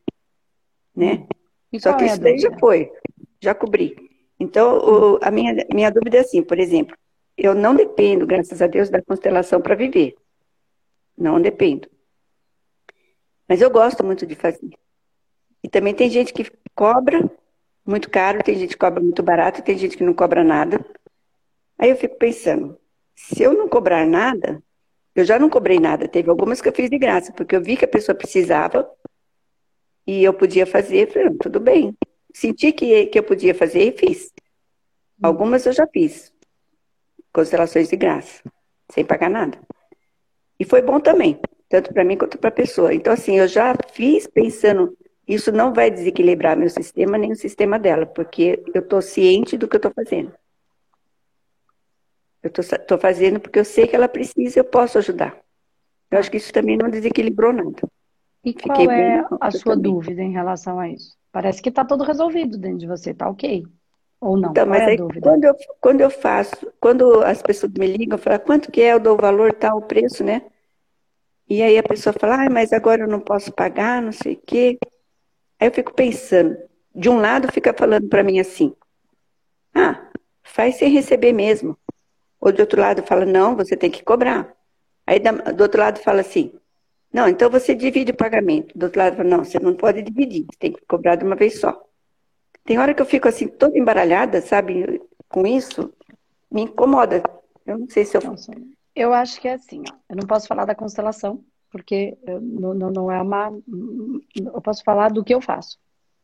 Né? 0.94 1.26
E 1.72 1.80
Só 1.80 1.94
que 1.94 2.04
é 2.04 2.06
isso 2.08 2.20
daí 2.20 2.38
já 2.38 2.50
foi, 2.58 2.90
já 3.40 3.54
cobri. 3.54 3.96
Então, 4.38 4.78
o, 4.78 5.18
a 5.22 5.30
minha, 5.30 5.54
minha 5.72 5.90
dúvida 5.90 6.18
é 6.18 6.20
assim, 6.20 6.42
por 6.42 6.58
exemplo, 6.58 6.96
eu 7.36 7.54
não 7.54 7.74
dependo, 7.74 8.26
graças 8.26 8.62
a 8.62 8.66
Deus, 8.66 8.88
da 8.88 9.02
constelação 9.02 9.60
para 9.60 9.74
viver. 9.74 10.14
Não 11.16 11.40
dependo. 11.40 11.88
Mas 13.48 13.60
eu 13.60 13.70
gosto 13.70 14.04
muito 14.04 14.26
de 14.26 14.34
fazer. 14.34 14.70
E 15.62 15.68
também 15.68 15.94
tem 15.94 16.10
gente 16.10 16.32
que 16.32 16.50
cobra 16.74 17.30
muito 17.84 18.10
caro, 18.10 18.42
tem 18.42 18.56
gente 18.56 18.70
que 18.70 18.78
cobra 18.78 19.02
muito 19.02 19.22
barato, 19.22 19.62
tem 19.62 19.78
gente 19.78 19.96
que 19.96 20.04
não 20.04 20.14
cobra 20.14 20.42
nada. 20.42 20.84
Aí 21.78 21.90
eu 21.90 21.96
fico 21.96 22.16
pensando, 22.16 22.78
se 23.14 23.42
eu 23.42 23.52
não 23.52 23.68
cobrar 23.68 24.06
nada, 24.06 24.62
eu 25.14 25.24
já 25.24 25.38
não 25.38 25.48
cobrei 25.48 25.78
nada, 25.78 26.08
teve 26.08 26.28
algumas 26.28 26.60
que 26.60 26.68
eu 26.68 26.72
fiz 26.72 26.90
de 26.90 26.98
graça, 26.98 27.32
porque 27.32 27.56
eu 27.56 27.62
vi 27.62 27.76
que 27.76 27.84
a 27.84 27.88
pessoa 27.88 28.14
precisava 28.14 28.88
e 30.06 30.22
eu 30.22 30.34
podia 30.34 30.66
fazer, 30.66 31.10
falei, 31.10 31.30
tudo 31.38 31.58
bem. 31.58 31.96
Senti 32.34 32.72
que, 32.72 33.06
que 33.06 33.18
eu 33.18 33.22
podia 33.22 33.54
fazer 33.54 33.82
e 33.82 33.96
fiz. 33.96 34.32
Algumas 35.22 35.64
eu 35.64 35.72
já 35.72 35.86
fiz, 35.86 36.32
constelações 37.36 37.90
de 37.90 37.96
graça, 37.96 38.42
sem 38.90 39.04
pagar 39.04 39.28
nada. 39.28 39.58
E 40.58 40.64
foi 40.64 40.80
bom 40.80 40.98
também, 40.98 41.38
tanto 41.68 41.92
para 41.92 42.02
mim 42.02 42.16
quanto 42.16 42.38
para 42.38 42.48
a 42.48 42.52
pessoa. 42.52 42.94
Então, 42.94 43.12
assim, 43.12 43.38
eu 43.38 43.46
já 43.46 43.74
fiz 43.92 44.26
pensando 44.26 44.96
isso 45.28 45.50
não 45.50 45.74
vai 45.74 45.90
desequilibrar 45.90 46.56
meu 46.56 46.70
sistema 46.70 47.18
nem 47.18 47.32
o 47.32 47.36
sistema 47.36 47.78
dela, 47.78 48.06
porque 48.06 48.62
eu 48.72 48.80
estou 48.80 49.02
ciente 49.02 49.58
do 49.58 49.66
que 49.66 49.74
eu 49.76 49.78
estou 49.78 49.92
fazendo. 49.92 50.32
Eu 52.42 52.50
estou 52.50 52.96
fazendo 52.96 53.40
porque 53.40 53.58
eu 53.58 53.64
sei 53.64 53.88
que 53.88 53.96
ela 53.96 54.08
precisa 54.08 54.58
e 54.58 54.60
eu 54.60 54.64
posso 54.64 54.98
ajudar. 54.98 55.36
Eu 56.10 56.18
acho 56.18 56.30
que 56.30 56.36
isso 56.36 56.52
também 56.52 56.76
não 56.76 56.88
desequilibrou 56.88 57.52
nada. 57.52 57.82
E 58.44 58.52
Fiquei 58.52 58.86
qual 58.86 58.90
é 58.92 59.26
a 59.40 59.50
sua 59.50 59.74
também. 59.74 59.92
dúvida 59.92 60.22
em 60.22 60.30
relação 60.30 60.78
a 60.78 60.88
isso? 60.88 61.16
Parece 61.32 61.60
que 61.60 61.70
está 61.70 61.84
tudo 61.84 62.04
resolvido 62.04 62.56
dentro 62.56 62.78
de 62.78 62.86
você, 62.86 63.12
tá 63.12 63.28
ok? 63.28 63.66
Ou 64.26 64.36
não? 64.36 64.50
Então, 64.50 64.66
mas 64.66 64.82
é 64.82 64.86
aí, 64.86 64.98
quando, 65.22 65.44
eu, 65.44 65.54
quando 65.80 66.00
eu 66.00 66.10
faço, 66.10 66.72
quando 66.80 67.22
as 67.22 67.40
pessoas 67.40 67.72
me 67.74 67.86
ligam, 67.86 68.18
falam, 68.18 68.40
quanto 68.40 68.72
que 68.72 68.80
é, 68.80 68.92
eu 68.92 68.98
dou 68.98 69.14
o 69.14 69.20
valor, 69.20 69.52
tal, 69.52 69.78
o 69.78 69.82
preço, 69.82 70.24
né? 70.24 70.42
E 71.48 71.62
aí 71.62 71.78
a 71.78 71.82
pessoa 71.82 72.12
fala, 72.12 72.44
ah, 72.44 72.50
mas 72.50 72.72
agora 72.72 73.02
eu 73.02 73.08
não 73.08 73.20
posso 73.20 73.52
pagar, 73.52 74.02
não 74.02 74.10
sei 74.10 74.32
o 74.32 74.40
quê. 74.44 74.78
Aí 75.60 75.68
eu 75.68 75.72
fico 75.72 75.94
pensando, 75.94 76.56
de 76.92 77.08
um 77.08 77.20
lado 77.20 77.52
fica 77.52 77.72
falando 77.72 78.08
para 78.08 78.24
mim 78.24 78.40
assim, 78.40 78.74
ah, 79.72 80.10
faz 80.42 80.74
sem 80.74 80.90
receber 80.90 81.32
mesmo. 81.32 81.78
Ou 82.40 82.52
do 82.52 82.60
outro 82.60 82.80
lado 82.80 83.04
fala, 83.04 83.24
não, 83.24 83.54
você 83.54 83.76
tem 83.76 83.92
que 83.92 84.02
cobrar. 84.02 84.52
Aí 85.06 85.20
do 85.20 85.62
outro 85.62 85.80
lado 85.80 86.00
fala 86.00 86.22
assim, 86.22 86.52
não, 87.12 87.28
então 87.28 87.48
você 87.48 87.76
divide 87.76 88.10
o 88.10 88.16
pagamento. 88.16 88.76
Do 88.76 88.86
outro 88.86 88.98
lado 88.98 89.16
fala, 89.18 89.28
não, 89.28 89.44
você 89.44 89.60
não 89.60 89.76
pode 89.76 90.02
dividir, 90.02 90.46
você 90.50 90.58
tem 90.58 90.72
que 90.72 90.84
cobrar 90.84 91.14
de 91.14 91.24
uma 91.24 91.36
vez 91.36 91.60
só. 91.60 91.85
Tem 92.66 92.78
hora 92.78 92.92
que 92.92 93.00
eu 93.00 93.06
fico 93.06 93.28
assim, 93.28 93.46
toda 93.46 93.78
embaralhada, 93.78 94.40
sabe, 94.40 95.00
com 95.28 95.46
isso, 95.46 95.92
me 96.50 96.62
incomoda. 96.62 97.22
Eu 97.64 97.78
não 97.78 97.88
sei 97.88 98.04
se 98.04 98.16
eu. 98.16 98.20
Eu 98.94 99.14
acho 99.14 99.40
que 99.40 99.48
é 99.48 99.54
assim, 99.54 99.82
ó. 99.90 99.94
Eu 100.08 100.16
não 100.16 100.26
posso 100.26 100.48
falar 100.48 100.64
da 100.64 100.74
constelação, 100.74 101.44
porque 101.70 102.16
não, 102.40 102.74
não, 102.74 102.90
não, 102.90 103.10
é 103.10 103.22
uma. 103.22 103.52
Eu 104.34 104.60
posso 104.60 104.82
falar 104.82 105.10
do 105.10 105.24
que 105.24 105.34
eu 105.34 105.40
faço, 105.40 105.78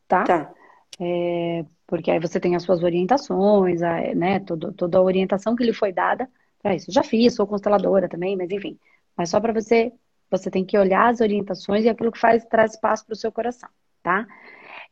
tá? 0.07 0.23
Tá. 0.23 0.53
É, 0.99 1.65
porque 1.87 2.11
aí 2.11 2.19
você 2.19 2.39
tem 2.39 2.55
as 2.55 2.63
suas 2.63 2.83
orientações, 2.83 3.81
a, 3.81 4.13
né? 4.13 4.39
Todo, 4.39 4.73
toda 4.73 4.97
a 4.97 5.01
orientação 5.01 5.55
que 5.55 5.63
lhe 5.63 5.73
foi 5.73 5.91
dada 5.91 6.29
para 6.61 6.75
isso. 6.75 6.91
Já 6.91 7.03
fiz, 7.03 7.35
sou 7.35 7.47
consteladora 7.47 8.09
também, 8.09 8.35
mas 8.35 8.49
enfim. 8.51 8.77
Mas 9.15 9.29
só 9.29 9.39
para 9.39 9.53
você, 9.53 9.93
você 10.29 10.49
tem 10.49 10.65
que 10.65 10.77
olhar 10.77 11.09
as 11.09 11.21
orientações 11.21 11.85
e 11.85 11.89
aquilo 11.89 12.11
que 12.11 12.19
faz 12.19 12.45
traz 12.45 12.73
espaço 12.73 13.05
para 13.05 13.13
o 13.13 13.17
seu 13.17 13.31
coração, 13.31 13.69
tá? 14.01 14.27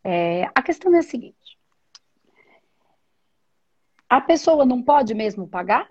É, 0.03 0.43
a 0.55 0.61
questão 0.61 0.93
é 0.95 0.99
a 0.99 1.03
seguinte: 1.03 1.35
a 4.11 4.19
pessoa 4.19 4.65
não 4.65 4.83
pode 4.83 5.13
mesmo 5.13 5.47
pagar? 5.47 5.89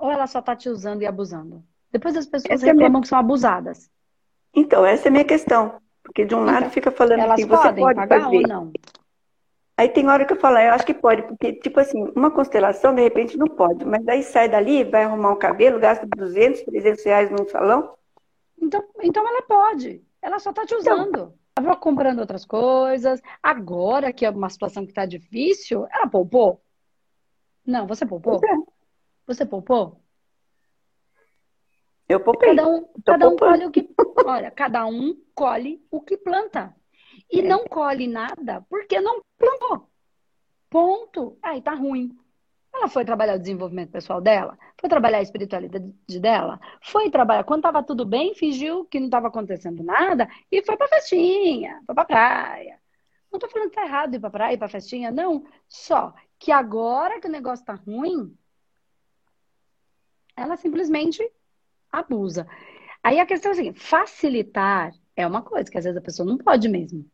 Ou 0.00 0.10
ela 0.10 0.26
só 0.26 0.38
está 0.38 0.56
te 0.56 0.70
usando 0.70 1.02
e 1.02 1.06
abusando? 1.06 1.62
Depois 1.92 2.16
as 2.16 2.24
pessoas 2.24 2.50
essa 2.50 2.64
reclamam 2.64 2.86
é 2.86 2.88
minha... 2.88 3.02
que 3.02 3.08
são 3.08 3.18
abusadas. 3.18 3.90
Então, 4.54 4.86
essa 4.86 5.08
é 5.08 5.10
a 5.10 5.12
minha 5.12 5.26
questão. 5.26 5.78
Porque 6.02 6.24
de 6.24 6.34
um 6.34 6.42
lado 6.42 6.60
então, 6.60 6.70
fica 6.70 6.90
falando 6.90 7.20
elas 7.20 7.36
que 7.36 7.44
você 7.44 7.72
pode 7.74 7.96
pagar 7.96 8.22
fazer. 8.22 8.36
ou 8.36 8.42
não? 8.48 8.72
Aí 9.76 9.90
tem 9.90 10.08
hora 10.08 10.24
que 10.24 10.32
eu 10.32 10.40
falo, 10.40 10.56
eu 10.56 10.72
acho 10.72 10.86
que 10.86 10.94
pode, 10.94 11.20
porque, 11.24 11.52
tipo 11.52 11.78
assim, 11.80 12.10
uma 12.16 12.30
constelação, 12.30 12.94
de 12.94 13.02
repente, 13.02 13.36
não 13.36 13.48
pode. 13.48 13.84
Mas 13.84 14.02
daí 14.06 14.22
sai 14.22 14.48
dali, 14.48 14.82
vai 14.82 15.04
arrumar 15.04 15.32
um 15.32 15.38
cabelo, 15.38 15.78
gasta 15.78 16.06
200, 16.16 16.62
300 16.62 17.04
reais 17.04 17.30
num 17.30 17.46
salão. 17.46 17.94
Então, 18.58 18.82
então 19.02 19.28
ela 19.28 19.42
pode. 19.42 20.02
Ela 20.22 20.38
só 20.38 20.48
está 20.48 20.64
te 20.64 20.74
então. 20.74 20.94
usando. 20.94 21.08
Então, 21.08 21.34
ela 21.58 21.66
vai 21.66 21.76
comprando 21.76 22.20
outras 22.20 22.46
coisas. 22.46 23.20
Agora 23.42 24.14
que 24.14 24.24
é 24.24 24.30
uma 24.30 24.48
situação 24.48 24.84
que 24.84 24.92
está 24.92 25.04
difícil, 25.04 25.86
ela 25.90 26.06
poupou? 26.06 26.64
Não, 27.66 27.86
você 27.86 28.04
poupou? 28.04 28.40
É. 28.44 28.56
Você 29.26 29.46
poupou? 29.46 30.00
Eu 32.08 32.20
poupei. 32.20 32.54
Cada 32.54 32.68
um, 32.68 32.88
cada 33.04 33.28
um 33.28 33.36
colhe 33.36 33.66
o 33.66 33.70
que. 33.70 33.88
Olha, 34.26 34.50
cada 34.50 34.86
um 34.86 35.16
colhe 35.34 35.84
o 35.90 36.00
que 36.00 36.16
planta. 36.16 36.74
E 37.30 37.40
é. 37.40 37.42
não 37.42 37.64
colhe 37.64 38.06
nada 38.06 38.64
porque 38.68 39.00
não 39.00 39.22
plantou. 39.38 39.88
Ponto. 40.68 41.38
Aí 41.42 41.62
tá 41.62 41.74
ruim. 41.74 42.16
Ela 42.74 42.88
foi 42.88 43.04
trabalhar 43.04 43.36
o 43.36 43.38
desenvolvimento 43.38 43.92
pessoal 43.92 44.20
dela, 44.20 44.58
foi 44.80 44.90
trabalhar 44.90 45.18
a 45.18 45.22
espiritualidade 45.22 46.20
dela, 46.20 46.58
foi 46.82 47.08
trabalhar. 47.08 47.44
Quando 47.44 47.62
tava 47.62 47.84
tudo 47.84 48.04
bem, 48.04 48.34
fingiu 48.34 48.84
que 48.86 48.98
não 48.98 49.06
estava 49.06 49.28
acontecendo 49.28 49.84
nada 49.84 50.28
e 50.50 50.60
foi 50.64 50.76
pra 50.76 50.88
festinha, 50.88 51.80
foi 51.86 51.94
pra 51.94 52.04
praia. 52.04 52.80
Não 53.30 53.38
tô 53.38 53.48
falando 53.48 53.70
que 53.70 53.76
tá 53.76 53.84
errado 53.84 54.14
ir 54.14 54.20
pra 54.20 54.30
praia, 54.30 54.54
ir 54.54 54.58
pra 54.58 54.68
festinha, 54.68 55.12
não. 55.12 55.44
Só 55.68 56.12
que 56.38 56.52
agora 56.52 57.20
que 57.20 57.28
o 57.28 57.30
negócio 57.30 57.64
tá 57.64 57.74
ruim, 57.74 58.36
ela 60.36 60.56
simplesmente 60.56 61.22
abusa. 61.90 62.46
Aí 63.02 63.20
a 63.20 63.26
questão 63.26 63.52
é 63.52 63.54
assim, 63.54 63.74
facilitar 63.74 64.92
é 65.16 65.26
uma 65.26 65.42
coisa 65.42 65.70
que 65.70 65.78
às 65.78 65.84
vezes 65.84 65.98
a 65.98 66.02
pessoa 66.02 66.26
não 66.26 66.38
pode 66.38 66.68
mesmo. 66.68 67.08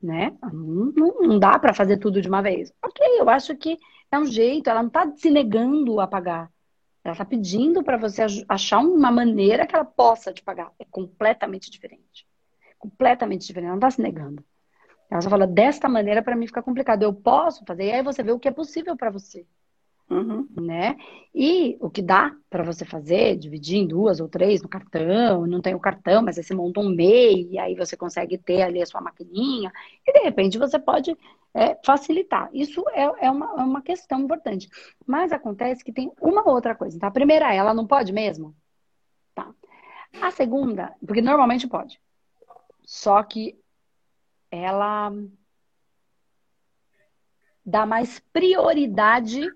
Né? 0.00 0.36
Não, 0.42 0.92
não, 0.96 1.22
não 1.22 1.38
dá 1.38 1.58
para 1.58 1.72
fazer 1.72 1.96
tudo 1.98 2.20
de 2.20 2.28
uma 2.28 2.42
vez. 2.42 2.72
Ok, 2.82 3.06
eu 3.20 3.28
acho 3.30 3.56
que 3.56 3.78
é 4.10 4.18
um 4.18 4.26
jeito, 4.26 4.68
ela 4.68 4.82
não 4.82 4.88
está 4.88 5.10
se 5.16 5.30
negando 5.30 6.00
a 6.00 6.06
pagar. 6.06 6.50
Ela 7.04 7.12
está 7.12 7.24
pedindo 7.24 7.82
para 7.82 7.96
você 7.96 8.22
achar 8.48 8.78
uma 8.78 9.10
maneira 9.10 9.66
que 9.66 9.74
ela 9.74 9.84
possa 9.84 10.32
te 10.32 10.42
pagar. 10.42 10.72
É 10.78 10.84
completamente 10.84 11.70
diferente. 11.70 12.26
Completamente 12.78 13.46
diferente. 13.46 13.66
Ela 13.68 13.76
não 13.76 13.88
está 13.88 13.90
se 13.90 14.02
negando. 14.02 14.44
Ela 15.12 15.20
só 15.20 15.28
fala, 15.28 15.46
desta 15.46 15.90
maneira 15.90 16.22
para 16.22 16.34
mim 16.34 16.46
fica 16.46 16.62
complicado. 16.62 17.02
Eu 17.02 17.12
posso 17.12 17.62
fazer. 17.66 17.84
E 17.84 17.92
aí 17.92 18.02
você 18.02 18.22
vê 18.22 18.32
o 18.32 18.38
que 18.38 18.48
é 18.48 18.50
possível 18.50 18.96
para 18.96 19.10
você. 19.10 19.46
Uhum. 20.08 20.48
Né? 20.58 20.96
E 21.34 21.76
o 21.80 21.90
que 21.90 22.00
dá 22.00 22.34
para 22.48 22.64
você 22.64 22.86
fazer, 22.86 23.36
dividir 23.36 23.76
em 23.76 23.86
duas 23.86 24.20
ou 24.20 24.28
três 24.28 24.62
no 24.62 24.68
cartão, 24.70 25.46
não 25.46 25.60
tem 25.60 25.74
o 25.74 25.80
cartão, 25.80 26.22
mas 26.22 26.38
aí 26.38 26.44
você 26.44 26.54
monta 26.54 26.80
um 26.80 26.88
MEI, 26.88 27.48
e 27.50 27.58
aí 27.58 27.74
você 27.74 27.94
consegue 27.94 28.38
ter 28.38 28.62
ali 28.62 28.80
a 28.80 28.86
sua 28.86 29.02
maquininha, 29.02 29.70
e 30.06 30.12
de 30.12 30.20
repente 30.20 30.58
você 30.58 30.78
pode 30.78 31.16
é, 31.54 31.78
facilitar. 31.84 32.48
Isso 32.52 32.82
é, 32.90 33.26
é, 33.26 33.30
uma, 33.30 33.46
é 33.60 33.64
uma 33.64 33.82
questão 33.82 34.20
importante. 34.20 34.68
Mas 35.06 35.30
acontece 35.30 35.84
que 35.84 35.92
tem 35.92 36.10
uma 36.20 36.48
outra 36.48 36.74
coisa. 36.74 36.98
Tá? 36.98 37.08
A 37.08 37.10
primeira, 37.10 37.52
ela 37.54 37.74
não 37.74 37.86
pode 37.86 38.12
mesmo? 38.12 38.54
Tá. 39.34 39.50
A 40.22 40.30
segunda, 40.30 40.94
porque 41.06 41.20
normalmente 41.20 41.68
pode. 41.68 42.00
Só 42.82 43.22
que 43.22 43.61
ela 44.52 45.10
dá 47.64 47.86
mais 47.86 48.20
prioridade 48.32 49.50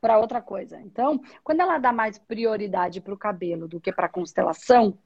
para 0.00 0.18
outra 0.18 0.40
coisa. 0.40 0.80
Então, 0.80 1.20
quando 1.42 1.60
ela 1.60 1.78
dá 1.78 1.92
mais 1.92 2.16
prioridade 2.16 3.00
para 3.00 3.12
o 3.12 3.18
cabelo 3.18 3.66
do 3.66 3.80
que 3.80 3.92
para 3.92 4.06
a 4.06 4.10
constelação, 4.10 4.96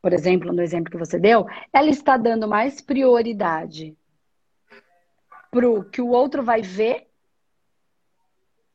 por 0.00 0.12
exemplo, 0.12 0.52
no 0.52 0.62
exemplo 0.62 0.90
que 0.90 0.98
você 0.98 1.18
deu, 1.18 1.46
ela 1.72 1.90
está 1.90 2.16
dando 2.16 2.46
mais 2.46 2.80
prioridade 2.80 3.96
para 5.50 5.68
o 5.68 5.82
que 5.82 6.00
o 6.00 6.08
outro 6.08 6.44
vai 6.44 6.62
ver, 6.62 7.08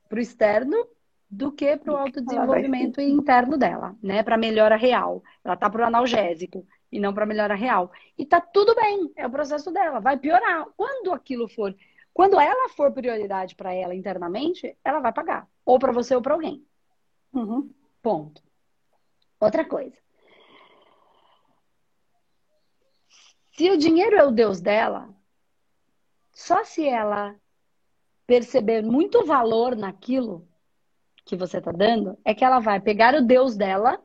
para 0.10 0.18
o 0.18 0.22
externo, 0.22 0.86
do 1.30 1.54
que 1.54 1.78
para 1.78 1.94
o 1.94 1.96
autodesenvolvimento 1.96 3.00
interno 3.00 3.58
dela, 3.58 3.96
né? 4.04 4.22
Para 4.24 4.38
melhora 4.38 4.76
real. 4.76 5.24
Ela 5.42 5.56
tá 5.56 5.70
para 5.70 5.84
o 5.84 5.86
analgésico 5.86 6.68
e 6.92 7.00
não 7.00 7.14
para 7.14 7.26
melhora 7.26 7.56
real. 7.56 7.92
E 8.18 8.26
tá 8.26 8.42
tudo 8.42 8.76
bem, 8.76 9.12
é 9.16 9.26
o 9.26 9.32
processo 9.32 9.72
dela, 9.72 10.00
vai 10.00 10.18
piorar. 10.18 10.66
Quando 10.76 11.14
aquilo 11.14 11.48
for 11.48 11.74
quando 12.14 12.40
ela 12.40 12.70
for 12.70 12.92
prioridade 12.92 13.56
para 13.56 13.74
ela 13.74 13.96
internamente, 13.96 14.78
ela 14.84 15.00
vai 15.00 15.14
pagar. 15.14 15.48
Ou 15.66 15.80
para 15.80 15.92
você 15.92 16.16
ou 16.16 16.22
para 16.22 16.34
alguém. 16.34 16.66
Uhum. 17.34 17.74
Ponto. 18.02 18.44
Outra 19.40 19.66
coisa. 19.66 19.96
Se 23.54 23.70
o 23.70 23.78
dinheiro 23.78 24.16
é 24.16 24.24
o 24.24 24.32
Deus 24.32 24.60
dela, 24.60 25.10
só 26.34 26.64
se 26.64 26.88
ela 26.88 27.36
perceber 28.26 28.82
muito 28.82 29.26
valor 29.26 29.76
naquilo 29.76 30.48
que 31.26 31.36
você 31.36 31.60
está 31.60 31.72
dando, 31.72 32.18
é 32.26 32.34
que 32.34 32.44
ela 32.44 32.60
vai 32.60 32.80
pegar 32.80 33.14
o 33.14 33.26
Deus 33.26 33.56
dela 33.56 34.02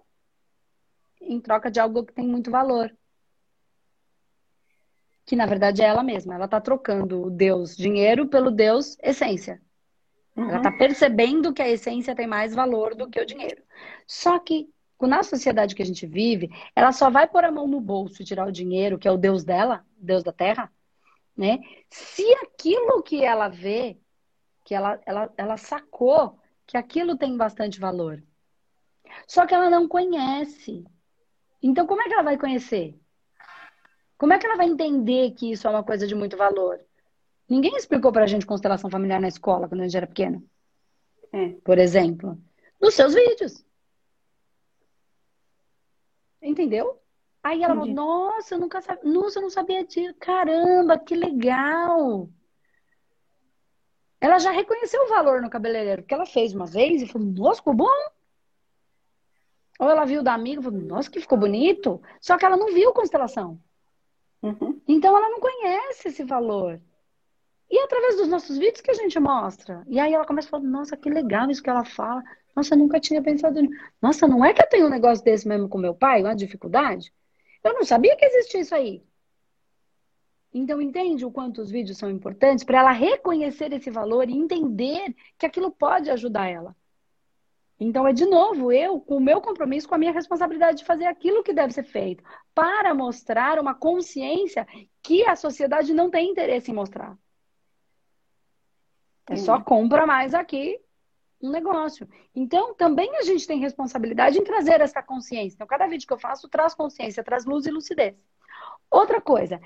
em 1.20 1.40
troca 1.40 1.70
de 1.70 1.80
algo 1.80 2.04
que 2.04 2.12
tem 2.12 2.26
muito 2.26 2.50
valor 2.50 2.92
que 5.26 5.34
na 5.34 5.44
verdade 5.44 5.82
é 5.82 5.86
ela 5.86 6.04
mesma. 6.04 6.36
Ela 6.36 6.44
está 6.44 6.60
trocando 6.60 7.26
o 7.26 7.30
Deus 7.30 7.76
dinheiro 7.76 8.28
pelo 8.28 8.50
Deus 8.50 8.96
essência. 9.02 9.60
Uhum. 10.36 10.48
Ela 10.48 10.58
está 10.58 10.70
percebendo 10.70 11.52
que 11.52 11.60
a 11.60 11.68
essência 11.68 12.14
tem 12.14 12.28
mais 12.28 12.54
valor 12.54 12.94
do 12.94 13.10
que 13.10 13.20
o 13.20 13.26
dinheiro. 13.26 13.60
Só 14.06 14.38
que 14.38 14.70
na 15.00 15.22
sociedade 15.22 15.74
que 15.74 15.82
a 15.82 15.86
gente 15.86 16.06
vive, 16.06 16.48
ela 16.74 16.92
só 16.92 17.10
vai 17.10 17.26
pôr 17.26 17.44
a 17.44 17.50
mão 17.50 17.66
no 17.66 17.80
bolso 17.80 18.22
e 18.22 18.24
tirar 18.24 18.46
o 18.46 18.52
dinheiro, 18.52 18.98
que 18.98 19.08
é 19.08 19.10
o 19.10 19.18
Deus 19.18 19.44
dela, 19.44 19.84
Deus 19.98 20.22
da 20.22 20.32
Terra, 20.32 20.72
né? 21.36 21.58
Se 21.90 22.22
aquilo 22.42 23.02
que 23.02 23.22
ela 23.22 23.48
vê, 23.48 23.98
que 24.64 24.74
ela, 24.74 24.98
ela, 25.04 25.32
ela 25.36 25.56
sacou 25.56 26.38
que 26.66 26.76
aquilo 26.78 27.16
tem 27.16 27.36
bastante 27.36 27.78
valor. 27.78 28.22
Só 29.26 29.44
que 29.46 29.54
ela 29.54 29.68
não 29.68 29.86
conhece. 29.86 30.84
Então, 31.62 31.86
como 31.86 32.02
é 32.02 32.06
que 32.06 32.14
ela 32.14 32.22
vai 32.22 32.38
conhecer? 32.38 32.98
Como 34.18 34.32
é 34.32 34.38
que 34.38 34.46
ela 34.46 34.56
vai 34.56 34.66
entender 34.66 35.32
que 35.32 35.52
isso 35.52 35.66
é 35.66 35.70
uma 35.70 35.84
coisa 35.84 36.06
de 36.06 36.14
muito 36.14 36.36
valor? 36.36 36.80
Ninguém 37.48 37.76
explicou 37.76 38.10
pra 38.10 38.26
gente 38.26 38.46
constelação 38.46 38.90
familiar 38.90 39.20
na 39.20 39.28
escola 39.28 39.68
quando 39.68 39.82
a 39.82 39.84
gente 39.84 39.96
era 39.96 40.06
pequeno. 40.06 40.42
É. 41.32 41.50
Por 41.64 41.78
exemplo. 41.78 42.38
Nos 42.80 42.94
seus 42.94 43.14
vídeos. 43.14 43.64
Entendeu? 46.42 47.00
Aí 47.42 47.62
ela 47.62 47.74
falou, 47.74 47.94
nossa, 47.94 48.54
eu 48.54 48.58
nunca 48.58 48.80
sabia. 48.80 49.04
Nossa, 49.04 49.38
eu 49.38 49.42
não 49.42 49.50
sabia 49.50 49.84
disso. 49.84 50.14
Caramba, 50.18 50.98
que 50.98 51.14
legal. 51.14 52.28
Ela 54.20 54.38
já 54.38 54.50
reconheceu 54.50 55.02
o 55.04 55.08
valor 55.08 55.40
no 55.40 55.50
cabeleireiro, 55.50 56.02
porque 56.02 56.14
ela 56.14 56.26
fez 56.26 56.54
uma 56.54 56.66
vez 56.66 57.02
e 57.02 57.06
falou, 57.06 57.28
nossa, 57.28 57.58
ficou 57.58 57.74
bom. 57.74 58.15
Ou 59.78 59.88
ela 59.88 60.04
viu 60.04 60.22
da 60.22 60.34
amiga 60.34 60.60
e 60.60 60.64
falou, 60.64 60.80
nossa, 60.80 61.10
que 61.10 61.20
ficou 61.20 61.38
bonito. 61.38 62.00
Só 62.20 62.36
que 62.36 62.44
ela 62.44 62.56
não 62.56 62.72
viu 62.72 62.92
constelação. 62.92 63.60
Uhum. 64.42 64.80
Então 64.86 65.16
ela 65.16 65.28
não 65.28 65.40
conhece 65.40 66.08
esse 66.08 66.24
valor. 66.24 66.80
E 67.68 67.78
é 67.78 67.84
através 67.84 68.16
dos 68.16 68.28
nossos 68.28 68.56
vídeos 68.58 68.80
que 68.80 68.90
a 68.90 68.94
gente 68.94 69.18
mostra. 69.18 69.82
E 69.88 69.98
aí 69.98 70.14
ela 70.14 70.24
começa 70.24 70.48
a 70.48 70.50
falar, 70.52 70.62
nossa, 70.64 70.96
que 70.96 71.10
legal 71.10 71.50
isso 71.50 71.62
que 71.62 71.70
ela 71.70 71.84
fala. 71.84 72.22
Nossa, 72.54 72.74
eu 72.74 72.78
nunca 72.78 73.00
tinha 73.00 73.22
pensado 73.22 73.60
nisso. 73.60 73.74
Nossa, 74.00 74.26
não 74.26 74.44
é 74.44 74.54
que 74.54 74.62
eu 74.62 74.68
tenho 74.68 74.86
um 74.86 74.90
negócio 74.90 75.24
desse 75.24 75.46
mesmo 75.46 75.68
com 75.68 75.76
meu 75.76 75.94
pai, 75.94 76.22
uma 76.22 76.34
dificuldade? 76.34 77.12
Eu 77.62 77.74
não 77.74 77.84
sabia 77.84 78.16
que 78.16 78.24
existia 78.24 78.60
isso 78.60 78.74
aí. 78.74 79.02
Então, 80.54 80.80
entende 80.80 81.24
o 81.24 81.30
quanto 81.30 81.60
os 81.60 81.70
vídeos 81.70 81.98
são 81.98 82.10
importantes 82.10 82.64
para 82.64 82.78
ela 82.78 82.92
reconhecer 82.92 83.72
esse 83.72 83.90
valor 83.90 84.30
e 84.30 84.32
entender 84.32 85.14
que 85.36 85.44
aquilo 85.44 85.70
pode 85.70 86.08
ajudar 86.10 86.46
ela. 86.48 86.74
Então, 87.78 88.08
é 88.08 88.12
de 88.12 88.24
novo 88.24 88.72
eu, 88.72 89.00
com 89.00 89.16
o 89.16 89.20
meu 89.20 89.40
compromisso, 89.40 89.88
com 89.88 89.94
a 89.94 89.98
minha 89.98 90.12
responsabilidade 90.12 90.78
de 90.78 90.84
fazer 90.84 91.04
aquilo 91.04 91.42
que 91.42 91.52
deve 91.52 91.72
ser 91.72 91.84
feito, 91.84 92.24
para 92.54 92.94
mostrar 92.94 93.58
uma 93.58 93.74
consciência 93.74 94.66
que 95.02 95.26
a 95.26 95.36
sociedade 95.36 95.92
não 95.92 96.10
tem 96.10 96.30
interesse 96.30 96.70
em 96.70 96.74
mostrar. 96.74 97.16
É 99.28 99.36
só 99.36 99.60
compra 99.60 100.06
mais 100.06 100.32
aqui 100.32 100.80
um 101.42 101.50
negócio. 101.50 102.08
Então, 102.34 102.74
também 102.74 103.14
a 103.16 103.22
gente 103.22 103.46
tem 103.46 103.58
responsabilidade 103.58 104.38
em 104.38 104.44
trazer 104.44 104.80
essa 104.80 105.02
consciência. 105.02 105.56
Então, 105.56 105.66
cada 105.66 105.86
vídeo 105.86 106.06
que 106.06 106.12
eu 106.12 106.18
faço 106.18 106.48
traz 106.48 106.74
consciência, 106.74 107.22
traz 107.22 107.44
luz 107.44 107.66
e 107.66 107.70
lucidez. 107.70 108.16
Outra 108.90 109.20
coisa, 109.20 109.60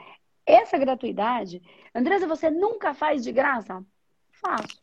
essa 0.45 0.77
gratuidade, 0.77 1.63
Andresa, 1.95 2.27
você 2.27 2.51
nunca 2.51 2.93
faz 2.93 3.23
de 3.23 3.31
graça? 3.31 3.85
Faço. 4.33 4.81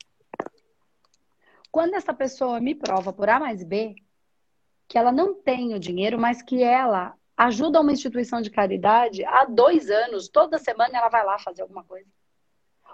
Quando 1.72 1.95
essa 1.95 2.13
pessoa 2.13 2.59
me 2.59 2.74
prova 2.74 3.13
por 3.13 3.30
A 3.30 3.39
mais 3.39 3.63
B 3.63 3.95
que 4.88 4.97
ela 4.97 5.11
não 5.11 5.34
tem 5.34 5.74
o 5.74 5.80
dinheiro, 5.80 6.18
mas 6.18 6.41
que 6.41 6.63
ela 6.63 7.13
ajuda 7.36 7.82
uma 7.82 7.91
instituição 7.91 8.41
de 8.41 8.49
caridade 8.49 9.24
há 9.26 9.45
dois 9.45 9.89
anos, 9.89 10.30
toda 10.30 10.57
semana 10.57 10.97
ela 10.97 11.09
vai 11.09 11.26
lá 11.26 11.38
fazer 11.38 11.61
alguma 11.61 11.84
coisa. 11.84 12.09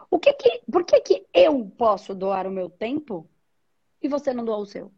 O 0.09 0.19
que 0.19 0.33
que, 0.33 0.61
por 0.71 0.83
que, 0.83 0.99
que 1.01 1.25
eu 1.33 1.65
posso 1.77 2.13
doar 2.13 2.47
o 2.47 2.51
meu 2.51 2.69
tempo 2.69 3.29
e 4.01 4.07
você 4.07 4.33
não 4.33 4.43
doa 4.43 4.57
o 4.57 4.65
seu? 4.65 4.91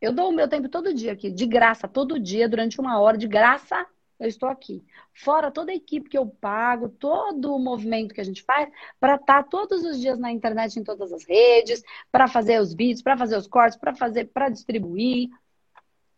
Eu 0.00 0.12
dou 0.12 0.30
o 0.30 0.32
meu 0.32 0.48
tempo 0.48 0.68
todo 0.68 0.94
dia 0.94 1.12
aqui, 1.12 1.30
de 1.30 1.46
graça, 1.46 1.86
todo 1.86 2.18
dia, 2.18 2.48
durante 2.48 2.80
uma 2.80 3.00
hora, 3.00 3.18
de 3.18 3.28
graça 3.28 3.86
eu 4.18 4.28
estou 4.28 4.48
aqui. 4.48 4.84
Fora 5.14 5.50
toda 5.50 5.70
a 5.70 5.74
equipe 5.74 6.08
que 6.08 6.18
eu 6.18 6.26
pago, 6.26 6.88
todo 6.88 7.54
o 7.54 7.58
movimento 7.58 8.14
que 8.14 8.20
a 8.20 8.24
gente 8.24 8.42
faz, 8.42 8.68
para 8.98 9.14
estar 9.14 9.42
tá 9.42 9.48
todos 9.48 9.84
os 9.84 10.00
dias 10.00 10.18
na 10.18 10.32
internet, 10.32 10.78
em 10.78 10.84
todas 10.84 11.12
as 11.12 11.24
redes, 11.24 11.82
para 12.10 12.26
fazer 12.26 12.60
os 12.60 12.74
vídeos, 12.74 13.02
para 13.02 13.16
fazer 13.16 13.36
os 13.36 13.46
cortes, 13.46 13.78
para 13.78 13.94
fazer, 13.94 14.26
para 14.26 14.48
distribuir. 14.48 15.28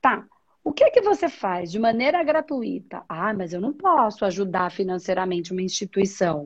Tá. 0.01 0.27
O 0.65 0.73
que 0.73 0.85
é 0.85 0.91
que 0.91 1.01
você 1.01 1.29
faz 1.29 1.71
de 1.71 1.79
maneira 1.79 2.23
gratuita? 2.23 3.05
Ah, 3.09 3.35
mas 3.35 3.53
eu 3.53 3.61
não 3.61 3.73
posso 3.73 4.25
ajudar 4.25 4.71
financeiramente 4.71 5.53
uma 5.53 5.63
instituição. 5.63 6.45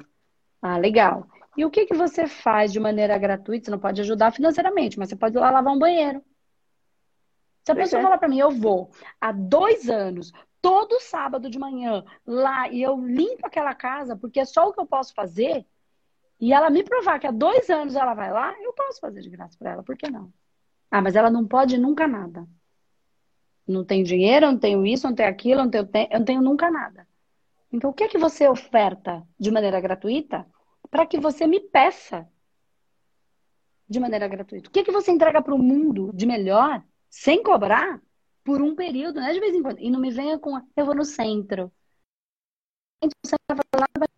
Ah, 0.61 0.77
legal. 0.77 1.27
E 1.57 1.65
o 1.65 1.71
que, 1.71 1.87
que 1.87 1.95
você 1.95 2.27
faz 2.27 2.73
de 2.73 2.81
maneira 2.81 3.17
gratuita? 3.17 3.67
Você 3.67 3.71
não 3.71 3.79
pode 3.79 4.01
ajudar 4.01 4.33
financeiramente, 4.33 4.99
mas 4.99 5.09
você 5.09 5.17
pode 5.17 5.37
ir 5.37 5.41
lá 5.41 5.51
lavar 5.51 5.73
um 5.73 5.79
banheiro. 5.79 6.23
Se 7.65 7.73
a 7.73 7.75
pessoa 7.75 8.01
é. 8.01 8.03
falar 8.03 8.19
para 8.19 8.29
mim, 8.29 8.39
eu 8.39 8.51
vou 8.51 8.91
há 9.21 9.33
dois 9.33 9.89
anos 9.89 10.33
todo 10.65 10.99
sábado 10.99 11.51
de 11.51 11.59
manhã 11.59 12.03
lá 12.27 12.71
e 12.71 12.81
eu 12.81 12.99
limpo 12.99 13.47
aquela 13.47 13.75
casa, 13.75 14.17
porque 14.17 14.41
é 14.41 14.47
só 14.47 14.67
o 14.67 14.73
que 14.73 14.81
eu 14.81 14.87
posso 14.87 15.13
fazer, 15.13 15.67
e 16.41 16.55
ela 16.55 16.71
me 16.71 16.83
provar 16.83 17.19
que 17.19 17.27
há 17.27 17.31
dois 17.31 17.69
anos 17.69 17.95
ela 17.95 18.15
vai 18.15 18.33
lá, 18.33 18.55
eu 18.63 18.73
posso 18.73 18.99
fazer 18.99 19.21
de 19.21 19.29
graça 19.29 19.59
para 19.59 19.73
ela, 19.73 19.83
por 19.83 19.95
que 19.95 20.11
não? 20.11 20.33
Ah, 20.91 21.03
mas 21.03 21.17
ela 21.17 21.31
não 21.31 21.47
pode 21.47 21.77
nunca 21.77 22.09
nada. 22.09 22.49
Não 23.69 23.85
tenho 23.85 24.07
dinheiro, 24.07 24.47
não 24.47 24.59
tenho 24.59 24.87
isso, 24.87 25.07
não 25.07 25.15
tenho 25.15 25.29
aquilo, 25.29 25.65
não 25.65 25.71
tenho, 25.71 26.09
eu 26.11 26.19
não 26.19 26.25
tenho 26.25 26.41
nunca 26.41 26.71
nada. 26.71 27.07
Então, 27.71 27.91
o 27.91 27.93
que 27.93 28.05
é 28.05 28.09
que 28.09 28.17
você 28.17 28.49
oferta 28.49 29.23
de 29.39 29.51
maneira 29.51 29.79
gratuita 29.83 30.47
para 30.91 31.05
que 31.05 31.21
você 31.21 31.47
me 31.47 31.61
peça 31.61 32.27
de 33.87 34.01
maneira 34.01 34.27
gratuita? 34.29 34.71
O 34.71 34.73
que 34.73 34.81
é 34.81 34.85
que 34.85 34.93
você 34.93 35.11
entrega 35.11 35.43
para 35.43 35.55
o 35.55 35.59
mundo 35.59 36.11
de 36.15 36.25
melhor, 36.25 36.83
sem 37.11 37.43
cobrar, 37.43 38.01
por 38.45 38.63
um 38.63 38.75
período, 38.75 39.21
né? 39.21 39.33
De 39.33 39.41
vez 39.41 39.55
em 39.55 39.63
quando. 39.63 39.81
E 39.81 39.91
não 39.91 39.99
me 39.99 40.11
venha 40.11 40.39
com. 40.39 40.57
Eu 40.77 40.85
vou 40.85 40.95
no 40.95 41.05
centro. 41.05 41.73
Lá, 43.75 43.87
vai 43.99 44.09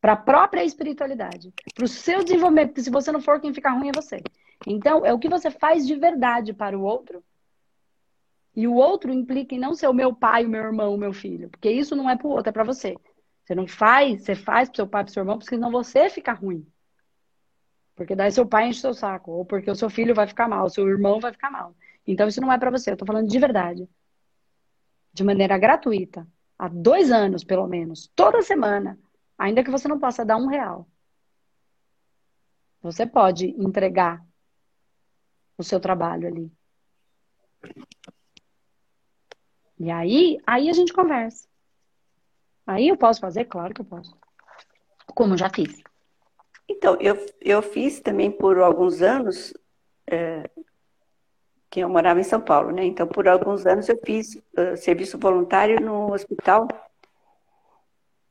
para 0.00 0.12
a 0.12 0.16
própria 0.16 0.64
espiritualidade, 0.64 1.52
para 1.74 1.84
o 1.84 1.88
seu 1.88 2.22
desenvolvimento, 2.22 2.68
porque 2.68 2.82
se 2.82 2.90
você 2.90 3.10
não 3.10 3.20
for, 3.20 3.40
quem 3.40 3.52
fica 3.52 3.70
ruim 3.70 3.88
é 3.88 3.92
você. 3.92 4.22
Então, 4.66 5.04
é 5.04 5.12
o 5.12 5.18
que 5.18 5.28
você 5.28 5.50
faz 5.50 5.86
de 5.86 5.96
verdade 5.96 6.52
para 6.52 6.78
o 6.78 6.82
outro. 6.82 7.22
E 8.54 8.66
o 8.66 8.74
outro 8.74 9.12
implica 9.12 9.54
em 9.54 9.58
não 9.58 9.74
ser 9.74 9.88
o 9.88 9.92
meu 9.92 10.14
pai, 10.14 10.44
o 10.44 10.48
meu 10.48 10.62
irmão, 10.62 10.94
o 10.94 10.98
meu 10.98 11.12
filho, 11.12 11.48
porque 11.48 11.70
isso 11.70 11.94
não 11.94 12.08
é 12.08 12.16
para 12.16 12.26
o 12.26 12.30
outro, 12.30 12.48
é 12.50 12.52
para 12.52 12.64
você. 12.64 12.96
Você 13.44 13.54
não 13.54 13.66
faz, 13.66 14.22
você 14.22 14.34
faz 14.34 14.68
para 14.68 14.76
seu 14.76 14.86
pai, 14.86 15.04
para 15.04 15.12
seu 15.12 15.20
irmão, 15.22 15.38
porque 15.38 15.54
senão 15.54 15.70
você 15.70 16.08
fica 16.10 16.32
ruim. 16.32 16.66
Porque 17.94 18.14
daí 18.14 18.30
seu 18.30 18.46
pai 18.46 18.68
enche 18.68 18.80
seu 18.80 18.94
saco, 18.94 19.30
ou 19.32 19.44
porque 19.44 19.70
o 19.70 19.74
seu 19.74 19.90
filho 19.90 20.14
vai 20.14 20.26
ficar 20.26 20.48
mal, 20.48 20.68
seu 20.70 20.88
irmão 20.88 21.18
vai 21.20 21.32
ficar 21.32 21.50
mal. 21.50 21.74
Então 22.08 22.26
isso 22.26 22.40
não 22.40 22.50
é 22.50 22.58
para 22.58 22.70
você, 22.70 22.90
eu 22.90 22.96
tô 22.96 23.04
falando 23.04 23.28
de 23.28 23.38
verdade. 23.38 23.86
De 25.12 25.22
maneira 25.22 25.58
gratuita. 25.58 26.26
Há 26.58 26.66
dois 26.66 27.12
anos, 27.12 27.44
pelo 27.44 27.66
menos, 27.68 28.10
toda 28.16 28.40
semana. 28.40 28.98
Ainda 29.36 29.62
que 29.62 29.70
você 29.70 29.86
não 29.86 30.00
possa 30.00 30.24
dar 30.24 30.38
um 30.38 30.46
real. 30.46 30.88
Você 32.80 33.06
pode 33.06 33.48
entregar 33.62 34.24
o 35.58 35.62
seu 35.62 35.78
trabalho 35.78 36.26
ali. 36.28 36.50
E 39.78 39.90
aí, 39.90 40.38
aí 40.46 40.70
a 40.70 40.72
gente 40.72 40.94
conversa. 40.94 41.46
Aí 42.66 42.88
eu 42.88 42.96
posso 42.96 43.20
fazer? 43.20 43.44
Claro 43.44 43.74
que 43.74 43.82
eu 43.82 43.84
posso. 43.84 44.16
Como 45.14 45.36
já 45.36 45.50
fiz. 45.50 45.82
Então, 46.68 46.96
eu, 47.00 47.26
eu 47.40 47.60
fiz 47.60 48.00
também 48.00 48.30
por 48.30 48.58
alguns 48.58 49.02
anos, 49.02 49.52
é, 50.06 50.50
que 51.70 51.80
eu 51.80 51.88
morava 51.88 52.20
em 52.20 52.24
São 52.24 52.40
Paulo, 52.40 52.70
né? 52.70 52.84
Então, 52.84 53.06
por 53.06 53.28
alguns 53.28 53.66
anos 53.66 53.88
eu 53.88 53.98
fiz 54.04 54.36
uh, 54.36 54.76
serviço 54.76 55.18
voluntário 55.18 55.80
no 55.80 56.12
hospital 56.12 56.66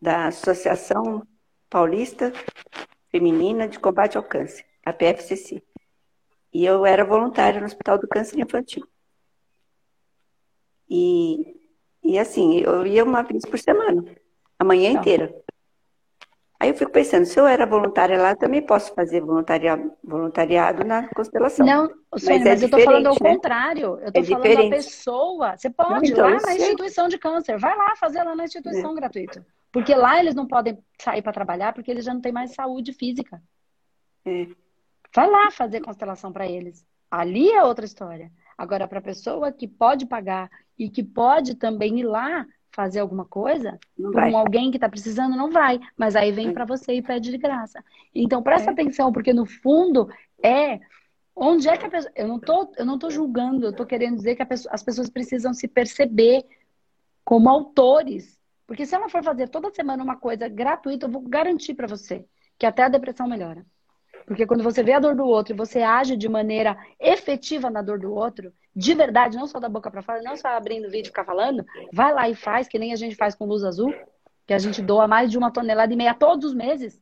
da 0.01 0.27
Associação 0.27 1.25
Paulista 1.69 2.31
Feminina 3.09 3.67
de 3.67 3.79
Combate 3.79 4.17
ao 4.17 4.23
Câncer, 4.23 4.65
a 4.85 4.93
PFCC. 4.93 5.63
E 6.53 6.65
eu 6.65 6.85
era 6.85 7.05
voluntária 7.05 7.59
no 7.59 7.65
Hospital 7.65 7.99
do 7.99 8.07
Câncer 8.07 8.39
Infantil. 8.39 8.87
E, 10.89 11.59
e 12.03 12.17
assim, 12.17 12.59
eu 12.59 12.85
ia 12.85 13.03
uma 13.03 13.21
vez 13.21 13.43
por 13.45 13.59
semana, 13.59 14.03
a 14.57 14.63
manhã 14.63 14.89
então. 14.89 15.01
inteira. 15.01 15.46
Aí 16.59 16.69
eu 16.69 16.75
fico 16.75 16.91
pensando, 16.91 17.25
se 17.25 17.39
eu 17.39 17.45
era 17.45 17.67
voluntária 17.67 18.19
lá, 18.19 18.35
também 18.35 18.65
posso 18.65 18.93
fazer 18.95 19.21
voluntariado, 19.21 19.91
voluntariado 20.03 20.83
na 20.83 21.07
constelação. 21.09 21.63
Não, 21.63 21.87
Sônia, 22.17 22.39
mas, 22.39 22.45
é 22.45 22.49
mas 22.49 22.63
eu 22.63 22.69
tô 22.69 22.79
falando 22.79 23.07
ao 23.07 23.13
né? 23.13 23.33
contrário. 23.35 23.99
Eu 23.99 24.11
tô 24.11 24.19
é 24.19 24.23
falando 24.23 24.43
diferente. 24.43 24.69
da 24.69 24.75
pessoa. 24.75 25.57
Você 25.57 25.69
pode 25.69 26.07
ir 26.07 26.11
então, 26.13 26.27
lá 26.27 26.41
na 26.41 26.55
instituição 26.55 27.07
de 27.07 27.19
câncer. 27.19 27.59
Vai 27.59 27.77
lá 27.77 27.95
fazer 27.95 28.23
lá 28.23 28.35
na 28.35 28.45
instituição 28.45 28.91
é. 28.91 28.95
gratuito. 28.95 29.45
Porque 29.71 29.93
lá 29.93 30.19
eles 30.19 30.33
não 30.33 30.47
podem 30.47 30.79
sair 30.99 31.21
para 31.21 31.31
trabalhar 31.31 31.73
porque 31.73 31.91
eles 31.91 32.03
já 32.03 32.13
não 32.13 32.21
têm 32.21 32.31
mais 32.31 32.55
saúde 32.55 32.91
física. 32.91 33.39
É. 34.25 34.47
Vai 35.13 35.29
lá 35.29 35.51
fazer 35.51 35.81
constelação 35.81 36.33
para 36.33 36.47
eles. 36.47 36.83
Ali 37.11 37.51
é 37.51 37.63
outra 37.63 37.85
história. 37.85 38.31
Agora, 38.57 38.87
para 38.87 38.97
a 38.97 39.03
pessoa 39.03 39.51
que 39.51 39.67
pode 39.67 40.07
pagar 40.07 40.49
e 40.77 40.89
que 40.89 41.03
pode 41.03 41.53
também 41.53 41.99
ir 41.99 42.03
lá 42.03 42.45
fazer 42.77 42.99
alguma 42.99 43.25
coisa, 43.25 43.79
não 43.97 44.11
com 44.11 44.19
vai. 44.19 44.33
alguém 44.35 44.69
que 44.69 44.77
está 44.77 44.87
precisando, 44.87 45.35
não 45.35 45.49
vai. 45.49 45.79
Mas 45.97 46.15
aí 46.15 46.31
vem 46.31 46.53
para 46.53 46.63
você 46.63 46.93
e 46.93 47.01
pede 47.01 47.31
de 47.31 47.37
graça. 47.39 47.83
Então, 48.13 48.43
presta 48.43 48.69
é. 48.69 48.73
atenção, 48.73 49.11
porque 49.11 49.33
no 49.33 49.47
fundo 49.47 50.07
é 50.43 50.79
onde 51.35 51.67
é 51.67 51.75
que 51.75 51.87
a 51.87 51.89
pessoa. 51.89 52.13
Eu 52.15 52.27
não 52.27 52.39
tô, 52.39 52.71
eu 52.77 52.85
não 52.85 52.99
tô 52.99 53.09
julgando, 53.09 53.65
eu 53.65 53.73
tô 53.73 53.83
querendo 53.83 54.17
dizer 54.17 54.35
que 54.35 54.45
pessoa, 54.45 54.71
as 54.71 54.83
pessoas 54.83 55.09
precisam 55.09 55.55
se 55.55 55.67
perceber 55.67 56.45
como 57.25 57.49
autores. 57.49 58.37
Porque 58.67 58.85
se 58.85 58.93
ela 58.93 59.09
for 59.09 59.23
fazer 59.23 59.49
toda 59.49 59.71
semana 59.71 60.03
uma 60.03 60.15
coisa 60.15 60.47
gratuita, 60.47 61.07
eu 61.07 61.11
vou 61.11 61.21
garantir 61.21 61.73
para 61.73 61.87
você 61.87 62.27
que 62.59 62.65
até 62.67 62.83
a 62.83 62.89
depressão 62.89 63.27
melhora. 63.27 63.65
Porque 64.27 64.45
quando 64.45 64.61
você 64.61 64.83
vê 64.83 64.91
a 64.91 64.99
dor 64.99 65.15
do 65.15 65.25
outro 65.25 65.53
e 65.53 65.57
você 65.57 65.81
age 65.81 66.17
de 66.17 66.27
maneira 66.27 66.77
efetiva 66.99 67.69
na 67.69 67.81
dor 67.81 67.97
do 67.97 68.13
outro, 68.13 68.53
de 68.75 68.93
verdade, 68.93 69.37
não 69.37 69.47
só 69.47 69.57
da 69.57 69.69
boca 69.69 69.89
para 69.89 70.01
fora, 70.01 70.21
não 70.21 70.35
só 70.35 70.49
abrindo 70.49 70.89
vídeo 70.89 71.05
e 71.05 71.11
ficar 71.11 71.23
falando, 71.23 71.65
vai 71.93 72.13
lá 72.13 72.27
e 72.29 72.35
faz, 72.35 72.67
que 72.67 72.77
nem 72.77 72.91
a 72.91 72.97
gente 72.97 73.15
faz 73.15 73.33
com 73.33 73.45
luz 73.45 73.63
azul, 73.63 73.95
que 74.45 74.53
a 74.53 74.59
gente 74.59 74.81
doa 74.81 75.07
mais 75.07 75.31
de 75.31 75.37
uma 75.37 75.49
tonelada 75.49 75.93
e 75.93 75.95
meia 75.95 76.13
todos 76.13 76.43
os 76.43 76.53
meses. 76.53 77.01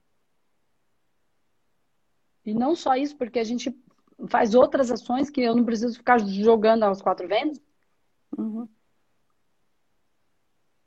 E 2.46 2.54
não 2.54 2.76
só 2.76 2.96
isso, 2.96 3.18
porque 3.18 3.40
a 3.40 3.44
gente 3.44 3.76
faz 4.28 4.54
outras 4.54 4.92
ações 4.92 5.28
que 5.28 5.42
eu 5.42 5.56
não 5.56 5.66
preciso 5.66 5.98
ficar 5.98 6.20
jogando 6.20 6.84
aos 6.84 7.02
quatro 7.02 7.28
ventos. 7.28 7.60
Uhum 8.38 8.70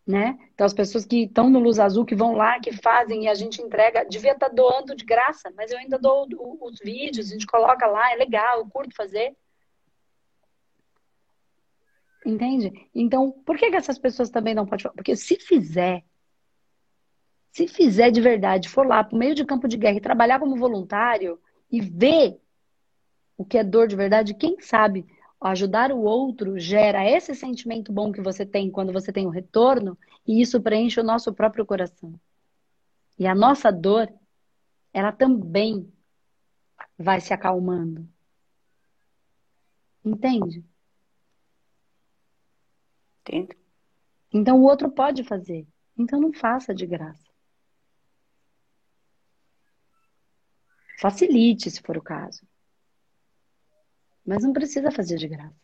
né? 0.09 0.39
Então 0.55 0.65
as 0.65 0.73
pessoas 0.73 1.05
que 1.05 1.25
estão 1.25 1.51
no 1.51 1.59
Luz 1.59 1.79
Azul, 1.79 2.07
que 2.07 2.15
vão 2.15 2.33
lá, 2.33 2.59
que 2.59 2.73
fazem 2.73 3.25
e 3.25 3.29
a 3.29 3.35
gente 3.35 3.61
entrega, 3.61 4.07
devia 4.07 4.33
estar 4.33 4.49
tá 4.49 4.55
doando 4.55 4.97
de 4.97 5.05
graça, 5.05 5.53
mas 5.55 5.71
eu 5.71 5.77
ainda 5.77 5.99
dou 5.99 6.27
os 6.63 6.79
vídeos, 6.79 7.29
a 7.29 7.33
gente 7.35 7.47
coloca 7.47 7.87
lá, 7.87 8.11
é 8.11 8.17
legal, 8.17 8.61
eu 8.61 8.67
curto 8.67 8.97
fazer. 8.97 9.37
Entende? 12.25 12.73
Então, 12.95 13.31
por 13.45 13.59
que, 13.59 13.69
que 13.69 13.77
essas 13.77 13.99
pessoas 13.99 14.31
também 14.31 14.55
não 14.55 14.65
podem 14.65 14.85
fazer? 14.85 14.95
Porque 14.95 15.15
se 15.15 15.37
fizer, 15.37 16.03
se 17.53 17.69
fizer 17.69 18.11
de 18.11 18.23
verdade, 18.23 18.71
for 18.71 18.87
lá 18.87 19.05
para 19.05 19.15
o 19.15 19.19
meio 19.19 19.35
de 19.35 19.45
campo 19.45 19.69
de 19.69 19.77
guerra 19.77 19.99
e 19.99 20.01
trabalhar 20.01 20.41
como 20.41 20.57
voluntário 20.57 21.39
e 21.71 21.83
ver 21.83 22.41
o 23.37 23.45
que 23.45 23.59
é 23.59 23.63
dor 23.63 23.87
de 23.87 23.95
verdade, 23.95 24.33
quem 24.33 24.59
sabe 24.59 25.07
ajudar 25.41 25.93
o 25.93 26.01
outro 26.03 26.59
gera 26.59 27.09
esse 27.09 27.35
sentimento 27.35 27.93
bom 27.93 28.11
que 28.13 28.21
você 28.21 28.45
tem 28.45 28.71
quando 28.71 28.93
você 28.93 29.13
tem 29.13 29.27
o 29.27 29.31
retorno, 29.31 29.97
e 30.27 30.41
isso 30.41 30.61
preenche 30.61 31.01
o 31.01 31.05
nosso 31.05 31.33
próprio 31.33 31.65
coração. 31.65 32.19
E 33.19 33.27
a 33.27 33.35
nossa 33.35 33.71
dor, 33.71 34.13
ela 34.93 35.13
também 35.13 35.93
vai 36.99 37.21
se 37.21 37.33
acalmando. 37.33 38.09
Entende? 40.05 40.65
Entendo. 43.21 43.57
Então 44.33 44.61
o 44.61 44.65
outro 44.65 44.91
pode 44.91 45.23
fazer. 45.25 45.67
Então 45.97 46.21
não 46.21 46.33
faça 46.33 46.75
de 46.75 46.87
graça. 46.87 47.29
Facilite, 51.01 51.71
se 51.71 51.81
for 51.81 51.97
o 51.97 52.03
caso. 52.03 52.47
Mas 54.29 54.43
não 54.43 54.53
precisa 54.53 54.91
fazer 54.91 55.17
de 55.17 55.27
graça. 55.27 55.57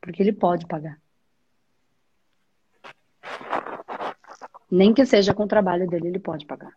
Porque 0.00 0.20
ele 0.20 0.32
pode 0.32 0.66
pagar. 0.66 1.00
Nem 4.68 4.92
que 4.92 5.06
seja 5.06 5.32
com 5.32 5.44
o 5.44 5.48
trabalho 5.48 5.88
dele, 5.88 6.08
ele 6.08 6.18
pode 6.18 6.44
pagar. 6.44 6.72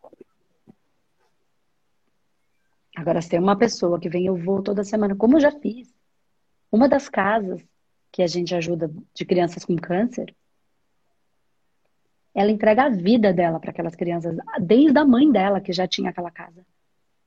Agora, 2.95 3.19
se 3.19 3.29
tem 3.29 3.39
uma 3.39 3.57
pessoa 3.57 3.99
que 3.99 4.07
vem, 4.07 4.27
eu 4.27 4.35
vou 4.35 4.61
toda 4.61 4.83
semana, 4.83 5.15
como 5.15 5.37
eu 5.37 5.41
já 5.41 5.51
fiz. 5.51 5.91
Uma 6.71 6.87
das 6.87 7.09
casas 7.09 7.67
que 8.11 8.21
a 8.21 8.27
gente 8.27 8.53
ajuda 8.53 8.93
de 9.11 9.25
crianças 9.25 9.65
com 9.65 9.75
câncer, 9.75 10.35
ela 12.31 12.51
entrega 12.51 12.83
a 12.83 12.89
vida 12.89 13.33
dela 13.33 13.59
para 13.59 13.71
aquelas 13.71 13.95
crianças, 13.95 14.37
desde 14.61 14.99
a 14.99 15.03
mãe 15.03 15.31
dela 15.31 15.59
que 15.59 15.73
já 15.73 15.87
tinha 15.87 16.11
aquela 16.11 16.29
casa. 16.29 16.63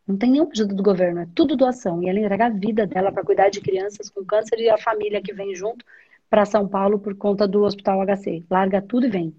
Não 0.08 0.16
tem 0.16 0.30
nenhum 0.30 0.48
ajuda 0.50 0.74
do 0.74 0.82
governo, 0.82 1.20
é 1.20 1.28
tudo 1.34 1.54
doação. 1.54 2.02
E 2.02 2.08
ela 2.08 2.18
entrega 2.18 2.46
a 2.46 2.48
vida 2.48 2.86
dela 2.86 3.12
para 3.12 3.22
cuidar 3.22 3.50
de 3.50 3.60
crianças 3.60 4.08
com 4.08 4.24
câncer 4.24 4.58
e 4.58 4.70
a 4.70 4.78
família 4.78 5.20
que 5.20 5.34
vem 5.34 5.54
junto 5.54 5.84
para 6.30 6.46
São 6.46 6.66
Paulo 6.66 6.98
por 6.98 7.14
conta 7.14 7.46
do 7.46 7.62
Hospital 7.62 8.00
HC. 8.06 8.42
Larga 8.50 8.80
tudo 8.80 9.06
e 9.06 9.10
vem. 9.10 9.36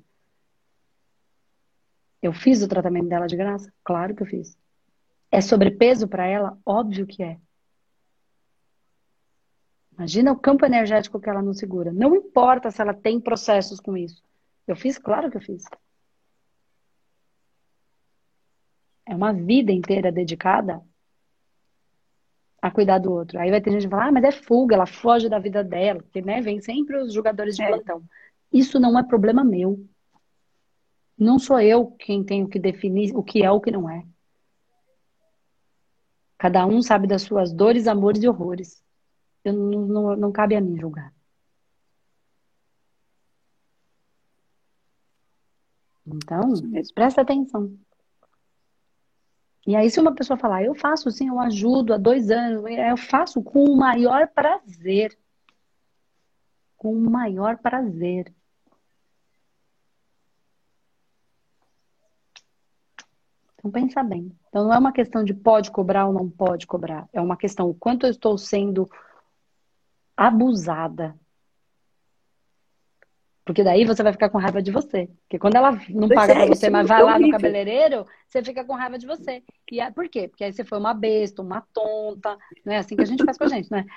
Eu 2.21 2.31
fiz 2.31 2.61
o 2.61 2.67
tratamento 2.67 3.09
dela 3.09 3.25
de 3.25 3.35
graça? 3.35 3.73
Claro 3.83 4.13
que 4.13 4.21
eu 4.21 4.27
fiz. 4.27 4.55
É 5.31 5.41
sobrepeso 5.41 6.07
para 6.07 6.27
ela? 6.27 6.55
Óbvio 6.63 7.07
que 7.07 7.23
é. 7.23 7.39
Imagina 9.97 10.31
o 10.31 10.39
campo 10.39 10.65
energético 10.65 11.19
que 11.19 11.29
ela 11.29 11.41
não 11.41 11.53
segura. 11.53 11.91
Não 11.91 12.15
importa 12.15 12.69
se 12.69 12.79
ela 12.79 12.93
tem 12.93 13.19
processos 13.19 13.79
com 13.79 13.97
isso. 13.97 14.21
Eu 14.67 14.75
fiz? 14.75 14.99
Claro 14.99 15.31
que 15.31 15.37
eu 15.37 15.41
fiz. 15.41 15.63
É 19.09 19.15
uma 19.15 19.33
vida 19.33 19.71
inteira 19.71 20.11
dedicada 20.11 20.83
a 22.61 22.69
cuidar 22.69 22.99
do 22.99 23.11
outro. 23.11 23.39
Aí 23.39 23.49
vai 23.49 23.59
ter 23.59 23.71
gente 23.71 23.85
que 23.85 23.89
falar, 23.89 24.09
ah, 24.09 24.11
mas 24.11 24.23
é 24.23 24.31
fuga, 24.31 24.75
ela 24.75 24.85
foge 24.85 25.27
da 25.27 25.39
vida 25.39 25.63
dela, 25.63 26.03
porque 26.03 26.21
né, 26.21 26.39
vem 26.41 26.61
sempre 26.61 26.95
os 26.95 27.11
jogadores 27.11 27.55
de 27.55 27.63
é. 27.63 27.67
plantão. 27.69 28.03
Isso 28.53 28.79
não 28.79 28.99
é 28.99 29.03
problema 29.03 29.43
meu. 29.43 29.83
Não 31.17 31.39
sou 31.39 31.59
eu 31.59 31.87
quem 31.87 32.23
tenho 32.23 32.47
que 32.47 32.59
definir 32.59 33.15
o 33.15 33.23
que 33.23 33.41
é 33.41 33.49
o 33.49 33.59
que 33.59 33.71
não 33.71 33.89
é. 33.89 34.05
Cada 36.37 36.67
um 36.67 36.79
sabe 36.79 37.07
das 37.07 37.23
suas 37.23 37.51
dores, 37.51 37.87
amores 37.87 38.21
e 38.21 38.27
horrores. 38.29 38.83
Eu, 39.43 39.53
não, 39.53 39.87
não, 39.87 40.15
não 40.15 40.31
cabe 40.31 40.55
a 40.55 40.61
mim 40.61 40.79
julgar. 40.79 41.11
Então, 46.05 46.53
presta 46.93 47.21
atenção. 47.21 47.75
E 49.69 49.75
aí, 49.75 49.87
se 49.87 49.99
uma 49.99 50.15
pessoa 50.15 50.35
falar, 50.35 50.63
eu 50.63 50.73
faço 50.73 51.11
sim, 51.11 51.27
eu 51.27 51.39
ajudo 51.39 51.93
há 51.93 51.97
dois 51.97 52.31
anos, 52.31 52.63
eu 52.65 52.97
faço 52.97 53.39
com 53.43 53.65
o 53.65 53.77
maior 53.77 54.27
prazer. 54.29 55.15
Com 56.75 56.91
o 56.91 57.07
maior 57.07 57.55
prazer. 57.59 58.33
Então 63.59 63.69
pensa 63.69 64.01
bem. 64.01 64.35
Então 64.47 64.63
não 64.63 64.73
é 64.73 64.79
uma 64.79 64.91
questão 64.91 65.23
de 65.23 65.35
pode 65.35 65.69
cobrar 65.69 66.07
ou 66.07 66.13
não 66.13 66.27
pode 66.27 66.65
cobrar. 66.65 67.07
É 67.13 67.21
uma 67.21 67.37
questão 67.37 67.69
o 67.69 67.75
quanto 67.75 68.07
eu 68.07 68.09
estou 68.09 68.39
sendo 68.39 68.89
abusada. 70.17 71.15
Porque 73.49 73.63
daí 73.63 73.83
você 73.83 74.03
vai 74.03 74.11
ficar 74.11 74.29
com 74.29 74.37
raiva 74.37 74.61
de 74.61 74.69
você. 74.69 75.09
Porque 75.23 75.39
quando 75.39 75.55
ela 75.55 75.71
não 75.89 76.07
paga 76.07 76.33
é, 76.33 76.35
pra 76.35 76.45
você, 76.45 76.69
mas 76.69 76.87
vai 76.87 77.01
lá 77.01 77.17
no 77.17 77.31
cabeleireiro, 77.31 78.05
você 78.27 78.43
fica 78.43 78.63
com 78.63 78.75
raiva 78.75 78.95
de 78.99 79.07
você. 79.07 79.41
E 79.71 79.81
é, 79.81 79.89
por 79.89 80.07
quê? 80.07 80.27
Porque 80.27 80.43
aí 80.43 80.53
você 80.53 80.63
foi 80.63 80.77
uma 80.77 80.93
besta, 80.93 81.41
uma 81.41 81.65
tonta. 81.73 82.37
Não 82.63 82.73
é 82.73 82.77
assim 82.77 82.95
que 82.95 83.01
a 83.01 83.05
gente 83.05 83.25
faz 83.25 83.39
com 83.39 83.45
a 83.45 83.47
gente, 83.47 83.71
né? 83.71 83.87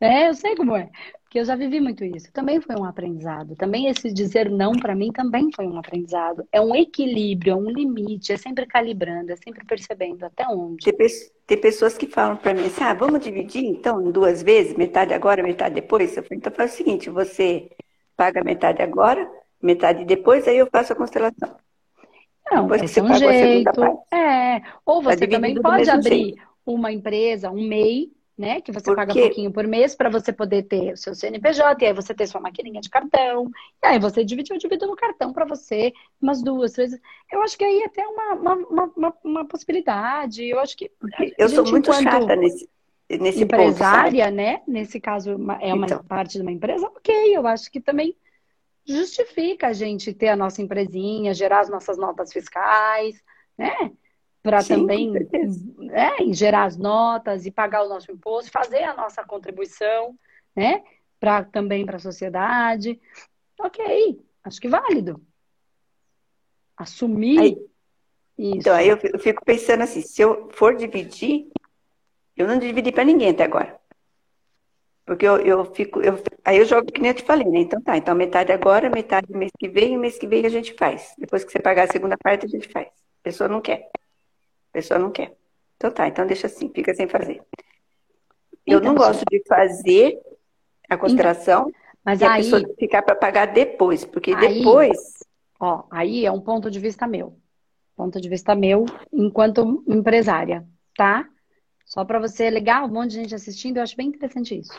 É, 0.00 0.28
eu 0.28 0.34
sei 0.34 0.56
como 0.56 0.74
é. 0.74 0.90
Porque 1.22 1.38
eu 1.38 1.44
já 1.44 1.54
vivi 1.54 1.78
muito 1.78 2.04
isso. 2.04 2.32
Também 2.32 2.60
foi 2.60 2.74
um 2.74 2.84
aprendizado. 2.84 3.54
Também 3.54 3.86
esse 3.86 4.12
dizer 4.12 4.50
não 4.50 4.72
para 4.72 4.96
mim 4.96 5.12
também 5.12 5.50
foi 5.54 5.68
um 5.68 5.78
aprendizado. 5.78 6.44
É 6.50 6.60
um 6.60 6.74
equilíbrio, 6.74 7.52
é 7.52 7.56
um 7.56 7.70
limite, 7.70 8.32
é 8.32 8.36
sempre 8.36 8.66
calibrando, 8.66 9.30
é 9.30 9.36
sempre 9.36 9.64
percebendo 9.64 10.24
até 10.24 10.48
onde. 10.48 10.84
Tem, 10.84 11.08
tem 11.46 11.60
pessoas 11.60 11.96
que 11.96 12.08
falam 12.08 12.36
para 12.36 12.52
mim 12.52 12.66
assim: 12.66 12.82
ah, 12.82 12.92
vamos 12.92 13.20
dividir 13.20 13.64
então 13.66 14.04
em 14.04 14.10
duas 14.10 14.42
vezes, 14.42 14.76
metade 14.76 15.14
agora, 15.14 15.44
metade 15.44 15.76
depois. 15.76 16.16
Eu 16.16 16.24
falei, 16.24 16.38
então 16.38 16.52
faz 16.52 16.74
o 16.74 16.76
seguinte: 16.76 17.08
você 17.08 17.70
paga 18.16 18.42
metade 18.42 18.82
agora, 18.82 19.30
metade 19.62 20.04
depois, 20.04 20.46
aí 20.48 20.58
eu 20.58 20.66
faço 20.66 20.92
a 20.92 20.96
constelação. 20.96 21.56
Não, 22.50 22.62
depois 22.62 22.82
esse 22.82 23.00
é 23.00 23.02
um 23.02 23.14
jeito. 23.14 23.80
É. 24.12 24.62
Ou 24.84 25.02
tá 25.02 25.10
você 25.10 25.26
tá 25.26 25.36
também 25.36 25.60
pode 25.60 25.90
abrir 25.90 26.24
jeito. 26.24 26.42
uma 26.64 26.92
empresa, 26.92 27.50
um 27.50 27.68
MEI, 27.68 28.12
né? 28.38 28.60
Que 28.60 28.70
você 28.70 28.94
paga 28.94 29.12
pouquinho 29.12 29.50
por 29.50 29.66
mês 29.66 29.94
para 29.94 30.08
você 30.08 30.32
poder 30.32 30.62
ter 30.64 30.92
o 30.92 30.96
seu 30.96 31.14
CNPJ, 31.14 31.82
e 31.82 31.88
aí 31.88 31.92
você 31.92 32.14
ter 32.14 32.26
sua 32.26 32.40
maquininha 32.40 32.80
de 32.80 32.90
cartão, 32.90 33.50
e 33.82 33.86
aí 33.86 33.98
você 33.98 34.24
divide, 34.24 34.52
eu 34.52 34.58
divido 34.58 34.86
no 34.86 34.94
cartão 34.94 35.32
para 35.32 35.44
você 35.44 35.92
umas 36.20 36.42
duas, 36.42 36.72
três. 36.72 36.92
Eu 37.32 37.42
acho 37.42 37.58
que 37.58 37.64
aí 37.64 37.80
é 37.80 37.86
até 37.86 38.06
uma, 38.06 38.34
uma, 38.34 38.92
uma, 38.96 39.14
uma 39.24 39.44
possibilidade. 39.44 40.44
Eu 40.44 40.60
acho 40.60 40.76
que. 40.76 40.90
Eu 41.38 41.48
sou 41.48 41.66
muito 41.66 41.92
chata 41.92 42.36
nesse. 42.36 42.68
Nesse 43.08 43.44
empresária, 43.44 44.24
ponto, 44.24 44.36
né? 44.36 44.62
Nesse 44.66 44.98
caso, 45.00 45.30
é 45.60 45.72
uma 45.72 45.86
então. 45.86 46.02
parte 46.04 46.32
de 46.32 46.42
uma 46.42 46.50
empresa, 46.50 46.86
ok. 46.86 47.36
Eu 47.36 47.46
acho 47.46 47.70
que 47.70 47.80
também 47.80 48.16
justifica 48.84 49.68
a 49.68 49.72
gente 49.72 50.12
ter 50.12 50.28
a 50.28 50.36
nossa 50.36 50.60
empresinha, 50.60 51.34
gerar 51.34 51.60
as 51.60 51.68
nossas 51.68 51.96
notas 51.96 52.32
fiscais, 52.32 53.22
né? 53.56 53.92
para 54.46 54.62
também 54.62 55.12
é, 55.90 56.32
gerar 56.32 56.66
as 56.66 56.76
notas 56.76 57.46
e 57.46 57.50
pagar 57.50 57.82
o 57.82 57.88
nosso 57.88 58.12
imposto, 58.12 58.48
fazer 58.52 58.84
a 58.84 58.94
nossa 58.94 59.24
contribuição, 59.24 60.16
né? 60.54 60.84
Para 61.18 61.42
também 61.42 61.84
para 61.84 61.96
a 61.96 61.98
sociedade. 61.98 63.00
Ok, 63.58 64.20
acho 64.44 64.60
que 64.60 64.68
válido. 64.68 65.20
Assumir 66.76 67.40
aí, 67.40 67.58
isso. 68.38 68.58
Então, 68.58 68.74
aí 68.76 68.88
eu 68.88 69.18
fico 69.18 69.44
pensando 69.44 69.82
assim, 69.82 70.00
se 70.00 70.22
eu 70.22 70.48
for 70.52 70.76
dividir, 70.76 71.48
eu 72.36 72.46
não 72.46 72.58
dividi 72.58 72.92
para 72.92 73.04
ninguém 73.04 73.30
até 73.30 73.44
agora. 73.44 73.78
Porque 75.04 75.26
eu, 75.26 75.38
eu 75.38 75.64
fico, 75.66 76.00
eu, 76.02 76.20
aí 76.44 76.58
eu 76.58 76.64
jogo 76.64 76.90
que 76.90 77.00
nem 77.00 77.10
eu 77.10 77.14
te 77.14 77.22
falei, 77.22 77.46
né? 77.48 77.60
Então 77.60 77.80
tá, 77.80 77.96
então 77.96 78.14
metade 78.14 78.50
agora, 78.50 78.90
metade 78.90 79.32
mês 79.32 79.52
que 79.58 79.68
vem, 79.68 79.94
e 79.94 79.98
mês 79.98 80.18
que 80.18 80.26
vem 80.26 80.44
a 80.44 80.48
gente 80.48 80.74
faz. 80.74 81.14
Depois 81.16 81.44
que 81.44 81.52
você 81.52 81.60
pagar 81.60 81.84
a 81.84 81.92
segunda 81.92 82.16
parte, 82.18 82.46
a 82.46 82.48
gente 82.48 82.68
faz. 82.68 82.88
A 82.88 83.22
pessoa 83.22 83.48
não 83.48 83.60
quer 83.60 83.88
pessoa 84.76 85.00
não 85.00 85.10
quer. 85.10 85.34
Então 85.76 85.90
tá, 85.90 86.06
então 86.06 86.26
deixa 86.26 86.46
assim, 86.46 86.70
fica 86.74 86.94
sem 86.94 87.08
fazer. 87.08 87.40
Eu 88.66 88.78
então, 88.78 88.92
não 88.92 88.94
gosto 88.94 89.24
de 89.30 89.42
fazer 89.46 90.18
a 90.88 90.96
consideração 90.96 91.68
então, 91.68 91.80
mas 92.04 92.22
aí, 92.22 92.28
a 92.28 92.36
pessoa 92.36 92.74
ficar 92.78 93.02
para 93.02 93.16
pagar 93.16 93.46
depois, 93.46 94.04
porque 94.04 94.32
aí, 94.32 94.58
depois. 94.58 94.98
Ó, 95.58 95.84
aí 95.90 96.26
é 96.26 96.30
um 96.30 96.40
ponto 96.40 96.70
de 96.70 96.78
vista 96.78 97.06
meu. 97.06 97.38
Ponto 97.96 98.20
de 98.20 98.28
vista 98.28 98.54
meu 98.54 98.84
enquanto 99.10 99.82
empresária, 99.88 100.66
tá? 100.94 101.26
Só 101.86 102.04
para 102.04 102.18
você, 102.18 102.50
legal, 102.50 102.86
um 102.86 102.92
monte 102.92 103.12
de 103.12 103.16
gente 103.22 103.34
assistindo, 103.34 103.76
eu 103.76 103.82
acho 103.84 103.96
bem 103.96 104.08
interessante 104.08 104.58
isso. 104.58 104.76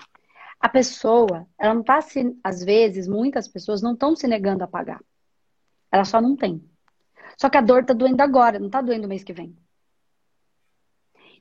A 0.59 0.67
pessoa, 0.67 1.47
ela 1.57 1.73
não 1.73 1.81
tá 1.81 2.01
se, 2.01 2.37
às 2.43 2.61
vezes, 2.61 3.07
muitas 3.07 3.47
pessoas 3.47 3.81
não 3.81 3.93
estão 3.93 4.15
se 4.15 4.27
negando 4.27 4.63
a 4.63 4.67
pagar. 4.67 5.01
Ela 5.89 6.03
só 6.03 6.19
não 6.21 6.35
tem. 6.35 6.61
Só 7.37 7.49
que 7.49 7.57
a 7.57 7.61
dor 7.61 7.85
tá 7.85 7.93
doendo 7.93 8.21
agora, 8.21 8.59
não 8.59 8.69
tá 8.69 8.81
doendo 8.81 9.07
mês 9.07 9.23
que 9.23 9.31
vem. 9.31 9.57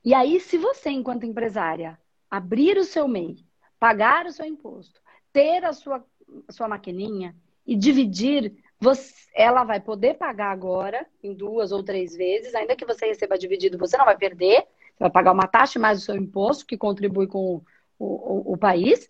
E 0.04 0.14
aí, 0.14 0.38
se 0.38 0.56
você, 0.56 0.90
enquanto 0.90 1.26
empresária, 1.26 1.98
abrir 2.30 2.78
o 2.78 2.84
seu 2.84 3.08
MEI, 3.08 3.44
pagar 3.78 4.26
o 4.26 4.32
seu 4.32 4.46
imposto, 4.46 5.00
ter 5.32 5.64
a 5.64 5.72
sua, 5.72 6.04
a 6.46 6.52
sua 6.52 6.68
maquininha 6.68 7.34
e 7.66 7.74
dividir, 7.74 8.54
você, 8.78 9.12
ela 9.34 9.64
vai 9.64 9.80
poder 9.80 10.14
pagar 10.14 10.52
agora 10.52 11.04
em 11.22 11.34
duas 11.34 11.72
ou 11.72 11.82
três 11.82 12.14
vezes, 12.14 12.54
ainda 12.54 12.76
que 12.76 12.84
você 12.84 13.06
receba 13.06 13.36
dividido, 13.36 13.78
você 13.78 13.96
não 13.96 14.04
vai 14.04 14.16
perder, 14.16 14.64
você 14.96 15.04
vai 15.04 15.10
pagar 15.10 15.32
uma 15.32 15.46
taxa 15.46 15.78
mais 15.78 15.98
o 16.00 16.04
seu 16.04 16.16
imposto, 16.16 16.66
que 16.66 16.76
contribui 16.76 17.26
com 17.26 17.62
o, 17.98 18.04
o, 18.04 18.54
o 18.54 18.56
país, 18.56 19.08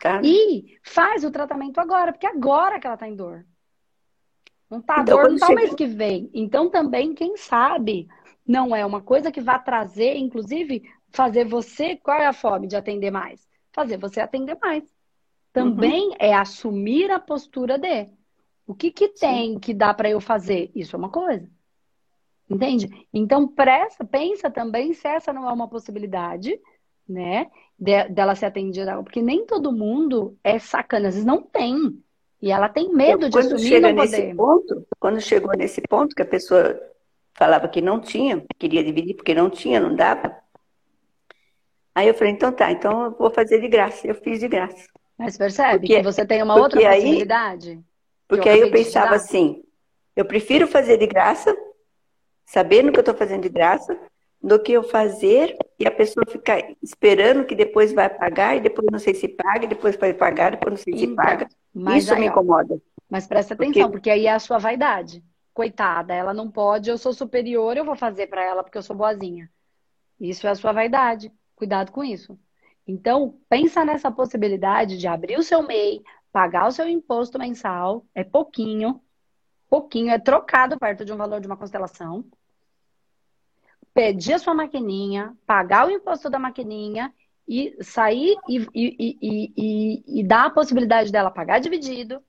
tá. 0.00 0.20
e 0.24 0.76
faz 0.82 1.24
o 1.24 1.30
tratamento 1.30 1.78
agora, 1.78 2.12
porque 2.12 2.26
agora 2.26 2.80
que 2.80 2.86
ela 2.86 2.94
está 2.94 3.08
em 3.08 3.14
dor. 3.14 3.46
Não 4.68 4.82
tá 4.82 5.00
então, 5.00 5.16
dor, 5.16 5.30
não 5.30 5.38
tá 5.38 5.48
o 5.48 5.54
mês 5.54 5.74
que 5.74 5.86
vem. 5.86 6.30
Então 6.34 6.68
também, 6.68 7.14
quem 7.14 7.36
sabe, 7.36 8.08
não 8.46 8.74
é 8.74 8.84
uma 8.84 9.00
coisa 9.00 9.30
que 9.30 9.40
vai 9.40 9.62
trazer, 9.62 10.16
inclusive, 10.16 10.82
fazer 11.10 11.44
você. 11.44 11.96
Qual 11.96 12.18
é 12.18 12.26
a 12.26 12.32
fome 12.32 12.66
de 12.66 12.76
atender 12.76 13.10
mais? 13.10 13.48
Fazer 13.72 13.96
você 13.96 14.20
atender 14.20 14.58
mais. 14.60 14.84
Também 15.52 16.08
uhum. 16.08 16.16
é 16.18 16.34
assumir 16.34 17.10
a 17.10 17.18
postura 17.18 17.78
de 17.78 18.08
o 18.66 18.74
que, 18.74 18.90
que 18.92 19.08
tem 19.08 19.54
Sim. 19.54 19.58
que 19.58 19.74
dá 19.74 19.92
para 19.92 20.10
eu 20.10 20.20
fazer? 20.20 20.70
Isso 20.74 20.94
é 20.94 20.98
uma 20.98 21.10
coisa. 21.10 21.50
Entende? 22.50 23.06
Então, 23.14 23.46
presta, 23.46 24.04
pensa 24.04 24.50
também 24.50 24.92
se 24.92 25.06
essa 25.06 25.32
não 25.32 25.48
é 25.48 25.52
uma 25.52 25.68
possibilidade, 25.68 26.58
né? 27.08 27.46
De, 27.78 28.08
dela 28.08 28.34
ser 28.34 28.46
atendida. 28.46 29.00
Porque 29.02 29.22
nem 29.22 29.46
todo 29.46 29.72
mundo 29.72 30.36
é 30.42 30.58
sacana, 30.58 31.08
às 31.08 31.14
vezes 31.14 31.26
não 31.26 31.40
tem. 31.40 32.02
E 32.42 32.50
ela 32.50 32.68
tem 32.68 32.92
medo 32.92 33.30
de 33.30 33.38
assumir 33.38 33.60
chega 33.60 33.92
não 33.92 34.04
poder. 34.04 34.34
Ponto, 34.34 34.86
quando 34.98 35.20
chegou 35.20 35.56
nesse 35.56 35.80
ponto 35.82 36.14
que 36.14 36.22
a 36.22 36.26
pessoa 36.26 36.78
falava 37.34 37.68
que 37.68 37.80
não 37.80 38.00
tinha, 38.00 38.44
queria 38.58 38.82
dividir 38.82 39.14
porque 39.14 39.34
não 39.34 39.48
tinha, 39.48 39.78
não 39.78 39.94
dava. 39.94 40.36
Aí 41.94 42.08
eu 42.08 42.14
falei, 42.14 42.32
então 42.32 42.50
tá, 42.50 42.72
então 42.72 43.04
eu 43.04 43.10
vou 43.12 43.30
fazer 43.30 43.60
de 43.60 43.68
graça. 43.68 44.06
Eu 44.06 44.14
fiz 44.14 44.40
de 44.40 44.48
graça. 44.48 44.88
Mas 45.16 45.36
percebe 45.36 45.86
porque, 45.86 45.96
que 45.96 46.02
você 46.02 46.24
tem 46.26 46.42
uma 46.42 46.56
outra 46.56 46.80
aí, 46.80 47.02
possibilidade? 47.02 47.80
Porque 48.26 48.48
aí 48.48 48.60
eu 48.60 48.70
pensava 48.70 49.14
assim, 49.14 49.62
eu 50.16 50.24
prefiro 50.24 50.66
fazer 50.66 50.96
de 50.96 51.06
graça, 51.06 51.54
sabendo 52.52 52.90
que 52.90 52.98
eu 52.98 53.02
estou 53.02 53.14
fazendo 53.14 53.42
de 53.42 53.48
graça, 53.48 53.96
do 54.42 54.60
que 54.60 54.72
eu 54.72 54.82
fazer 54.82 55.56
e 55.78 55.86
a 55.86 55.90
pessoa 55.90 56.24
ficar 56.26 56.60
esperando 56.82 57.44
que 57.44 57.54
depois 57.54 57.92
vai 57.92 58.08
pagar 58.08 58.56
e 58.56 58.60
depois 58.60 58.88
não 58.90 58.98
sei 58.98 59.14
se 59.14 59.28
paga, 59.28 59.66
e 59.66 59.68
depois 59.68 59.96
vai 59.96 60.12
pagar, 60.12 60.52
depois 60.52 60.72
não 60.72 60.82
sei 60.82 60.96
se 60.96 61.04
então, 61.04 61.16
paga. 61.16 61.48
Isso 61.96 62.12
aí, 62.12 62.20
me 62.20 62.26
incomoda. 62.26 62.80
Mas 63.08 63.26
presta 63.26 63.54
atenção, 63.54 63.82
porque... 63.82 63.92
porque 63.92 64.10
aí 64.10 64.26
é 64.26 64.32
a 64.32 64.38
sua 64.38 64.58
vaidade 64.58 65.22
coitada, 65.52 66.14
ela 66.14 66.32
não 66.32 66.50
pode, 66.50 66.90
eu 66.90 66.96
sou 66.96 67.12
superior, 67.12 67.76
eu 67.76 67.84
vou 67.84 67.94
fazer 67.94 68.28
para 68.28 68.42
ela 68.42 68.62
porque 68.62 68.78
eu 68.78 68.82
sou 68.82 68.96
boazinha. 68.96 69.50
Isso 70.18 70.46
é 70.46 70.50
a 70.50 70.54
sua 70.54 70.72
vaidade. 70.72 71.32
Cuidado 71.54 71.92
com 71.92 72.02
isso. 72.02 72.38
Então, 72.86 73.36
pensa 73.48 73.84
nessa 73.84 74.10
possibilidade 74.10 74.96
de 74.96 75.06
abrir 75.06 75.38
o 75.38 75.42
seu 75.42 75.62
MEI, 75.62 76.02
pagar 76.32 76.66
o 76.66 76.72
seu 76.72 76.88
imposto 76.88 77.38
mensal, 77.38 78.04
é 78.14 78.24
pouquinho, 78.24 79.00
pouquinho, 79.68 80.10
é 80.10 80.18
trocado 80.18 80.78
perto 80.78 81.04
de 81.04 81.12
um 81.12 81.16
valor 81.16 81.40
de 81.40 81.46
uma 81.46 81.56
constelação. 81.56 82.24
Pedir 83.92 84.34
a 84.34 84.38
sua 84.38 84.54
maquininha, 84.54 85.36
pagar 85.46 85.86
o 85.86 85.90
imposto 85.90 86.30
da 86.30 86.38
maquininha 86.38 87.12
e 87.46 87.76
sair 87.82 88.36
e, 88.48 88.58
e, 88.74 89.18
e, 89.20 89.52
e, 89.56 90.20
e 90.20 90.24
dar 90.24 90.46
a 90.46 90.50
possibilidade 90.50 91.10
dela 91.10 91.30
pagar 91.30 91.58
dividido, 91.58 92.22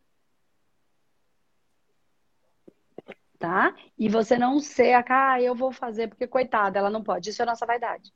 tá? 3.41 3.75
E 3.97 4.07
você 4.07 4.37
não 4.37 4.59
ser 4.59 5.03
ah, 5.09 5.41
eu 5.41 5.53
vou 5.53 5.71
fazer 5.71 6.07
porque 6.07 6.27
coitada, 6.27 6.79
ela 6.79 6.89
não 6.89 7.03
pode. 7.03 7.29
Isso 7.29 7.41
é 7.41 7.45
nossa 7.45 7.65
vaidade. 7.65 8.13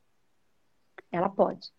Ela 1.12 1.28
pode. 1.28 1.70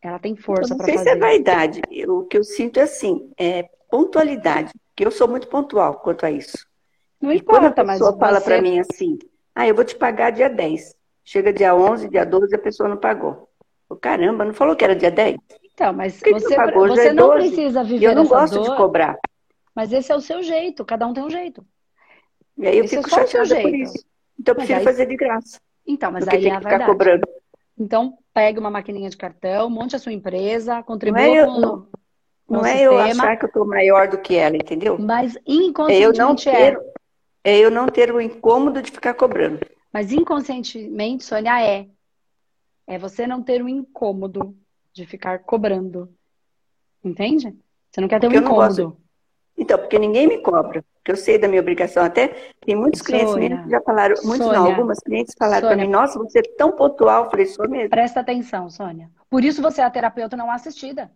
Ela 0.00 0.18
tem 0.18 0.34
força 0.34 0.74
para 0.74 0.86
fazer. 0.86 0.96
Não 0.96 1.04
sei 1.04 1.12
se 1.12 1.16
é 1.16 1.20
vaidade. 1.20 1.82
o 2.08 2.24
que 2.24 2.38
eu 2.38 2.44
sinto 2.44 2.78
é 2.78 2.82
assim, 2.82 3.32
é 3.38 3.64
pontualidade. 3.90 4.72
Que 4.96 5.04
eu 5.04 5.10
sou 5.10 5.28
muito 5.28 5.48
pontual 5.48 6.00
quanto 6.00 6.24
a 6.24 6.30
isso. 6.30 6.66
Não 7.20 7.32
importa, 7.32 7.60
quando 7.60 7.66
a 7.66 7.92
pessoa 7.92 8.10
mas 8.12 8.20
fala 8.20 8.40
você... 8.40 8.44
para 8.44 8.62
mim 8.62 8.78
assim, 8.78 9.18
ah, 9.54 9.66
eu 9.66 9.74
vou 9.74 9.84
te 9.84 9.96
pagar 9.96 10.30
dia 10.30 10.48
10. 10.48 10.96
Chega 11.30 11.52
dia 11.52 11.74
11, 11.74 12.08
dia 12.08 12.24
12, 12.24 12.54
a 12.54 12.58
pessoa 12.58 12.88
não 12.88 12.96
pagou. 12.96 13.50
Oh, 13.86 13.94
caramba, 13.94 14.46
não 14.46 14.54
falou 14.54 14.74
que 14.74 14.82
era 14.82 14.96
dia 14.96 15.10
10? 15.10 15.36
Então, 15.62 15.92
mas 15.92 16.18
você, 16.18 16.56
pagou, 16.56 16.88
você 16.88 17.08
é 17.08 17.12
não 17.12 17.28
12. 17.28 17.48
precisa 17.50 17.84
viver 17.84 18.06
Eu 18.06 18.14
não 18.14 18.26
gosto 18.26 18.54
dor, 18.54 18.70
de 18.70 18.76
cobrar. 18.78 19.18
Mas 19.74 19.92
esse 19.92 20.10
é 20.10 20.16
o 20.16 20.22
seu 20.22 20.42
jeito, 20.42 20.86
cada 20.86 21.06
um 21.06 21.12
tem 21.12 21.22
um 21.22 21.28
jeito. 21.28 21.62
E 22.56 22.66
aí 22.66 22.78
eu 22.78 22.84
Esse 22.84 22.96
fico 22.96 23.08
é 23.08 23.26
chateada 23.26 23.60
por 23.60 23.74
isso. 23.74 24.02
Então 24.40 24.52
eu 24.52 24.56
prefiro 24.56 24.78
aí... 24.78 24.84
fazer 24.86 25.04
de 25.04 25.16
graça. 25.16 25.60
Então, 25.86 26.10
mas 26.10 26.26
aí 26.28 26.46
é 26.46 26.50
a 26.50 26.60
verdade. 26.60 26.86
cobrando. 26.86 27.28
Então, 27.78 28.16
pegue 28.32 28.58
uma 28.58 28.70
maquininha 28.70 29.10
de 29.10 29.16
cartão, 29.18 29.68
monte 29.68 29.96
a 29.96 29.98
sua 29.98 30.14
empresa, 30.14 30.82
contribua 30.82 31.20
não 31.20 31.28
é 31.28 31.42
eu, 31.42 31.46
com, 31.46 31.60
não, 31.60 31.86
não 32.48 32.64
é 32.64 32.80
eu 32.80 32.96
achar 32.96 33.36
que 33.36 33.44
eu 33.44 33.48
estou 33.48 33.66
maior 33.66 34.08
do 34.08 34.16
que 34.16 34.34
ela, 34.34 34.56
entendeu? 34.56 34.96
Mas 34.98 35.36
inconscientemente 35.46 35.92
é 35.92 36.06
eu 36.06 36.26
não 36.26 36.34
ter, 36.34 36.80
é. 37.44 37.52
é 37.52 37.58
eu 37.58 37.70
não 37.70 37.86
ter 37.86 38.14
o 38.14 38.18
incômodo 38.18 38.80
de 38.80 38.90
ficar 38.90 39.12
cobrando. 39.12 39.60
Mas 39.92 40.12
inconscientemente, 40.12 41.24
Sônia, 41.24 41.62
é. 41.62 41.88
É 42.86 42.98
você 42.98 43.26
não 43.26 43.42
ter 43.42 43.62
um 43.62 43.68
incômodo 43.68 44.56
de 44.92 45.06
ficar 45.06 45.40
cobrando. 45.40 46.12
Entende? 47.04 47.54
Você 47.90 48.00
não 48.00 48.08
quer 48.08 48.20
ter 48.20 48.28
um 48.28 48.32
incômodo. 48.32 48.96
Então, 49.56 49.78
porque 49.78 49.98
ninguém 49.98 50.26
me 50.26 50.38
cobra. 50.38 50.84
Porque 50.94 51.12
eu 51.12 51.16
sei 51.16 51.38
da 51.38 51.48
minha 51.48 51.60
obrigação. 51.60 52.04
Até 52.04 52.28
tem 52.60 52.76
muitos 52.76 53.02
clientes 53.02 53.32
Sônia, 53.32 53.62
que 53.62 53.70
já 53.70 53.80
falaram, 53.82 54.14
muitos 54.22 54.46
Sônia, 54.46 54.60
não, 54.60 54.70
algumas 54.70 54.98
clientes 55.00 55.34
falaram 55.36 55.68
para 55.68 55.76
mim, 55.76 55.88
nossa, 55.88 56.18
você 56.18 56.38
é 56.38 56.42
tão 56.56 56.72
pontual. 56.72 57.24
Eu 57.24 57.30
falei, 57.30 57.46
sou 57.46 57.68
mesmo. 57.68 57.90
Presta 57.90 58.20
atenção, 58.20 58.70
Sônia. 58.70 59.10
Por 59.28 59.44
isso 59.44 59.60
você 59.60 59.80
é 59.80 59.84
a 59.84 59.90
terapeuta 59.90 60.36
não 60.36 60.50
assistida. 60.50 61.10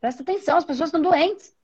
Presta 0.00 0.22
atenção, 0.22 0.58
as 0.58 0.64
pessoas 0.64 0.88
estão 0.88 1.00
doentes. 1.00 1.56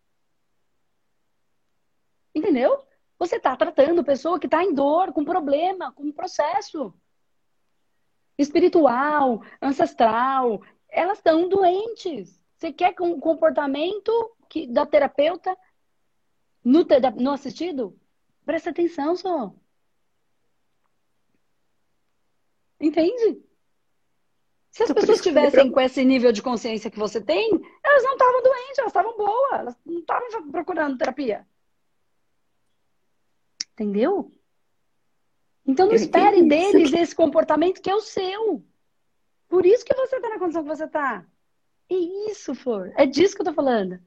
Entendeu? 2.35 2.81
Você 3.19 3.37
está 3.37 3.57
tratando 3.57 4.05
pessoa 4.05 4.39
que 4.39 4.47
está 4.47 4.63
em 4.63 4.73
dor, 4.73 5.13
com 5.13 5.25
problema, 5.25 5.93
com 5.93 6.13
processo 6.13 6.95
espiritual, 8.39 9.43
ancestral. 9.61 10.63
Elas 10.89 11.19
estão 11.19 11.49
doentes. 11.49 12.41
Você 12.57 12.73
quer 12.73 12.95
um 13.01 13.19
comportamento 13.19 14.13
que, 14.49 14.67
da 14.67 14.87
terapeuta 14.87 15.57
no, 16.65 16.87
no 17.17 17.33
assistido? 17.33 17.99
Presta 18.45 18.71
atenção, 18.71 19.17
só. 19.17 19.53
Entende? 22.81 23.43
Se 24.71 24.85
as 24.85 24.93
pessoas 24.93 25.19
estivessem 25.19 25.73
com 25.73 25.81
esse 25.81 26.05
nível 26.05 26.31
de 26.31 26.41
consciência 26.41 26.91
que 26.91 26.99
você 26.99 27.21
tem, 27.21 27.51
elas 27.83 28.03
não 28.05 28.13
estavam 28.13 28.43
doentes, 28.43 28.79
elas 28.79 28.91
estavam 28.91 29.17
boas, 29.17 29.53
elas 29.53 29.77
não 29.85 29.99
estavam 29.99 30.51
procurando 30.53 30.97
terapia. 30.97 31.45
Entendeu? 33.79 34.33
Então 35.65 35.87
não 35.87 35.95
espere 35.95 36.43
deles 36.49 36.93
esse 36.93 37.15
comportamento 37.15 37.81
que 37.81 37.89
é 37.89 37.95
o 37.95 38.01
seu. 38.01 38.65
Por 39.49 39.65
isso 39.65 39.85
que 39.85 39.95
você 39.95 40.17
está 40.17 40.29
na 40.29 40.39
condição 40.39 40.63
que 40.65 40.69
você 40.69 40.85
está. 40.85 41.25
É 41.89 41.95
isso, 41.95 42.57
Flor. 42.57 42.93
É 42.97 43.07
disso 43.07 43.37
que 43.37 43.43
eu 43.43 43.47
tô 43.47 43.53
falando. 43.53 44.01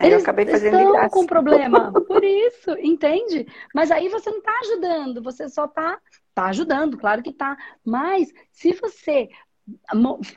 Eles 0.00 0.14
eu 0.14 0.20
acabei 0.20 0.46
fazendo 0.46 0.78
estão 0.78 0.92
graça. 0.92 1.10
com 1.10 1.26
problema, 1.26 1.92
por 2.08 2.24
isso, 2.24 2.70
entende? 2.78 3.46
Mas 3.74 3.90
aí 3.90 4.08
você 4.08 4.30
não 4.30 4.38
está 4.38 4.58
ajudando, 4.60 5.22
você 5.22 5.48
só 5.48 5.66
está 5.66 6.00
tá 6.34 6.46
ajudando, 6.46 6.96
claro 6.96 7.22
que 7.22 7.30
está. 7.30 7.56
Mas 7.84 8.32
se 8.50 8.72
você 8.72 9.28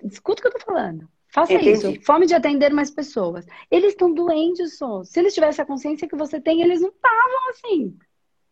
escuta 0.04 0.40
o 0.40 0.42
que 0.42 0.48
eu 0.50 0.60
tô 0.60 0.66
falando. 0.66 1.10
Faça 1.36 1.52
Entendi. 1.52 1.72
isso. 1.72 2.02
Fome 2.06 2.26
de 2.26 2.34
atender 2.34 2.72
mais 2.72 2.90
pessoas. 2.90 3.46
Eles 3.70 3.90
estão 3.90 4.14
doentes 4.14 4.78
só. 4.78 5.04
Se 5.04 5.20
eles 5.20 5.34
tivessem 5.34 5.62
a 5.62 5.66
consciência 5.66 6.08
que 6.08 6.16
você 6.16 6.40
tem, 6.40 6.62
eles 6.62 6.80
não 6.80 6.88
estavam 6.88 7.50
assim. 7.50 7.98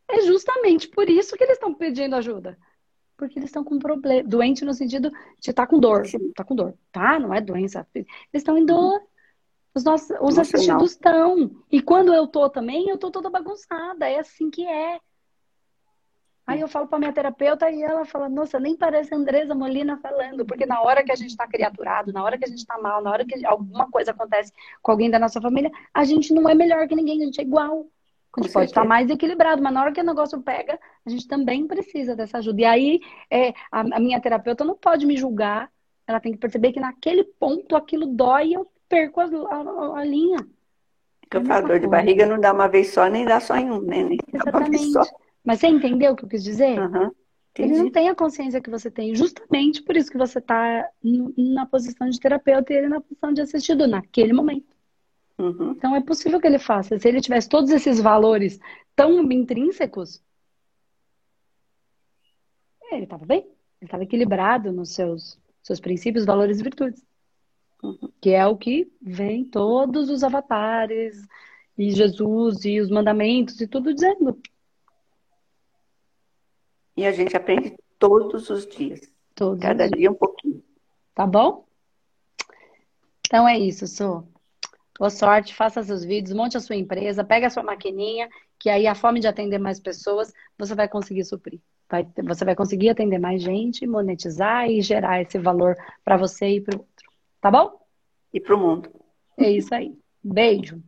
É 0.06 0.20
justamente 0.24 0.90
por 0.90 1.10
isso 1.10 1.38
que 1.38 1.46
eles 1.46 1.56
estão 1.56 1.74
pedindo 1.74 2.14
ajuda. 2.18 2.58
Porque 3.16 3.40
eles 3.40 3.48
estão 3.48 3.64
com 3.64 3.80
problema. 3.80 4.28
Doente 4.28 4.66
no 4.66 4.74
sentido 4.74 5.10
de 5.40 5.52
estar 5.52 5.64
tá 5.64 5.66
com 5.66 5.80
dor. 5.80 6.04
Tá 6.36 6.44
com 6.44 6.54
dor, 6.54 6.74
tá? 6.92 7.18
Não 7.18 7.34
é 7.34 7.40
doença. 7.40 7.88
Eles 7.96 8.06
estão 8.34 8.58
em 8.58 8.66
dor. 8.66 9.02
Os, 9.74 9.86
nossos, 9.86 10.18
os 10.20 10.38
assistidos 10.38 10.92
estão. 10.92 11.56
E 11.72 11.82
quando 11.82 12.14
eu 12.14 12.28
tô 12.28 12.50
também, 12.50 12.90
eu 12.90 12.98
tô 12.98 13.10
toda 13.10 13.30
bagunçada. 13.30 14.10
É 14.10 14.20
assim 14.20 14.50
que 14.50 14.68
é. 14.68 15.00
Aí 16.46 16.60
eu 16.60 16.68
falo 16.68 16.88
para 16.88 17.00
minha 17.00 17.14
terapeuta 17.14 17.70
e 17.72 17.82
ela 17.82 18.04
fala: 18.06 18.28
Nossa, 18.28 18.60
nem 18.60 18.76
parece 18.76 19.14
a 19.14 19.18
Andresa 19.18 19.56
Molina 19.56 19.98
falando, 19.98 20.46
porque 20.46 20.66
na 20.66 20.82
hora 20.82 21.04
que 21.04 21.12
a 21.12 21.16
gente 21.16 21.30
está 21.30 21.48
criaturado, 21.48 22.12
na 22.12 22.22
hora 22.24 22.38
que 22.38 22.44
a 22.44 22.48
gente 22.48 22.60
está 22.60 22.78
mal, 22.78 23.02
na 23.02 23.12
hora 23.12 23.26
que 23.26 23.46
alguma 23.46 23.90
coisa 23.90 24.12
acontece 24.12 24.52
com 24.82 24.92
alguém 24.92 25.10
da 25.10 25.18
nossa 25.18 25.40
família, 25.40 25.72
a 25.94 26.04
gente 26.04 26.34
não 26.34 26.50
é 26.50 26.54
melhor 26.54 26.88
que 26.88 26.96
ninguém, 26.96 27.22
a 27.22 27.26
gente 27.26 27.40
é 27.40 27.44
igual. 27.44 27.88
A 28.36 28.42
gente 28.42 28.52
pode 28.52 28.66
estar 28.66 28.84
mais 28.84 29.10
equilibrado, 29.10 29.62
mas 29.62 29.72
na 29.72 29.82
hora 29.82 29.92
que 29.92 30.02
o 30.02 30.04
negócio 30.04 30.42
pega, 30.42 30.80
a 31.06 31.10
gente 31.10 31.28
também 31.28 31.68
precisa 31.68 32.16
dessa 32.16 32.40
ajuda. 32.40 32.62
E 32.62 32.66
aí, 32.66 33.00
é, 33.30 33.50
a, 33.72 33.82
a 33.82 34.00
minha 34.00 34.20
terapeuta 34.20 34.66
não 34.66 34.76
pode 34.76 35.06
me 35.06 35.16
julgar, 35.16 35.70
ela 36.08 36.20
tem 36.20 36.34
que 36.34 36.40
perceber 36.40 36.74
que 36.74 36.80
naquele 36.80 37.24
ponto 37.24 37.76
aquilo 37.76 38.08
dói 38.08 38.48
e 38.48 38.54
eu 38.54 38.68
perco 38.90 39.22
a, 39.22 39.26
a, 39.26 40.00
a 40.00 40.04
linha. 40.04 40.40
Que 41.30 41.38
eu 41.38 41.46
falo, 41.46 41.68
dor 41.68 41.80
de 41.80 41.88
barriga 41.88 42.26
não 42.26 42.40
dá 42.40 42.52
uma 42.52 42.68
vez 42.68 42.92
só, 42.92 43.08
nem 43.08 43.24
dá 43.24 43.40
só 43.40 43.56
em 43.56 43.72
um, 43.72 43.82
né? 43.82 44.04
Nem 44.04 44.18
Exatamente. 44.34 45.00
Mas 45.44 45.60
você 45.60 45.68
entendeu 45.68 46.14
o 46.14 46.16
que 46.16 46.24
eu 46.24 46.30
quis 46.30 46.44
dizer? 46.44 46.80
Uhum, 46.80 47.12
ele 47.58 47.78
não 47.78 47.92
tem 47.92 48.10
a 48.10 48.16
consciência 48.16 48.62
que 48.62 48.70
você 48.70 48.90
tem. 48.90 49.14
Justamente 49.14 49.84
por 49.84 49.96
isso 49.96 50.10
que 50.10 50.18
você 50.18 50.40
está 50.40 50.90
na 51.38 51.66
posição 51.66 52.10
de 52.10 52.20
terapeuta 52.20 52.74
e 52.74 52.78
ele 52.78 52.88
na 52.88 53.02
posição 53.02 53.32
de 53.32 53.42
assistido 53.42 53.88
naquele 53.88 54.34
momento. 54.34 54.74
Uhum. 55.38 55.72
Então 55.72 55.96
é 55.96 56.02
possível 56.02 56.40
que 56.40 56.48
ele 56.48 56.58
faça. 56.58 56.98
Se 56.98 57.08
ele 57.08 57.22
tivesse 57.22 57.50
todos 57.50 57.70
esses 57.70 58.00
valores 58.00 58.60
tão 58.96 59.32
intrínsecos, 59.32 60.22
ele 62.92 63.04
estava 63.04 63.26
bem. 63.26 63.42
Ele 63.42 63.88
estava 63.88 64.04
equilibrado 64.04 64.72
nos 64.72 64.90
seus, 64.90 65.38
seus 65.62 65.80
princípios, 65.80 66.26
valores 66.26 66.60
e 66.60 66.64
virtudes. 66.64 67.06
Uhum. 67.84 68.10
Que 68.22 68.32
é 68.32 68.48
o 68.48 68.58
que 68.58 68.92
vem 69.02 69.46
todos 69.46 70.10
os 70.10 70.24
avatares 70.24 71.28
e 71.78 71.92
Jesus 71.92 72.64
e 72.66 72.80
os 72.80 72.90
mandamentos 72.90 73.60
e 73.62 73.68
tudo 73.68 73.94
dizendo. 73.94 74.40
E 76.96 77.06
a 77.06 77.12
gente 77.12 77.36
aprende 77.36 77.76
todos 77.98 78.50
os 78.50 78.68
dias. 78.68 79.02
Todos 79.36 79.62
Cada 79.62 79.90
dia 79.90 80.12
um 80.12 80.16
pouquinho. 80.16 80.64
Tá 81.16 81.26
bom? 81.26 81.66
Então 83.26 83.48
é 83.48 83.58
isso, 83.58 83.88
Sô. 83.88 84.24
Boa 85.00 85.10
sorte, 85.10 85.56
faça 85.56 85.82
seus 85.82 86.04
vídeos, 86.04 86.36
monte 86.36 86.56
a 86.56 86.60
sua 86.60 86.76
empresa, 86.76 87.24
pega 87.24 87.48
a 87.48 87.50
sua 87.50 87.64
maquininha, 87.64 88.30
que 88.60 88.70
aí 88.70 88.86
a 88.86 88.94
fome 88.94 89.20
de 89.20 89.28
atender 89.28 89.58
mais 89.58 89.80
pessoas, 89.80 90.32
você 90.58 90.76
vai 90.76 90.88
conseguir 90.88 91.26
suprir. 91.26 91.60
Vai, 91.90 92.08
você 92.24 92.46
vai 92.46 92.56
conseguir 92.56 92.90
atender 92.90 93.20
mais 93.20 93.42
gente, 93.42 93.88
monetizar 93.88 94.70
e 94.70 94.82
gerar 94.82 95.22
esse 95.22 95.40
valor 95.40 95.76
para 96.04 96.16
você 96.16 96.48
e 96.48 96.62
para 96.62 96.78
o 96.78 96.80
outro. 96.80 97.10
Tá 97.42 97.50
bom? 97.50 97.80
E 98.32 98.40
para 98.40 98.56
o 98.56 98.60
mundo. 98.60 98.90
É 99.38 99.52
isso 99.52 99.74
aí. 99.74 99.98
Beijo. 100.24 100.82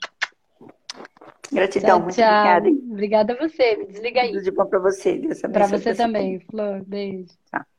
Gratidão, 1.51 1.99
tchau, 1.99 2.01
muito 2.01 2.15
tchau. 2.15 2.23
obrigada. 2.23 2.69
Obrigada 2.69 3.33
a 3.33 3.37
você. 3.37 3.75
Me 3.77 3.85
desliga 3.87 4.21
aí. 4.21 4.31
Tudo 4.31 4.43
de 4.43 4.51
bom 4.51 4.65
para 4.65 4.79
você. 4.79 5.17
Deus 5.17 5.41
Para 5.41 5.67
você 5.67 5.93
também, 5.95 6.39
Flor. 6.39 6.83
Beijo. 6.85 7.27
Tchau. 7.51 7.74